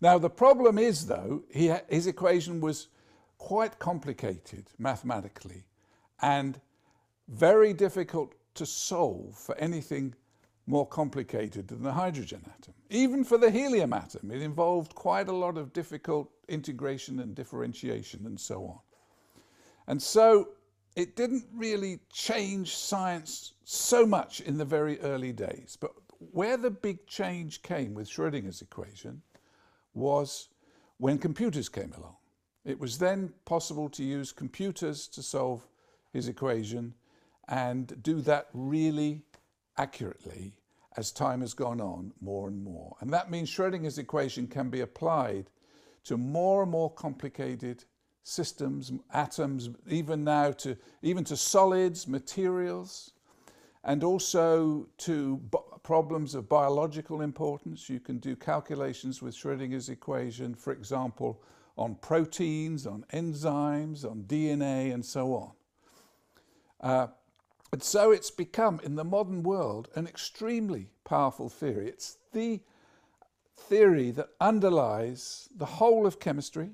Now 0.00 0.18
the 0.18 0.30
problem 0.30 0.78
is 0.78 1.06
though, 1.06 1.44
he, 1.50 1.72
his 1.88 2.06
equation 2.06 2.60
was 2.60 2.88
quite 3.38 3.78
complicated 3.78 4.66
mathematically 4.78 5.64
and 6.20 6.60
very 7.28 7.72
difficult 7.72 8.34
to 8.54 8.66
solve 8.66 9.36
for 9.36 9.56
anything 9.58 10.14
more 10.66 10.86
complicated 10.86 11.68
than 11.68 11.82
the 11.82 11.92
hydrogen 11.92 12.40
atom. 12.58 12.74
Even 12.90 13.22
for 13.22 13.38
the 13.38 13.50
helium 13.50 13.92
atom, 13.92 14.30
it 14.30 14.42
involved 14.42 14.94
quite 14.94 15.28
a 15.28 15.32
lot 15.32 15.56
of 15.56 15.72
difficult 15.72 16.30
integration 16.48 17.20
and 17.20 17.34
differentiation 17.34 18.26
and 18.26 18.38
so 18.38 18.64
on. 18.64 18.78
And 19.86 20.02
so 20.02 20.48
it 20.96 21.14
didn't 21.14 21.44
really 21.54 22.00
change 22.10 22.74
science 22.74 23.52
so 23.64 24.06
much 24.06 24.40
in 24.40 24.56
the 24.56 24.64
very 24.64 24.98
early 25.00 25.32
days. 25.32 25.76
But 25.78 25.92
where 26.32 26.56
the 26.56 26.70
big 26.70 27.06
change 27.06 27.62
came 27.62 27.92
with 27.92 28.08
Schrödinger's 28.08 28.62
equation 28.62 29.20
was 29.92 30.48
when 30.96 31.18
computers 31.18 31.68
came 31.68 31.92
along. 31.92 32.16
It 32.64 32.80
was 32.80 32.98
then 32.98 33.32
possible 33.44 33.90
to 33.90 34.02
use 34.02 34.32
computers 34.32 35.06
to 35.08 35.22
solve 35.22 35.66
his 36.12 36.28
equation 36.28 36.94
and 37.48 38.02
do 38.02 38.22
that 38.22 38.48
really 38.54 39.22
accurately 39.76 40.54
as 40.96 41.12
time 41.12 41.42
has 41.42 41.52
gone 41.52 41.80
on 41.80 42.12
more 42.22 42.48
and 42.48 42.64
more. 42.64 42.96
And 43.00 43.12
that 43.12 43.30
means 43.30 43.50
Schrödinger's 43.50 43.98
equation 43.98 44.46
can 44.46 44.70
be 44.70 44.80
applied 44.80 45.50
to 46.04 46.16
more 46.16 46.62
and 46.62 46.70
more 46.70 46.90
complicated 46.90 47.84
systems, 48.26 48.90
atoms, 49.12 49.70
even 49.88 50.24
now 50.24 50.50
to, 50.50 50.76
even 51.00 51.22
to 51.22 51.36
solids, 51.36 52.08
materials, 52.08 53.12
and 53.84 54.02
also 54.02 54.88
to 54.98 55.40
problems 55.84 56.34
of 56.34 56.48
biological 56.48 57.20
importance. 57.20 57.88
You 57.88 58.00
can 58.00 58.18
do 58.18 58.34
calculations 58.34 59.22
with 59.22 59.32
Schrödinger's 59.36 59.90
equation, 59.90 60.56
for 60.56 60.72
example, 60.72 61.40
on 61.78 61.94
proteins, 61.94 62.84
on 62.84 63.04
enzymes, 63.12 64.04
on 64.04 64.24
DNA, 64.24 64.92
and 64.92 65.04
so 65.04 65.32
on. 65.32 65.52
Uh, 66.80 67.06
and 67.72 67.80
so 67.80 68.10
it's 68.10 68.32
become, 68.32 68.80
in 68.82 68.96
the 68.96 69.04
modern 69.04 69.44
world, 69.44 69.88
an 69.94 70.08
extremely 70.08 70.88
powerful 71.04 71.48
theory. 71.48 71.86
It's 71.86 72.18
the 72.32 72.60
theory 73.54 74.10
that 74.10 74.30
underlies 74.40 75.48
the 75.54 75.66
whole 75.66 76.08
of 76.08 76.18
chemistry, 76.18 76.70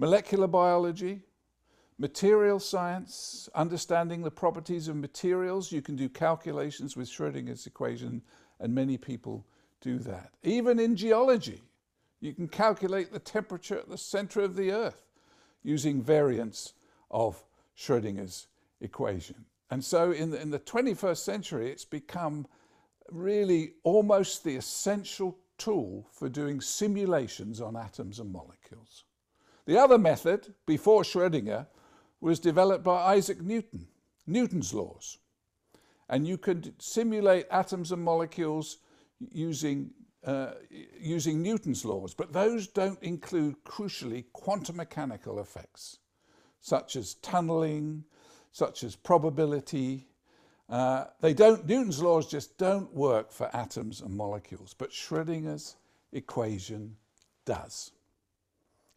molecular 0.00 0.46
biology, 0.46 1.20
material 1.98 2.58
science, 2.58 3.50
understanding 3.54 4.22
the 4.22 4.30
properties 4.30 4.88
of 4.88 4.96
materials. 4.96 5.70
You 5.70 5.82
can 5.82 5.94
do 5.94 6.08
calculations 6.08 6.96
with 6.96 7.06
Schrödinger's 7.06 7.66
equation, 7.66 8.22
and 8.58 8.74
many 8.74 8.96
people 8.96 9.44
do 9.82 9.98
that. 9.98 10.30
Even 10.42 10.80
in 10.80 10.96
geology, 10.96 11.60
you 12.18 12.32
can 12.32 12.48
calculate 12.48 13.12
the 13.12 13.18
temperature 13.18 13.78
at 13.78 13.90
the 13.90 13.98
center 13.98 14.40
of 14.40 14.56
the 14.56 14.72
Earth 14.72 15.06
using 15.62 16.02
variants 16.02 16.72
of 17.10 17.44
Schrödinger's 17.76 18.46
equation. 18.80 19.44
And 19.70 19.84
so 19.84 20.12
in 20.12 20.30
the, 20.30 20.40
in 20.40 20.50
the 20.50 20.60
21st 20.60 21.18
century, 21.18 21.70
it's 21.70 21.84
become 21.84 22.46
really 23.10 23.74
almost 23.82 24.44
the 24.44 24.56
essential 24.56 25.36
tool 25.58 26.08
for 26.10 26.30
doing 26.30 26.62
simulations 26.62 27.60
on 27.60 27.76
atoms 27.76 28.18
and 28.18 28.32
molecules. 28.32 29.04
The 29.70 29.78
other 29.78 29.98
method, 29.98 30.52
before 30.66 31.04
Schrödinger, 31.04 31.68
was 32.20 32.40
developed 32.40 32.82
by 32.82 33.14
Isaac 33.14 33.40
Newton, 33.40 33.86
Newton's 34.26 34.74
laws. 34.74 35.18
And 36.08 36.26
you 36.26 36.38
could 36.38 36.74
simulate 36.82 37.46
atoms 37.52 37.92
and 37.92 38.02
molecules 38.02 38.78
using, 39.30 39.92
uh, 40.24 40.54
using 40.98 41.40
Newton's 41.40 41.84
laws, 41.84 42.14
but 42.14 42.32
those 42.32 42.66
don't 42.66 43.00
include, 43.00 43.62
crucially, 43.62 44.24
quantum 44.32 44.74
mechanical 44.74 45.38
effects. 45.38 45.98
such 46.60 46.96
as 46.96 47.14
tunneling, 47.14 48.04
such 48.52 48.82
as 48.84 48.96
probability. 48.96 50.08
Uh, 50.68 51.04
they 51.20 51.32
don't, 51.32 51.66
Newton's 51.66 52.02
laws 52.02 52.26
just 52.26 52.58
don't 52.58 52.92
work 52.92 53.32
for 53.32 53.54
atoms 53.54 54.00
and 54.00 54.16
molecules, 54.16 54.74
but 54.74 54.90
Schrodinger's 54.90 55.76
equation 56.12 56.96
does. 57.44 57.92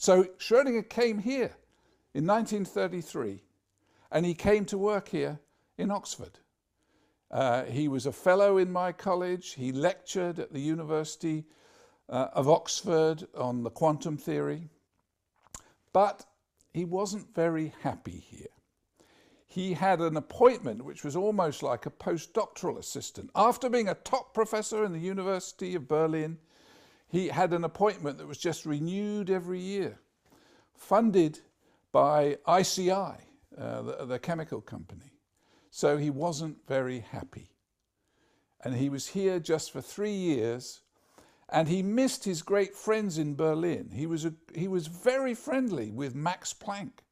So 0.04 0.26
Schrodinger 0.38 0.89
came 0.89 1.18
here 1.18 1.56
in 2.14 2.28
1933 2.28 3.41
and 4.12 4.26
he 4.26 4.34
came 4.34 4.66
to 4.66 4.78
work 4.78 5.08
here 5.08 5.39
in 5.78 5.91
Oxford. 5.91 6.39
Uh, 7.32 7.64
he 7.64 7.88
was 7.88 8.06
a 8.06 8.12
fellow 8.12 8.58
in 8.58 8.70
my 8.70 8.91
college. 8.91 9.54
He 9.54 9.72
lectured 9.72 10.39
at 10.39 10.51
the 10.51 10.60
University 10.60 11.45
uh, 12.10 12.28
of 12.34 12.49
Oxford 12.49 13.26
on 13.34 13.64
the 13.64 13.70
quantum 13.70 14.18
theory. 14.18 14.68
But 15.93 16.26
he 16.74 16.84
wasn't 16.84 17.34
very 17.34 17.74
happy 17.82 18.26
here. 18.30 18.47
He 19.47 19.72
had 19.72 20.01
an 20.01 20.18
appointment 20.18 20.84
which 20.84 21.06
was 21.06 21.16
almost 21.16 21.64
like 21.64 21.86
a 21.86 21.89
postdoctoral 21.89 22.78
assistant. 22.78 23.30
After 23.38 23.70
being 23.70 23.88
a 23.88 23.95
top 23.95 24.34
professor 24.34 24.84
in 24.84 24.91
the 24.91 24.99
University 24.99 25.76
of 25.76 25.88
Berlin, 25.88 26.39
he 27.14 27.28
had 27.28 27.53
an 27.53 27.64
appointment 27.64 28.18
that 28.18 28.28
was 28.28 28.39
just 28.39 28.66
renewed 28.66 29.30
every 29.30 29.59
year, 29.59 29.99
funded 30.74 31.38
by 31.91 32.38
ICI, 32.49 32.91
uh, 32.91 33.14
the, 33.55 34.05
the 34.07 34.18
chemical 34.18 34.59
company. 34.61 35.14
So 35.70 35.97
he 35.97 36.09
wasn't 36.09 36.57
very 36.68 37.01
happy. 37.01 37.51
And 38.64 38.74
he 38.74 38.89
was 38.89 39.09
here 39.09 39.39
just 39.39 39.72
for 39.72 39.80
three 39.80 40.16
years 40.16 40.82
and 41.49 41.68
he 41.68 41.84
missed 41.84 42.24
his 42.24 42.41
great 42.41 42.76
friends 42.76 43.20
in 43.20 43.36
Berlin. 43.36 43.91
He 43.93 44.07
was, 44.07 44.26
a, 44.26 44.34
he 44.55 44.68
was 44.68 44.88
very 44.88 45.36
friendly 45.36 45.91
with 45.91 46.16
Max 46.16 46.51
Planck, 46.51 47.03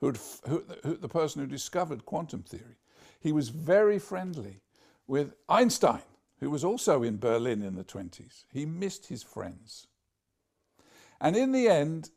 who, 0.00 0.12
the 0.12 1.08
person 1.08 1.42
who 1.42 1.46
discovered 1.46 2.06
quantum 2.06 2.44
theory. 2.44 2.78
He 3.20 3.30
was 3.30 3.50
very 3.50 3.98
friendly 3.98 4.62
with 5.06 5.34
Einstein, 5.50 6.00
who 6.40 6.50
was 6.50 6.64
also 6.64 7.02
in 7.02 7.18
Berlin 7.18 7.62
in 7.62 7.76
the 7.76 7.84
20s. 7.84 8.44
He 8.52 8.64
missed 8.64 9.06
his 9.06 9.22
friends. 9.22 9.86
And 11.20 11.36
in 11.36 11.52
the 11.52 11.68
end, 11.68 12.10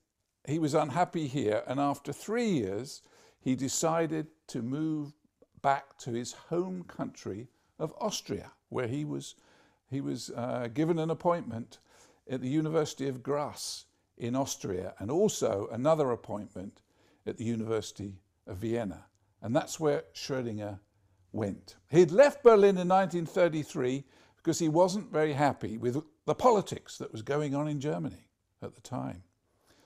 he 0.48 0.60
was 0.60 0.74
unhappy 0.74 1.28
here. 1.28 1.64
And 1.68 1.80
after 1.80 2.14
three 2.14 2.50
years, 2.50 3.02
he 3.40 3.56
decided 3.56 4.28
to 4.48 4.62
move 4.62 5.14
back 5.62 5.98
to 6.00 6.12
his 6.12 6.34
home 6.34 6.84
country 6.84 7.50
of 7.80 7.94
Austria, 8.00 8.52
where 8.70 8.88
he 8.88 9.04
was, 9.04 9.36
he 9.90 10.00
was 10.00 10.30
uh, 10.32 10.70
given 10.74 11.00
an 11.00 11.10
appointment 11.10 11.80
at 12.30 12.42
the 12.42 12.50
University 12.50 13.10
of 13.10 13.22
Graz 13.22 13.86
in 14.18 14.36
Austria 14.36 14.94
and 15.00 15.12
also 15.12 15.68
another 15.72 16.12
appointment 16.12 16.82
at 17.26 17.38
the 17.38 17.44
University 17.44 18.22
of 18.48 18.58
Vienna. 18.58 19.06
And 19.42 19.54
that's 19.54 19.80
where 19.80 20.04
Schrödinger 20.14 20.80
went. 21.34 21.76
He'd 21.90 22.12
left 22.12 22.44
Berlin 22.44 22.78
in 22.78 22.88
1933 22.88 24.06
because 24.38 24.60
he 24.60 24.70
wasn't 24.70 25.12
very 25.12 25.34
happy 25.34 25.78
with 25.78 26.04
the 26.26 26.36
politics 26.36 26.98
that 26.98 27.12
was 27.12 27.22
going 27.22 27.56
on 27.56 27.68
in 27.68 27.80
Germany 27.80 28.30
at 28.62 28.76
the 28.76 28.82
time. 28.82 29.24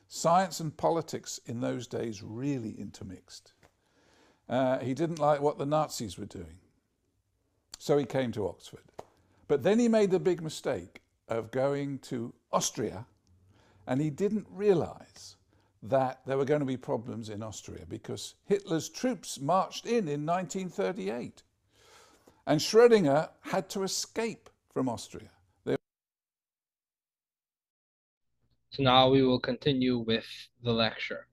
Science 0.08 0.60
and 0.60 0.76
politics 0.76 1.40
in 1.46 1.62
those 1.62 1.88
days 1.88 2.22
really 2.22 2.76
intermixed. 2.80 3.54
Uh, 4.48 4.80
he 4.80 4.94
didn't 4.94 5.20
like 5.20 5.42
what 5.42 5.58
the 5.58 5.66
Nazis 5.66 6.18
were 6.18 6.26
doing. 6.26 6.60
So 7.78 7.98
he 7.98 8.06
came 8.06 8.32
to 8.34 8.48
Oxford. 8.48 8.84
But 9.48 9.64
then 9.64 9.80
he 9.80 9.88
made 9.88 10.12
the 10.12 10.20
big 10.20 10.42
mistake 10.42 11.02
of 11.28 11.52
going 11.52 12.00
to 12.00 12.34
Austria 12.52 13.06
and 13.86 14.02
he 14.02 14.10
didn't 14.10 14.46
realize 14.50 15.37
that 15.90 16.22
there 16.26 16.38
were 16.38 16.46
going 16.46 16.60
to 16.60 16.66
be 16.66 16.78
problems 16.78 17.30
in 17.30 17.44
Austria 17.44 17.86
because 17.88 18.36
Hitler's 18.46 18.90
troops 18.90 19.40
marched 19.40 19.86
in 19.86 20.08
in 20.08 20.26
1938 20.26 21.44
and 22.46 22.60
Schrödinger 22.60 23.30
had 23.42 23.70
to 23.70 23.84
escape 23.84 24.50
from 24.72 24.90
Austria. 24.90 25.30
So 28.78 28.84
now 28.84 29.10
we 29.10 29.24
will 29.24 29.40
continue 29.40 29.98
with 29.98 30.28
the 30.62 30.72
lecture. 30.72 31.28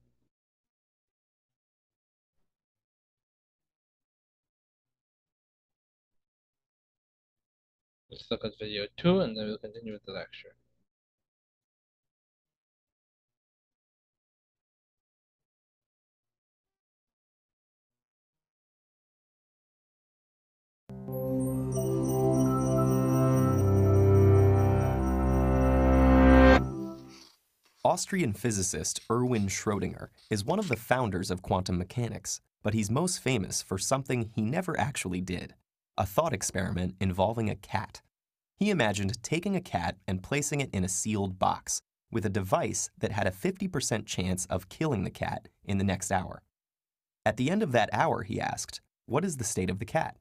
Let's 8.09 8.25
look 8.31 8.43
at 8.43 8.57
video 8.57 8.87
two 8.97 9.19
and 9.19 9.37
then 9.37 9.45
we'll 9.45 9.59
continue 9.59 9.93
with 9.93 10.05
the 10.05 10.13
lecture. 10.13 10.55
Austrian 27.83 28.33
physicist 28.33 28.99
Erwin 29.11 29.47
Schrödinger 29.47 30.07
is 30.29 30.43
one 30.43 30.59
of 30.59 30.69
the 30.69 30.75
founders 30.75 31.29
of 31.29 31.41
quantum 31.41 31.77
mechanics, 31.77 32.41
but 32.63 32.73
he's 32.73 32.89
most 32.89 33.19
famous 33.19 33.61
for 33.61 33.77
something 33.77 34.31
he 34.35 34.41
never 34.41 34.77
actually 34.79 35.21
did 35.21 35.53
a 35.97 36.05
thought 36.05 36.33
experiment 36.33 36.95
involving 36.99 37.49
a 37.49 37.55
cat. 37.55 38.01
He 38.57 38.69
imagined 38.69 39.21
taking 39.23 39.55
a 39.55 39.61
cat 39.61 39.97
and 40.07 40.23
placing 40.23 40.61
it 40.61 40.69
in 40.73 40.83
a 40.83 40.89
sealed 40.89 41.39
box 41.39 41.81
with 42.11 42.25
a 42.25 42.29
device 42.29 42.89
that 42.97 43.11
had 43.11 43.27
a 43.27 43.31
50% 43.31 44.05
chance 44.05 44.45
of 44.47 44.69
killing 44.69 45.03
the 45.03 45.09
cat 45.09 45.47
in 45.63 45.77
the 45.77 45.83
next 45.83 46.11
hour. 46.11 46.41
At 47.25 47.37
the 47.37 47.49
end 47.49 47.63
of 47.63 47.71
that 47.71 47.89
hour, 47.91 48.23
he 48.23 48.39
asked, 48.39 48.81
What 49.05 49.25
is 49.25 49.37
the 49.37 49.43
state 49.43 49.69
of 49.69 49.79
the 49.79 49.85
cat? 49.85 50.17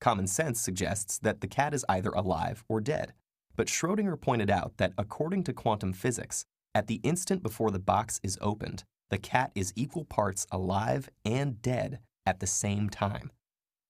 Common 0.00 0.26
sense 0.26 0.60
suggests 0.60 1.18
that 1.18 1.40
the 1.40 1.48
cat 1.48 1.74
is 1.74 1.84
either 1.88 2.10
alive 2.10 2.64
or 2.68 2.80
dead, 2.80 3.12
but 3.56 3.66
Schrödinger 3.66 4.20
pointed 4.20 4.50
out 4.50 4.76
that 4.76 4.92
according 4.96 5.42
to 5.44 5.52
quantum 5.52 5.92
physics, 5.92 6.44
at 6.74 6.86
the 6.86 7.00
instant 7.02 7.42
before 7.42 7.70
the 7.70 7.80
box 7.80 8.20
is 8.22 8.38
opened, 8.40 8.84
the 9.10 9.18
cat 9.18 9.50
is 9.54 9.72
equal 9.74 10.04
parts 10.04 10.46
alive 10.52 11.08
and 11.24 11.60
dead 11.60 11.98
at 12.24 12.40
the 12.40 12.46
same 12.46 12.88
time. 12.88 13.32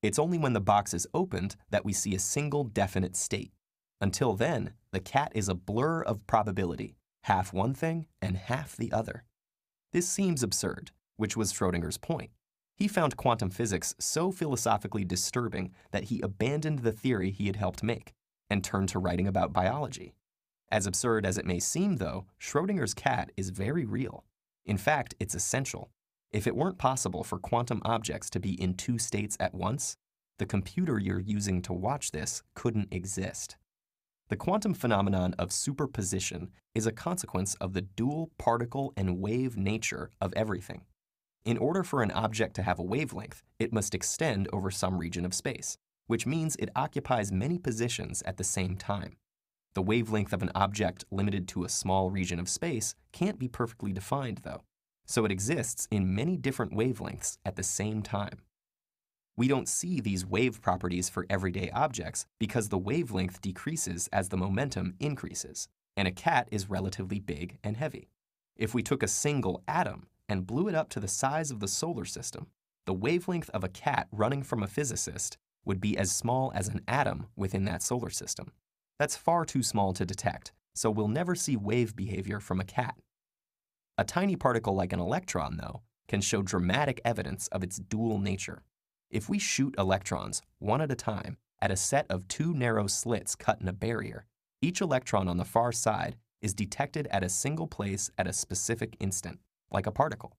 It's 0.03 0.19
only 0.19 0.39
when 0.39 0.53
the 0.53 0.61
box 0.61 0.95
is 0.95 1.09
opened 1.13 1.57
that 1.71 1.85
we 1.85 1.93
see 1.93 2.15
a 2.15 2.21
single 2.21 2.65
definite 2.65 3.17
state. 3.17 3.53
Until 4.01 4.33
then, 4.33 4.73
the 4.93 5.01
cat 5.01 5.33
is 5.35 5.49
a 5.49 5.55
blur 5.55 6.03
of 6.03 6.27
probability, 6.27 6.95
half 7.25 7.53
one 7.53 7.75
thing 7.75 8.07
and 8.23 8.37
half 8.37 8.77
the 8.77 8.93
other. 8.93 9.25
This 9.93 10.09
seems 10.09 10.43
absurd, 10.43 10.93
which 11.17 11.37
was 11.37 11.53
Schrodinger's 11.53 11.99
point. 11.99 12.31
He 12.79 12.87
found 12.87 13.17
quantum 13.17 13.51
physics 13.51 13.93
so 13.99 14.31
philosophically 14.31 15.05
disturbing 15.05 15.73
that 15.91 16.05
he 16.05 16.21
abandoned 16.21 16.79
the 16.79 16.93
theory 16.93 17.33
he 17.33 17.47
had 17.47 17.57
helped 17.57 17.83
make 17.83 18.13
and 18.49 18.63
turned 18.63 18.89
to 18.91 19.01
writing 19.01 19.27
about 19.27 19.53
biology. 19.53 20.15
As 20.71 20.87
absurd 20.87 21.27
as 21.27 21.39
it 21.39 21.45
may 21.45 21.59
seem, 21.59 21.97
though, 21.97 22.27
Schrodinger's 22.39 22.95
cat 22.95 23.33
is 23.37 23.51
very 23.51 23.85
real. 23.85 24.25
In 24.65 24.79
fact, 24.79 25.17
it's 25.19 25.35
essential. 25.35 25.91
If 26.31 26.47
it 26.47 26.55
weren't 26.55 26.79
possible 26.79 27.25
for 27.25 27.39
quantum 27.39 27.83
objects 27.85 28.31
to 28.31 28.41
be 28.41 28.53
in 28.61 28.75
two 28.75 28.99
states 28.99 29.37
at 29.41 29.55
once, 29.55 29.97
the 30.39 30.47
computer 30.47 31.01
you're 31.01 31.19
using 31.19 31.63
to 31.63 31.73
watch 31.73 32.13
this 32.13 32.45
couldn't 32.55 32.95
exist. 32.95 33.57
The 34.29 34.37
quantum 34.37 34.75
phenomenon 34.75 35.35
of 35.37 35.51
superposition 35.51 36.51
is 36.77 36.87
a 36.87 36.93
consequence 36.93 37.55
of 37.57 37.73
the 37.73 37.83
dual 37.83 38.31
particle 38.39 38.93
and 38.97 39.19
wave 39.19 39.57
nature 39.57 40.11
of 40.21 40.33
everything. 40.37 40.83
In 41.45 41.59
order 41.59 41.83
for 41.83 42.03
an 42.03 42.11
object 42.11 42.55
to 42.57 42.63
have 42.63 42.79
a 42.79 42.83
wavelength, 42.85 43.43
it 43.59 43.73
must 43.73 43.95
extend 43.95 44.49
over 44.53 44.71
some 44.71 44.99
region 44.99 45.25
of 45.25 45.35
space, 45.35 45.79
which 46.07 46.27
means 46.27 46.57
it 46.57 46.71
occupies 46.77 47.33
many 47.33 47.59
positions 47.59 48.23
at 48.23 48.37
the 48.37 48.45
same 48.45 48.77
time. 48.77 49.17
The 49.75 49.83
wavelength 49.83 50.33
of 50.33 50.43
an 50.43 50.51
object 50.55 51.05
limited 51.11 51.49
to 51.49 51.65
a 51.65 51.69
small 51.69 52.11
region 52.11 52.39
of 52.39 52.49
space 52.49 52.95
can't 53.13 53.39
be 53.39 53.49
perfectly 53.49 53.93
defined, 53.93 54.41
though 54.43 54.63
so 55.09 55.25
it 55.25 55.33
exists 55.33 55.89
in 55.91 56.15
many 56.15 56.37
different 56.37 56.73
wavelengths 56.73 57.39
at 57.45 57.57
the 57.57 57.63
same 57.63 58.03
time. 58.03 58.43
We 59.37 59.49
don't 59.49 59.69
see 59.69 60.01
these 60.01 60.27
wave 60.27 60.61
properties 60.61 61.09
for 61.09 61.27
everyday 61.31 61.71
objects 61.71 62.27
because 62.39 62.69
the 62.69 62.79
wavelength 62.79 63.41
decreases 63.41 64.09
as 64.13 64.29
the 64.29 64.37
momentum 64.37 64.95
increases, 65.01 65.69
and 65.97 66.07
a 66.07 66.13
cat 66.13 66.49
is 66.53 66.69
relatively 66.69 67.21
big 67.21 67.59
and 67.65 67.77
heavy. 67.77 68.11
If 68.57 68.75
we 68.75 68.83
took 68.83 69.03
a 69.03 69.09
single 69.09 69.63
atom 69.67 70.09
and 70.29 70.47
blew 70.47 70.69
it 70.69 70.75
up 70.75 70.89
to 70.91 71.01
the 71.01 71.09
size 71.09 71.51
of 71.51 71.61
the 71.61 71.69
solar 71.69 72.05
system, 72.05 72.49
the 72.87 72.95
wavelength 72.95 73.51
of 73.51 73.65
a 73.65 73.69
cat 73.69 74.09
running 74.13 74.43
from 74.43 74.63
a 74.63 74.67
physicist 74.67 75.39
would 75.65 75.81
be 75.81 75.97
as 75.97 76.15
small 76.15 76.53
as 76.55 76.69
an 76.69 76.81
atom 76.89 77.27
within 77.37 77.65
that 77.65 77.83
solar 77.83 78.11
system. 78.11 78.53
That's 78.99 79.17
far 79.17 79.45
too 79.45 79.63
small 79.63 79.93
to 79.93 80.07
detect, 80.07 80.53
so 80.75 80.91
we'll 80.91 81.09
never 81.09 81.35
see 81.35 81.57
wave 81.57 81.95
behavior 81.95 82.41
from 82.41 82.61
a 82.61 82.65
cat. 82.65 82.97
A 83.97 84.05
tiny 84.05 84.37
particle 84.37 84.75
like 84.75 84.93
an 84.93 85.01
electron, 85.01 85.57
though, 85.57 85.83
can 86.09 86.21
show 86.21 86.43
dramatic 86.43 87.01
evidence 87.05 87.49
of 87.49 87.63
its 87.63 87.79
dual 87.79 88.19
nature. 88.19 88.63
If 89.11 89.29
we 89.29 89.39
shoot 89.39 89.75
electrons, 89.79 90.43
one 90.59 90.81
at 90.81 90.91
a 90.91 90.97
time, 90.97 91.37
at 91.61 91.71
a 91.71 91.77
set 91.77 92.07
of 92.09 92.29
two 92.29 92.55
narrow 92.55 92.87
slits 92.87 93.35
cut 93.35 93.61
in 93.61 93.69
a 93.69 93.73
barrier, 93.73 94.25
each 94.63 94.81
electron 94.81 95.29
on 95.29 95.37
the 95.37 95.45
far 95.45 95.73
side 95.73 96.17
is 96.41 96.55
detected 96.55 97.09
at 97.11 97.25
a 97.25 97.29
single 97.29 97.67
place 97.67 98.11
at 98.17 98.27
a 98.27 98.33
specific 98.33 98.97
instant, 99.01 99.41
like 99.71 99.87
a 99.87 99.93
particle. 99.93 100.37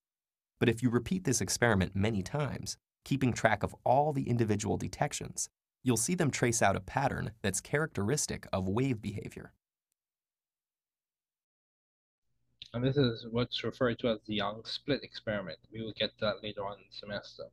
But 0.59 0.69
if 0.69 0.83
you 0.83 0.89
repeat 0.89 1.23
this 1.23 1.41
experiment 1.41 1.95
many 1.95 2.21
times, 2.21 2.77
keeping 3.05 3.33
track 3.33 3.63
of 3.63 3.75
all 3.83 4.11
the 4.13 4.29
individual 4.29 4.77
detections, 4.77 5.49
you'll 5.83 5.97
see 5.97 6.15
them 6.15 6.31
trace 6.31 6.61
out 6.61 6.75
a 6.75 6.81
pattern 6.81 7.31
that's 7.41 7.61
characteristic 7.61 8.45
of 8.51 8.67
wave 8.67 9.01
behavior. 9.01 9.53
And 12.73 12.83
this 12.83 12.97
is 12.97 13.25
what's 13.31 13.63
referred 13.63 13.97
to 13.99 14.09
as 14.09 14.19
the 14.27 14.35
Young 14.35 14.61
slit 14.63 15.03
experiment. 15.03 15.57
We 15.73 15.81
will 15.81 15.93
get 15.93 16.11
that 16.21 16.43
later 16.43 16.65
on 16.65 16.73
in 16.73 16.83
the 16.89 16.95
semester. 16.95 17.45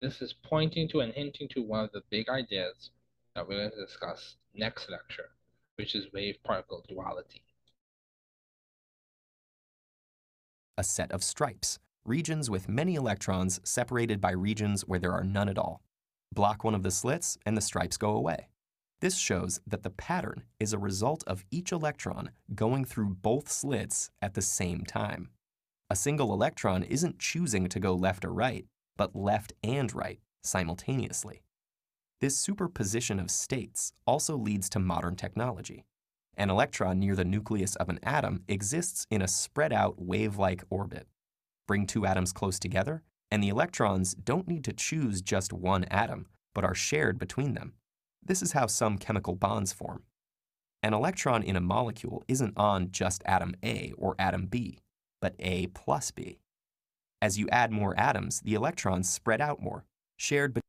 This 0.00 0.22
is 0.22 0.34
pointing 0.44 0.88
to 0.90 1.00
and 1.00 1.12
hinting 1.12 1.48
to 1.48 1.62
one 1.62 1.84
of 1.84 1.92
the 1.92 2.02
big 2.10 2.28
ideas 2.28 2.90
that 3.34 3.46
we're 3.46 3.58
going 3.58 3.70
to 3.70 3.84
discuss 3.84 4.36
next 4.54 4.88
lecture, 4.88 5.30
which 5.76 5.94
is 5.94 6.12
wave-particle 6.12 6.84
duality. 6.88 7.42
A 10.78 10.84
set 10.84 11.10
of 11.10 11.24
stripes, 11.24 11.78
regions 12.04 12.50
with 12.50 12.68
many 12.68 12.96
electrons 12.96 13.60
separated 13.64 14.20
by 14.20 14.32
regions 14.32 14.82
where 14.82 14.98
there 14.98 15.12
are 15.12 15.24
none 15.24 15.48
at 15.48 15.56
all. 15.56 15.80
Block 16.34 16.64
one 16.64 16.74
of 16.74 16.82
the 16.82 16.90
slits 16.90 17.38
and 17.46 17.56
the 17.56 17.62
stripes 17.62 17.96
go 17.96 18.10
away. 18.10 18.48
This 19.00 19.16
shows 19.16 19.60
that 19.66 19.82
the 19.82 19.90
pattern 19.90 20.44
is 20.60 20.72
a 20.72 20.78
result 20.78 21.24
of 21.26 21.44
each 21.50 21.72
electron 21.72 22.30
going 22.54 22.84
through 22.84 23.16
both 23.22 23.50
slits 23.50 24.10
at 24.20 24.34
the 24.34 24.42
same 24.42 24.84
time. 24.84 25.30
A 25.88 25.96
single 25.96 26.32
electron 26.32 26.82
isn't 26.82 27.18
choosing 27.18 27.68
to 27.68 27.80
go 27.80 27.94
left 27.94 28.24
or 28.24 28.32
right, 28.32 28.66
but 28.96 29.16
left 29.16 29.52
and 29.62 29.94
right 29.94 30.20
simultaneously. 30.42 31.42
This 32.20 32.38
superposition 32.38 33.18
of 33.18 33.30
states 33.30 33.92
also 34.06 34.36
leads 34.36 34.68
to 34.70 34.78
modern 34.78 35.16
technology. 35.16 35.84
An 36.36 36.50
electron 36.50 36.98
near 36.98 37.16
the 37.16 37.24
nucleus 37.24 37.76
of 37.76 37.88
an 37.88 37.98
atom 38.02 38.42
exists 38.46 39.06
in 39.10 39.22
a 39.22 39.28
spread 39.28 39.72
out 39.72 39.94
wave-like 39.98 40.64
orbit. 40.68 41.06
Bring 41.66 41.86
two 41.86 42.04
atoms 42.04 42.32
close 42.32 42.58
together, 42.58 43.02
and 43.30 43.42
the 43.42 43.48
electrons 43.48 44.14
don't 44.14 44.46
need 44.46 44.62
to 44.64 44.72
choose 44.72 45.22
just 45.22 45.52
one 45.52 45.84
atom, 45.84 46.26
but 46.54 46.64
are 46.64 46.74
shared 46.74 47.18
between 47.18 47.54
them. 47.54 47.72
This 48.22 48.42
is 48.42 48.52
how 48.52 48.66
some 48.66 48.98
chemical 48.98 49.34
bonds 49.34 49.72
form. 49.72 50.02
An 50.82 50.92
electron 50.92 51.42
in 51.42 51.56
a 51.56 51.60
molecule 51.60 52.22
isn't 52.28 52.56
on 52.56 52.90
just 52.90 53.22
atom 53.24 53.54
A 53.64 53.92
or 53.96 54.14
atom 54.18 54.46
B, 54.46 54.78
but 55.20 55.34
A 55.38 55.68
plus 55.68 56.10
B. 56.10 56.38
As 57.22 57.38
you 57.38 57.48
add 57.48 57.72
more 57.72 57.98
atoms, 57.98 58.40
the 58.40 58.54
electrons 58.54 59.08
spread 59.08 59.40
out 59.40 59.62
more, 59.62 59.84
shared 60.18 60.52
between 60.52 60.62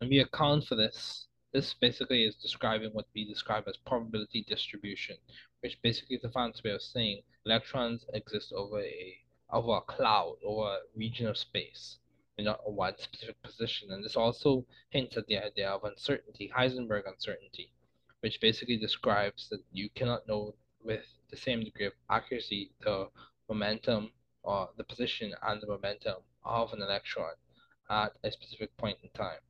And 0.00 0.10
we 0.10 0.20
account 0.20 0.64
for 0.64 0.76
this. 0.76 1.26
This 1.52 1.74
basically 1.74 2.22
is 2.22 2.36
describing 2.36 2.92
what 2.92 3.08
we 3.16 3.24
describe 3.24 3.66
as 3.66 3.76
probability 3.78 4.44
distribution, 4.46 5.16
which 5.60 5.82
basically 5.82 6.14
is 6.14 6.22
a 6.24 6.30
fancy 6.30 6.60
way 6.64 6.70
of 6.70 6.82
saying 6.82 7.22
electrons 7.44 8.06
exist 8.14 8.52
over 8.52 8.80
a 8.80 9.18
over 9.50 9.78
a 9.78 9.80
cloud 9.80 10.36
or 10.44 10.72
a 10.72 10.78
region 10.94 11.26
of 11.26 11.36
space 11.36 11.98
in 12.36 12.46
a 12.46 12.52
one 12.64 12.96
specific 12.96 13.42
position. 13.42 13.90
And 13.90 14.04
this 14.04 14.14
also 14.14 14.64
hints 14.90 15.16
at 15.16 15.26
the 15.26 15.38
idea 15.38 15.68
of 15.68 15.82
uncertainty, 15.82 16.48
Heisenberg 16.56 17.08
uncertainty, 17.08 17.72
which 18.20 18.40
basically 18.40 18.76
describes 18.76 19.48
that 19.48 19.64
you 19.72 19.90
cannot 19.90 20.28
know 20.28 20.54
with 20.80 21.06
the 21.28 21.36
same 21.36 21.64
degree 21.64 21.86
of 21.86 21.94
accuracy 22.08 22.70
the 22.82 23.08
momentum 23.48 24.12
or 24.44 24.70
the 24.76 24.84
position 24.84 25.34
and 25.42 25.60
the 25.60 25.66
momentum 25.66 26.22
of 26.44 26.72
an 26.72 26.82
electron 26.82 27.34
at 27.90 28.12
a 28.22 28.30
specific 28.30 28.76
point 28.76 28.98
in 29.02 29.10
time 29.10 29.40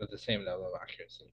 with 0.00 0.10
the 0.10 0.18
same 0.18 0.44
level 0.44 0.66
of 0.66 0.80
accuracy. 0.80 1.32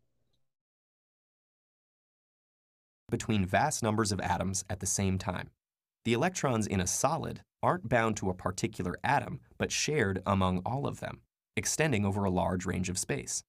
Between 3.09 3.45
vast 3.45 3.83
numbers 3.83 4.11
of 4.11 4.19
atoms 4.19 4.65
at 4.69 4.79
the 4.79 4.85
same 4.85 5.17
time. 5.17 5.49
The 6.05 6.13
electrons 6.13 6.67
in 6.67 6.79
a 6.79 6.87
solid 6.87 7.41
aren't 7.63 7.89
bound 7.89 8.17
to 8.17 8.29
a 8.29 8.35
particular 8.35 8.95
atom, 9.03 9.39
but 9.57 9.71
shared 9.71 10.21
among 10.25 10.59
all 10.65 10.85
of 10.85 10.99
them, 10.99 11.21
extending 11.55 12.05
over 12.05 12.23
a 12.23 12.29
large 12.29 12.65
range 12.65 12.89
of 12.89 12.97
space. 12.99 13.43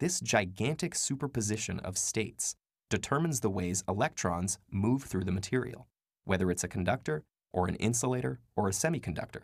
This 0.00 0.20
gigantic 0.20 0.94
superposition 0.96 1.78
of 1.80 1.96
states 1.96 2.56
determines 2.90 3.40
the 3.40 3.50
ways 3.50 3.84
electrons 3.88 4.58
move 4.70 5.04
through 5.04 5.24
the 5.24 5.32
material, 5.32 5.86
whether 6.24 6.50
it's 6.50 6.64
a 6.64 6.68
conductor, 6.68 7.22
or 7.52 7.68
an 7.68 7.76
insulator, 7.76 8.40
or 8.56 8.68
a 8.68 8.72
semiconductor. 8.72 9.42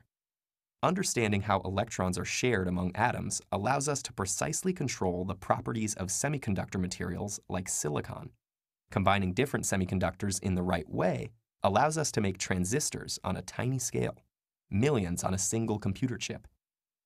Understanding 0.80 1.42
how 1.42 1.60
electrons 1.64 2.16
are 2.18 2.24
shared 2.24 2.68
among 2.68 2.94
atoms 2.94 3.42
allows 3.50 3.88
us 3.88 4.00
to 4.00 4.12
precisely 4.12 4.72
control 4.72 5.24
the 5.24 5.34
properties 5.34 5.94
of 5.94 6.06
semiconductor 6.06 6.78
materials 6.78 7.40
like 7.48 7.68
silicon. 7.68 8.30
Combining 8.92 9.32
different 9.32 9.66
semiconductors 9.66 10.40
in 10.40 10.54
the 10.54 10.62
right 10.62 10.88
way 10.88 11.30
allows 11.64 11.98
us 11.98 12.12
to 12.12 12.20
make 12.20 12.38
transistors 12.38 13.18
on 13.24 13.36
a 13.36 13.42
tiny 13.42 13.80
scale, 13.80 14.18
millions 14.70 15.24
on 15.24 15.34
a 15.34 15.38
single 15.38 15.80
computer 15.80 16.16
chip. 16.16 16.46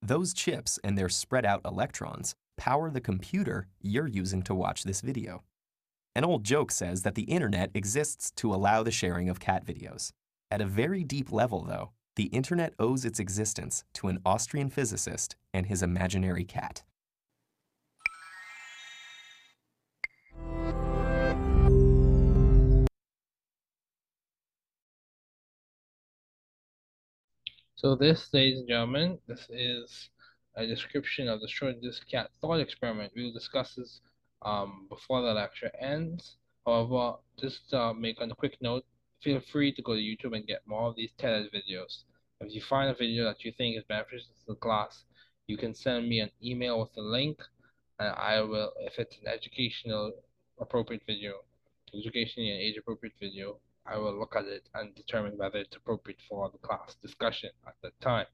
Those 0.02 0.34
chips 0.34 0.78
and 0.84 0.98
their 0.98 1.08
spread 1.08 1.46
out 1.46 1.62
electrons 1.64 2.34
power 2.58 2.90
the 2.90 3.00
computer 3.00 3.68
you're 3.80 4.06
using 4.06 4.42
to 4.42 4.54
watch 4.54 4.82
this 4.82 5.00
video. 5.00 5.44
An 6.14 6.26
old 6.26 6.44
joke 6.44 6.72
says 6.72 7.04
that 7.04 7.14
the 7.14 7.22
internet 7.22 7.70
exists 7.72 8.32
to 8.32 8.52
allow 8.52 8.82
the 8.82 8.90
sharing 8.90 9.30
of 9.30 9.40
cat 9.40 9.64
videos. 9.64 10.12
At 10.50 10.60
a 10.60 10.66
very 10.66 11.04
deep 11.04 11.32
level, 11.32 11.64
though, 11.64 11.92
the 12.16 12.24
internet 12.24 12.74
owes 12.78 13.04
its 13.04 13.18
existence 13.18 13.84
to 13.94 14.08
an 14.08 14.20
Austrian 14.24 14.68
physicist 14.68 15.36
and 15.54 15.66
his 15.66 15.82
imaginary 15.82 16.44
cat. 16.44 16.82
So 27.82 27.96
this, 27.96 28.28
ladies 28.32 28.60
and 28.60 28.68
gentlemen, 28.68 29.18
this 29.26 29.48
is 29.50 30.10
a 30.54 30.64
description 30.64 31.28
of 31.28 31.40
the 31.40 31.48
Schrodinger's 31.48 32.00
cat 32.08 32.30
thought 32.40 32.60
experiment. 32.60 33.12
We 33.16 33.24
will 33.24 33.32
discuss 33.32 33.74
this 33.74 34.00
um, 34.42 34.86
before 34.88 35.20
the 35.22 35.32
lecture 35.32 35.70
ends. 35.80 36.36
However, 36.64 37.16
just 37.40 37.74
uh, 37.74 37.92
make 37.92 38.20
a 38.20 38.28
quick 38.36 38.56
note, 38.60 38.84
feel 39.22 39.40
free 39.52 39.72
to 39.72 39.82
go 39.82 39.94
to 39.94 40.00
YouTube 40.00 40.36
and 40.36 40.46
get 40.46 40.66
more 40.66 40.88
of 40.88 40.96
these 40.96 41.10
TED 41.18 41.48
videos. 41.54 42.02
If 42.40 42.54
you 42.54 42.60
find 42.60 42.90
a 42.90 42.94
video 42.94 43.24
that 43.24 43.44
you 43.44 43.52
think 43.52 43.76
is 43.76 43.84
beneficial 43.88 44.26
to 44.26 44.46
the 44.48 44.54
class, 44.56 45.04
you 45.46 45.56
can 45.56 45.74
send 45.74 46.08
me 46.08 46.20
an 46.20 46.30
email 46.42 46.80
with 46.80 46.92
the 46.94 47.02
link, 47.02 47.38
and 47.98 48.14
I 48.16 48.40
will, 48.40 48.72
if 48.80 48.98
it's 48.98 49.16
an 49.18 49.28
educational 49.28 50.12
appropriate 50.60 51.02
video, 51.06 51.34
educationally 51.94 52.50
and 52.50 52.60
age 52.60 52.76
appropriate 52.78 53.14
video, 53.20 53.58
I 53.86 53.96
will 53.98 54.18
look 54.18 54.34
at 54.36 54.44
it 54.44 54.68
and 54.74 54.94
determine 54.94 55.36
whether 55.36 55.58
it's 55.58 55.76
appropriate 55.76 56.20
for 56.28 56.50
the 56.50 56.58
class 56.58 56.96
discussion 57.02 57.50
at 57.66 57.74
that 57.82 58.00
time. 58.00 58.26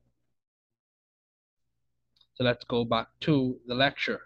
So 2.34 2.44
let's 2.44 2.64
go 2.64 2.84
back 2.84 3.08
to 3.22 3.58
the 3.66 3.74
lecture. 3.74 4.22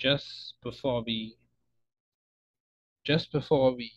Just 0.00 0.54
before 0.62 1.04
we 1.06 1.36
just 3.04 3.30
before 3.30 3.76
we 3.76 3.92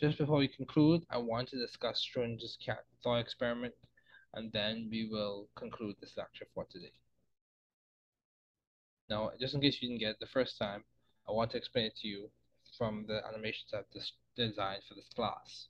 just 0.00 0.18
before 0.18 0.38
we 0.38 0.48
conclude, 0.48 1.04
I 1.10 1.18
want 1.18 1.48
to 1.50 1.58
discuss 1.58 2.04
Schrodinger's 2.04 2.58
cat 2.64 2.84
thought 3.02 3.18
experiment, 3.18 3.74
and 4.34 4.50
then 4.52 4.88
we 4.90 5.08
will 5.10 5.48
conclude 5.56 5.96
this 6.00 6.14
lecture 6.16 6.46
for 6.54 6.66
today. 6.70 6.92
Now, 9.08 9.30
just 9.38 9.54
in 9.54 9.60
case 9.60 9.78
you 9.80 9.88
didn't 9.88 10.00
get 10.00 10.10
it 10.10 10.16
the 10.20 10.26
first 10.26 10.58
time, 10.58 10.84
I 11.28 11.32
want 11.32 11.50
to 11.52 11.58
explain 11.58 11.86
it 11.86 11.96
to 11.96 12.08
you 12.08 12.30
from 12.78 13.04
the 13.06 13.20
animations 13.28 13.72
I've 13.74 13.84
designed 14.36 14.82
for 14.88 14.94
this 14.94 15.10
class. 15.14 15.68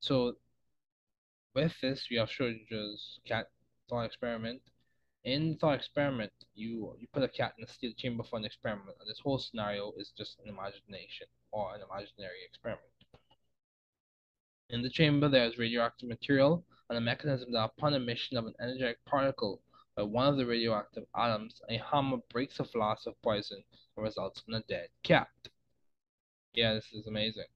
So, 0.00 0.34
with 1.54 1.72
this, 1.80 2.08
we 2.10 2.16
have 2.16 2.28
Schrodinger's 2.28 3.20
cat 3.26 3.46
thought 3.88 4.06
experiment, 4.06 4.60
in 5.26 5.56
thought 5.56 5.74
experiment, 5.74 6.32
you 6.54 6.94
you 7.00 7.08
put 7.12 7.24
a 7.24 7.28
cat 7.28 7.54
in 7.58 7.64
a 7.64 7.66
steel 7.66 7.92
chamber 7.98 8.22
for 8.22 8.38
an 8.38 8.44
experiment, 8.44 8.96
and 9.00 9.10
this 9.10 9.18
whole 9.18 9.38
scenario 9.38 9.92
is 9.98 10.12
just 10.16 10.38
an 10.42 10.48
imagination 10.48 11.26
or 11.50 11.74
an 11.74 11.80
imaginary 11.82 12.44
experiment. 12.48 12.86
In 14.70 14.82
the 14.82 14.88
chamber, 14.88 15.28
there 15.28 15.44
is 15.44 15.58
radioactive 15.58 16.08
material 16.08 16.64
and 16.88 16.96
a 16.96 17.00
mechanism 17.00 17.52
that, 17.52 17.72
upon 17.76 17.94
emission 17.94 18.36
of 18.36 18.46
an 18.46 18.54
energetic 18.60 19.04
particle 19.04 19.60
by 19.96 20.04
one 20.04 20.28
of 20.28 20.36
the 20.36 20.46
radioactive 20.46 21.04
atoms, 21.16 21.60
a 21.68 21.78
hammer 21.78 22.18
breaks 22.32 22.60
a 22.60 22.64
flask 22.64 23.08
of 23.08 23.20
poison 23.22 23.62
and 23.96 24.04
results 24.04 24.42
in 24.46 24.54
a 24.54 24.60
dead 24.68 24.88
cat. 25.02 25.28
Yeah, 26.54 26.74
this 26.74 26.92
is 26.92 27.08
amazing. 27.08 27.46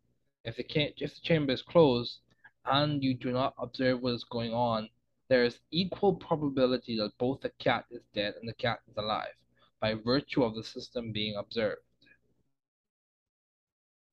If 0.45 0.57
the, 0.57 0.65
if 0.97 1.15
the 1.15 1.21
chamber 1.23 1.53
is 1.53 1.63
closed 1.63 2.19
and 2.65 3.03
you 3.03 3.15
do 3.15 3.31
not 3.31 3.55
observe 3.59 4.01
what 4.01 4.15
is 4.15 4.25
going 4.25 4.53
on, 4.53 4.89
there 5.31 5.45
is 5.45 5.61
equal 5.71 6.17
probability 6.17 6.99
that 6.99 7.17
both 7.17 7.41
the 7.41 7.51
cat 7.61 7.87
is 7.91 8.03
dead 8.15 8.35
and 8.39 8.47
the 8.47 8.55
cat 8.55 8.81
is 8.91 8.97
alive. 8.99 9.33
by 9.81 9.95
virtue 9.95 10.43
of 10.43 10.55
the 10.55 10.63
system 10.63 11.13
being 11.13 11.37
observed. 11.37 11.81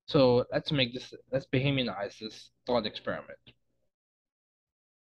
So 0.08 0.46
let's 0.52 0.72
make 0.72 0.94
this, 0.94 1.14
let's 1.32 1.46
Bahamianize 1.48 2.18
this 2.20 2.52
thought 2.66 2.86
experiment. 2.86 3.40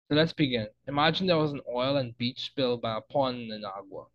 So 0.07 0.15
let's 0.15 0.33
begin. 0.33 0.67
Imagine 0.87 1.27
there 1.27 1.37
was 1.37 1.51
an 1.51 1.61
oil 1.69 1.97
and 1.97 2.17
beach 2.17 2.45
spill 2.45 2.77
by 2.77 2.97
a 2.97 3.01
pond 3.01 3.51
in 3.51 3.61
Inagua. 3.61 4.05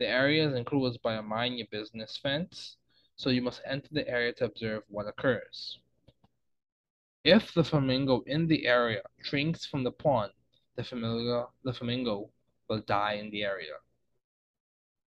The 0.00 0.08
area 0.08 0.48
is 0.48 0.56
enclosed 0.56 1.00
by 1.02 1.14
a 1.14 1.22
mind 1.22 1.58
your 1.58 1.68
business 1.70 2.18
fence, 2.20 2.76
so 3.14 3.30
you 3.30 3.42
must 3.42 3.62
enter 3.64 3.88
the 3.92 4.08
area 4.08 4.32
to 4.34 4.46
observe 4.46 4.82
what 4.88 5.06
occurs. 5.06 5.78
If 7.22 7.54
the 7.54 7.62
flamingo 7.62 8.22
in 8.26 8.48
the 8.48 8.66
area 8.66 9.02
drinks 9.22 9.64
from 9.64 9.84
the 9.84 9.92
pond, 9.92 10.32
the 10.76 10.84
flamingo, 10.84 11.50
the 11.62 11.72
flamingo 11.72 12.30
will 12.68 12.80
die 12.80 13.14
in 13.14 13.30
the 13.30 13.44
area. 13.44 13.74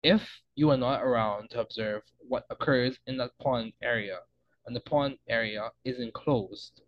If 0.03 0.43
you 0.57 0.71
are 0.71 0.77
not 0.77 1.03
around 1.03 1.51
to 1.51 1.61
observe 1.61 2.03
what 2.27 2.47
occurs 2.51 2.99
in 3.07 3.17
that 3.19 3.39
pond 3.41 3.73
area, 3.83 4.19
and 4.67 4.75
the 4.75 4.81
pond 4.81 5.19
area 5.29 5.71
is 5.85 6.01
enclosed, 6.01 6.83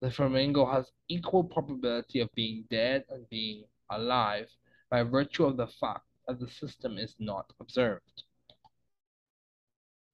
the 0.00 0.10
flamingo 0.10 0.66
has 0.66 0.90
equal 1.08 1.44
probability 1.44 2.20
of 2.20 2.34
being 2.34 2.64
dead 2.70 3.04
and 3.08 3.28
being 3.30 3.64
alive 3.90 4.48
by 4.90 5.02
virtue 5.02 5.44
of 5.44 5.56
the 5.56 5.66
fact 5.66 6.04
that 6.26 6.38
the 6.38 6.50
system 6.50 6.98
is 6.98 7.14
not 7.18 7.52
observed. 7.60 8.24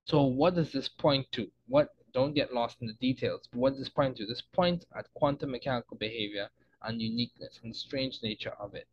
So 0.05 0.23
what 0.23 0.55
does 0.55 0.73
this 0.73 0.89
point 0.89 1.27
to? 1.33 1.51
What 1.67 1.89
don't 2.15 2.35
get 2.35 2.55
lost 2.55 2.77
in 2.81 2.87
the 2.87 2.95
details, 2.95 3.49
but 3.51 3.59
what 3.59 3.71
does 3.71 3.81
this 3.81 3.89
point 3.89 4.17
to? 4.17 4.27
This 4.27 4.43
points 4.43 4.87
at 4.97 5.13
quantum 5.15 5.51
mechanical 5.51 5.97
behavior 5.97 6.49
and 6.83 7.01
uniqueness 7.01 7.61
and 7.63 7.75
strange 7.75 8.21
nature 8.23 8.55
of 8.59 8.75
it. 8.75 8.89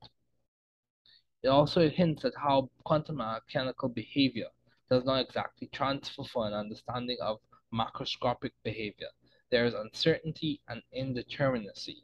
It 1.43 1.49
also 1.49 1.89
hints 1.89 2.25
at 2.25 2.33
how 2.35 2.69
quantum 2.83 3.17
mechanical 3.17 3.89
behavior 3.89 4.47
does 4.89 5.05
not 5.05 5.21
exactly 5.21 5.67
transfer 5.67 6.23
for 6.23 6.47
an 6.47 6.53
understanding 6.53 7.17
of 7.21 7.39
macroscopic 7.73 8.51
behavior. 8.63 9.09
There 9.51 9.65
is 9.65 9.73
uncertainty 9.73 10.61
and 10.67 10.81
indeterminacy. 10.97 12.03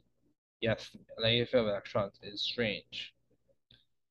Yes, 0.60 0.90
the 1.18 1.40
of 1.40 1.66
electrons 1.66 2.20
is 2.22 2.40
strange. 2.40 3.12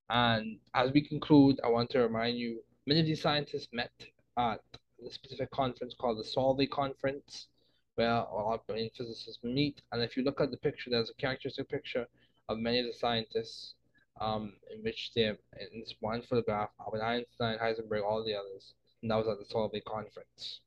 And 0.09 0.59
as 0.73 0.91
we 0.91 1.01
conclude, 1.07 1.59
I 1.63 1.69
want 1.69 1.89
to 1.91 1.99
remind 1.99 2.37
you, 2.37 2.61
many 2.85 2.99
of 2.99 3.05
these 3.05 3.21
scientists 3.21 3.69
met 3.71 3.91
at 4.37 4.59
a 5.05 5.09
specific 5.09 5.49
conference 5.51 5.95
called 5.97 6.19
the 6.19 6.23
Solvay 6.23 6.69
Conference, 6.69 7.47
where 7.95 8.09
all 8.09 8.63
brain 8.67 8.89
physicists 8.95 9.43
meet. 9.43 9.81
And 9.91 10.01
if 10.01 10.15
you 10.15 10.23
look 10.23 10.41
at 10.41 10.51
the 10.51 10.57
picture, 10.57 10.89
there's 10.89 11.09
a 11.09 11.21
characteristic 11.21 11.69
picture 11.69 12.07
of 12.49 12.57
many 12.57 12.79
of 12.79 12.85
the 12.85 12.93
scientists 12.93 13.75
um, 14.19 14.53
in 14.73 14.83
which 14.83 15.11
they, 15.15 15.23
in 15.25 15.79
this 15.79 15.95
one 15.99 16.21
photograph, 16.21 16.69
Albert 16.79 17.03
Einstein, 17.03 17.57
Heisenberg, 17.59 18.03
all 18.03 18.23
the 18.23 18.35
others, 18.35 18.73
and 19.01 19.11
that 19.11 19.17
was 19.17 19.27
at 19.27 19.39
the 19.39 19.53
Solvay 19.53 19.83
Conference. 19.83 20.61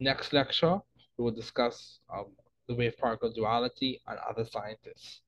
Next 0.00 0.32
lecture, 0.32 0.80
we 1.16 1.24
will 1.24 1.30
discuss 1.30 2.00
um, 2.12 2.26
the 2.68 2.74
wave 2.74 2.96
particle 2.98 3.32
duality 3.32 4.00
and 4.06 4.18
other 4.28 4.44
scientists. 4.44 5.20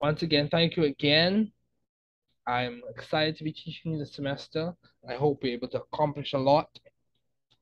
Once 0.00 0.22
again, 0.22 0.48
thank 0.48 0.76
you 0.76 0.84
again 0.84 1.52
I'm 2.46 2.82
excited 2.88 3.36
to 3.38 3.44
be 3.44 3.52
teaching 3.52 3.92
you 3.92 3.98
this 3.98 4.14
semester. 4.14 4.72
I 5.08 5.14
hope 5.14 5.42
you're 5.42 5.52
able 5.52 5.68
to 5.68 5.82
accomplish 5.82 6.32
a 6.32 6.38
lot, 6.38 6.78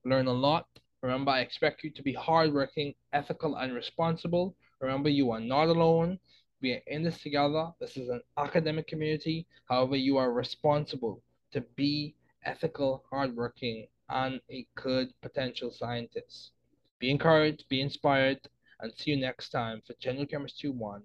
learn 0.04 0.26
a 0.26 0.32
lot. 0.32 0.66
Remember, 1.04 1.32
I 1.32 1.40
expect 1.40 1.84
you 1.84 1.90
to 1.90 2.02
be 2.02 2.14
hardworking, 2.14 2.94
ethical, 3.12 3.56
and 3.56 3.74
responsible. 3.74 4.56
Remember, 4.80 5.10
you 5.10 5.32
are 5.32 5.38
not 5.38 5.68
alone. 5.68 6.18
We 6.62 6.72
are 6.72 6.80
in 6.86 7.02
this 7.02 7.20
together. 7.20 7.74
This 7.78 7.98
is 7.98 8.08
an 8.08 8.22
academic 8.38 8.86
community. 8.86 9.46
However, 9.68 9.96
you 9.96 10.16
are 10.16 10.32
responsible 10.32 11.22
to 11.52 11.60
be 11.76 12.14
ethical, 12.46 13.04
hardworking, 13.10 13.86
and 14.08 14.40
a 14.50 14.66
good 14.76 15.12
potential 15.20 15.70
scientist. 15.70 16.52
Be 16.98 17.10
encouraged, 17.10 17.68
be 17.68 17.82
inspired, 17.82 18.40
and 18.80 18.90
see 18.96 19.10
you 19.10 19.18
next 19.18 19.50
time 19.50 19.82
for 19.86 19.92
General 20.00 20.24
Chemistry 20.24 20.70
1 20.70 21.02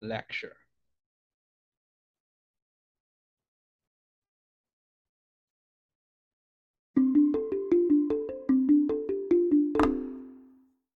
lecture. 0.00 0.59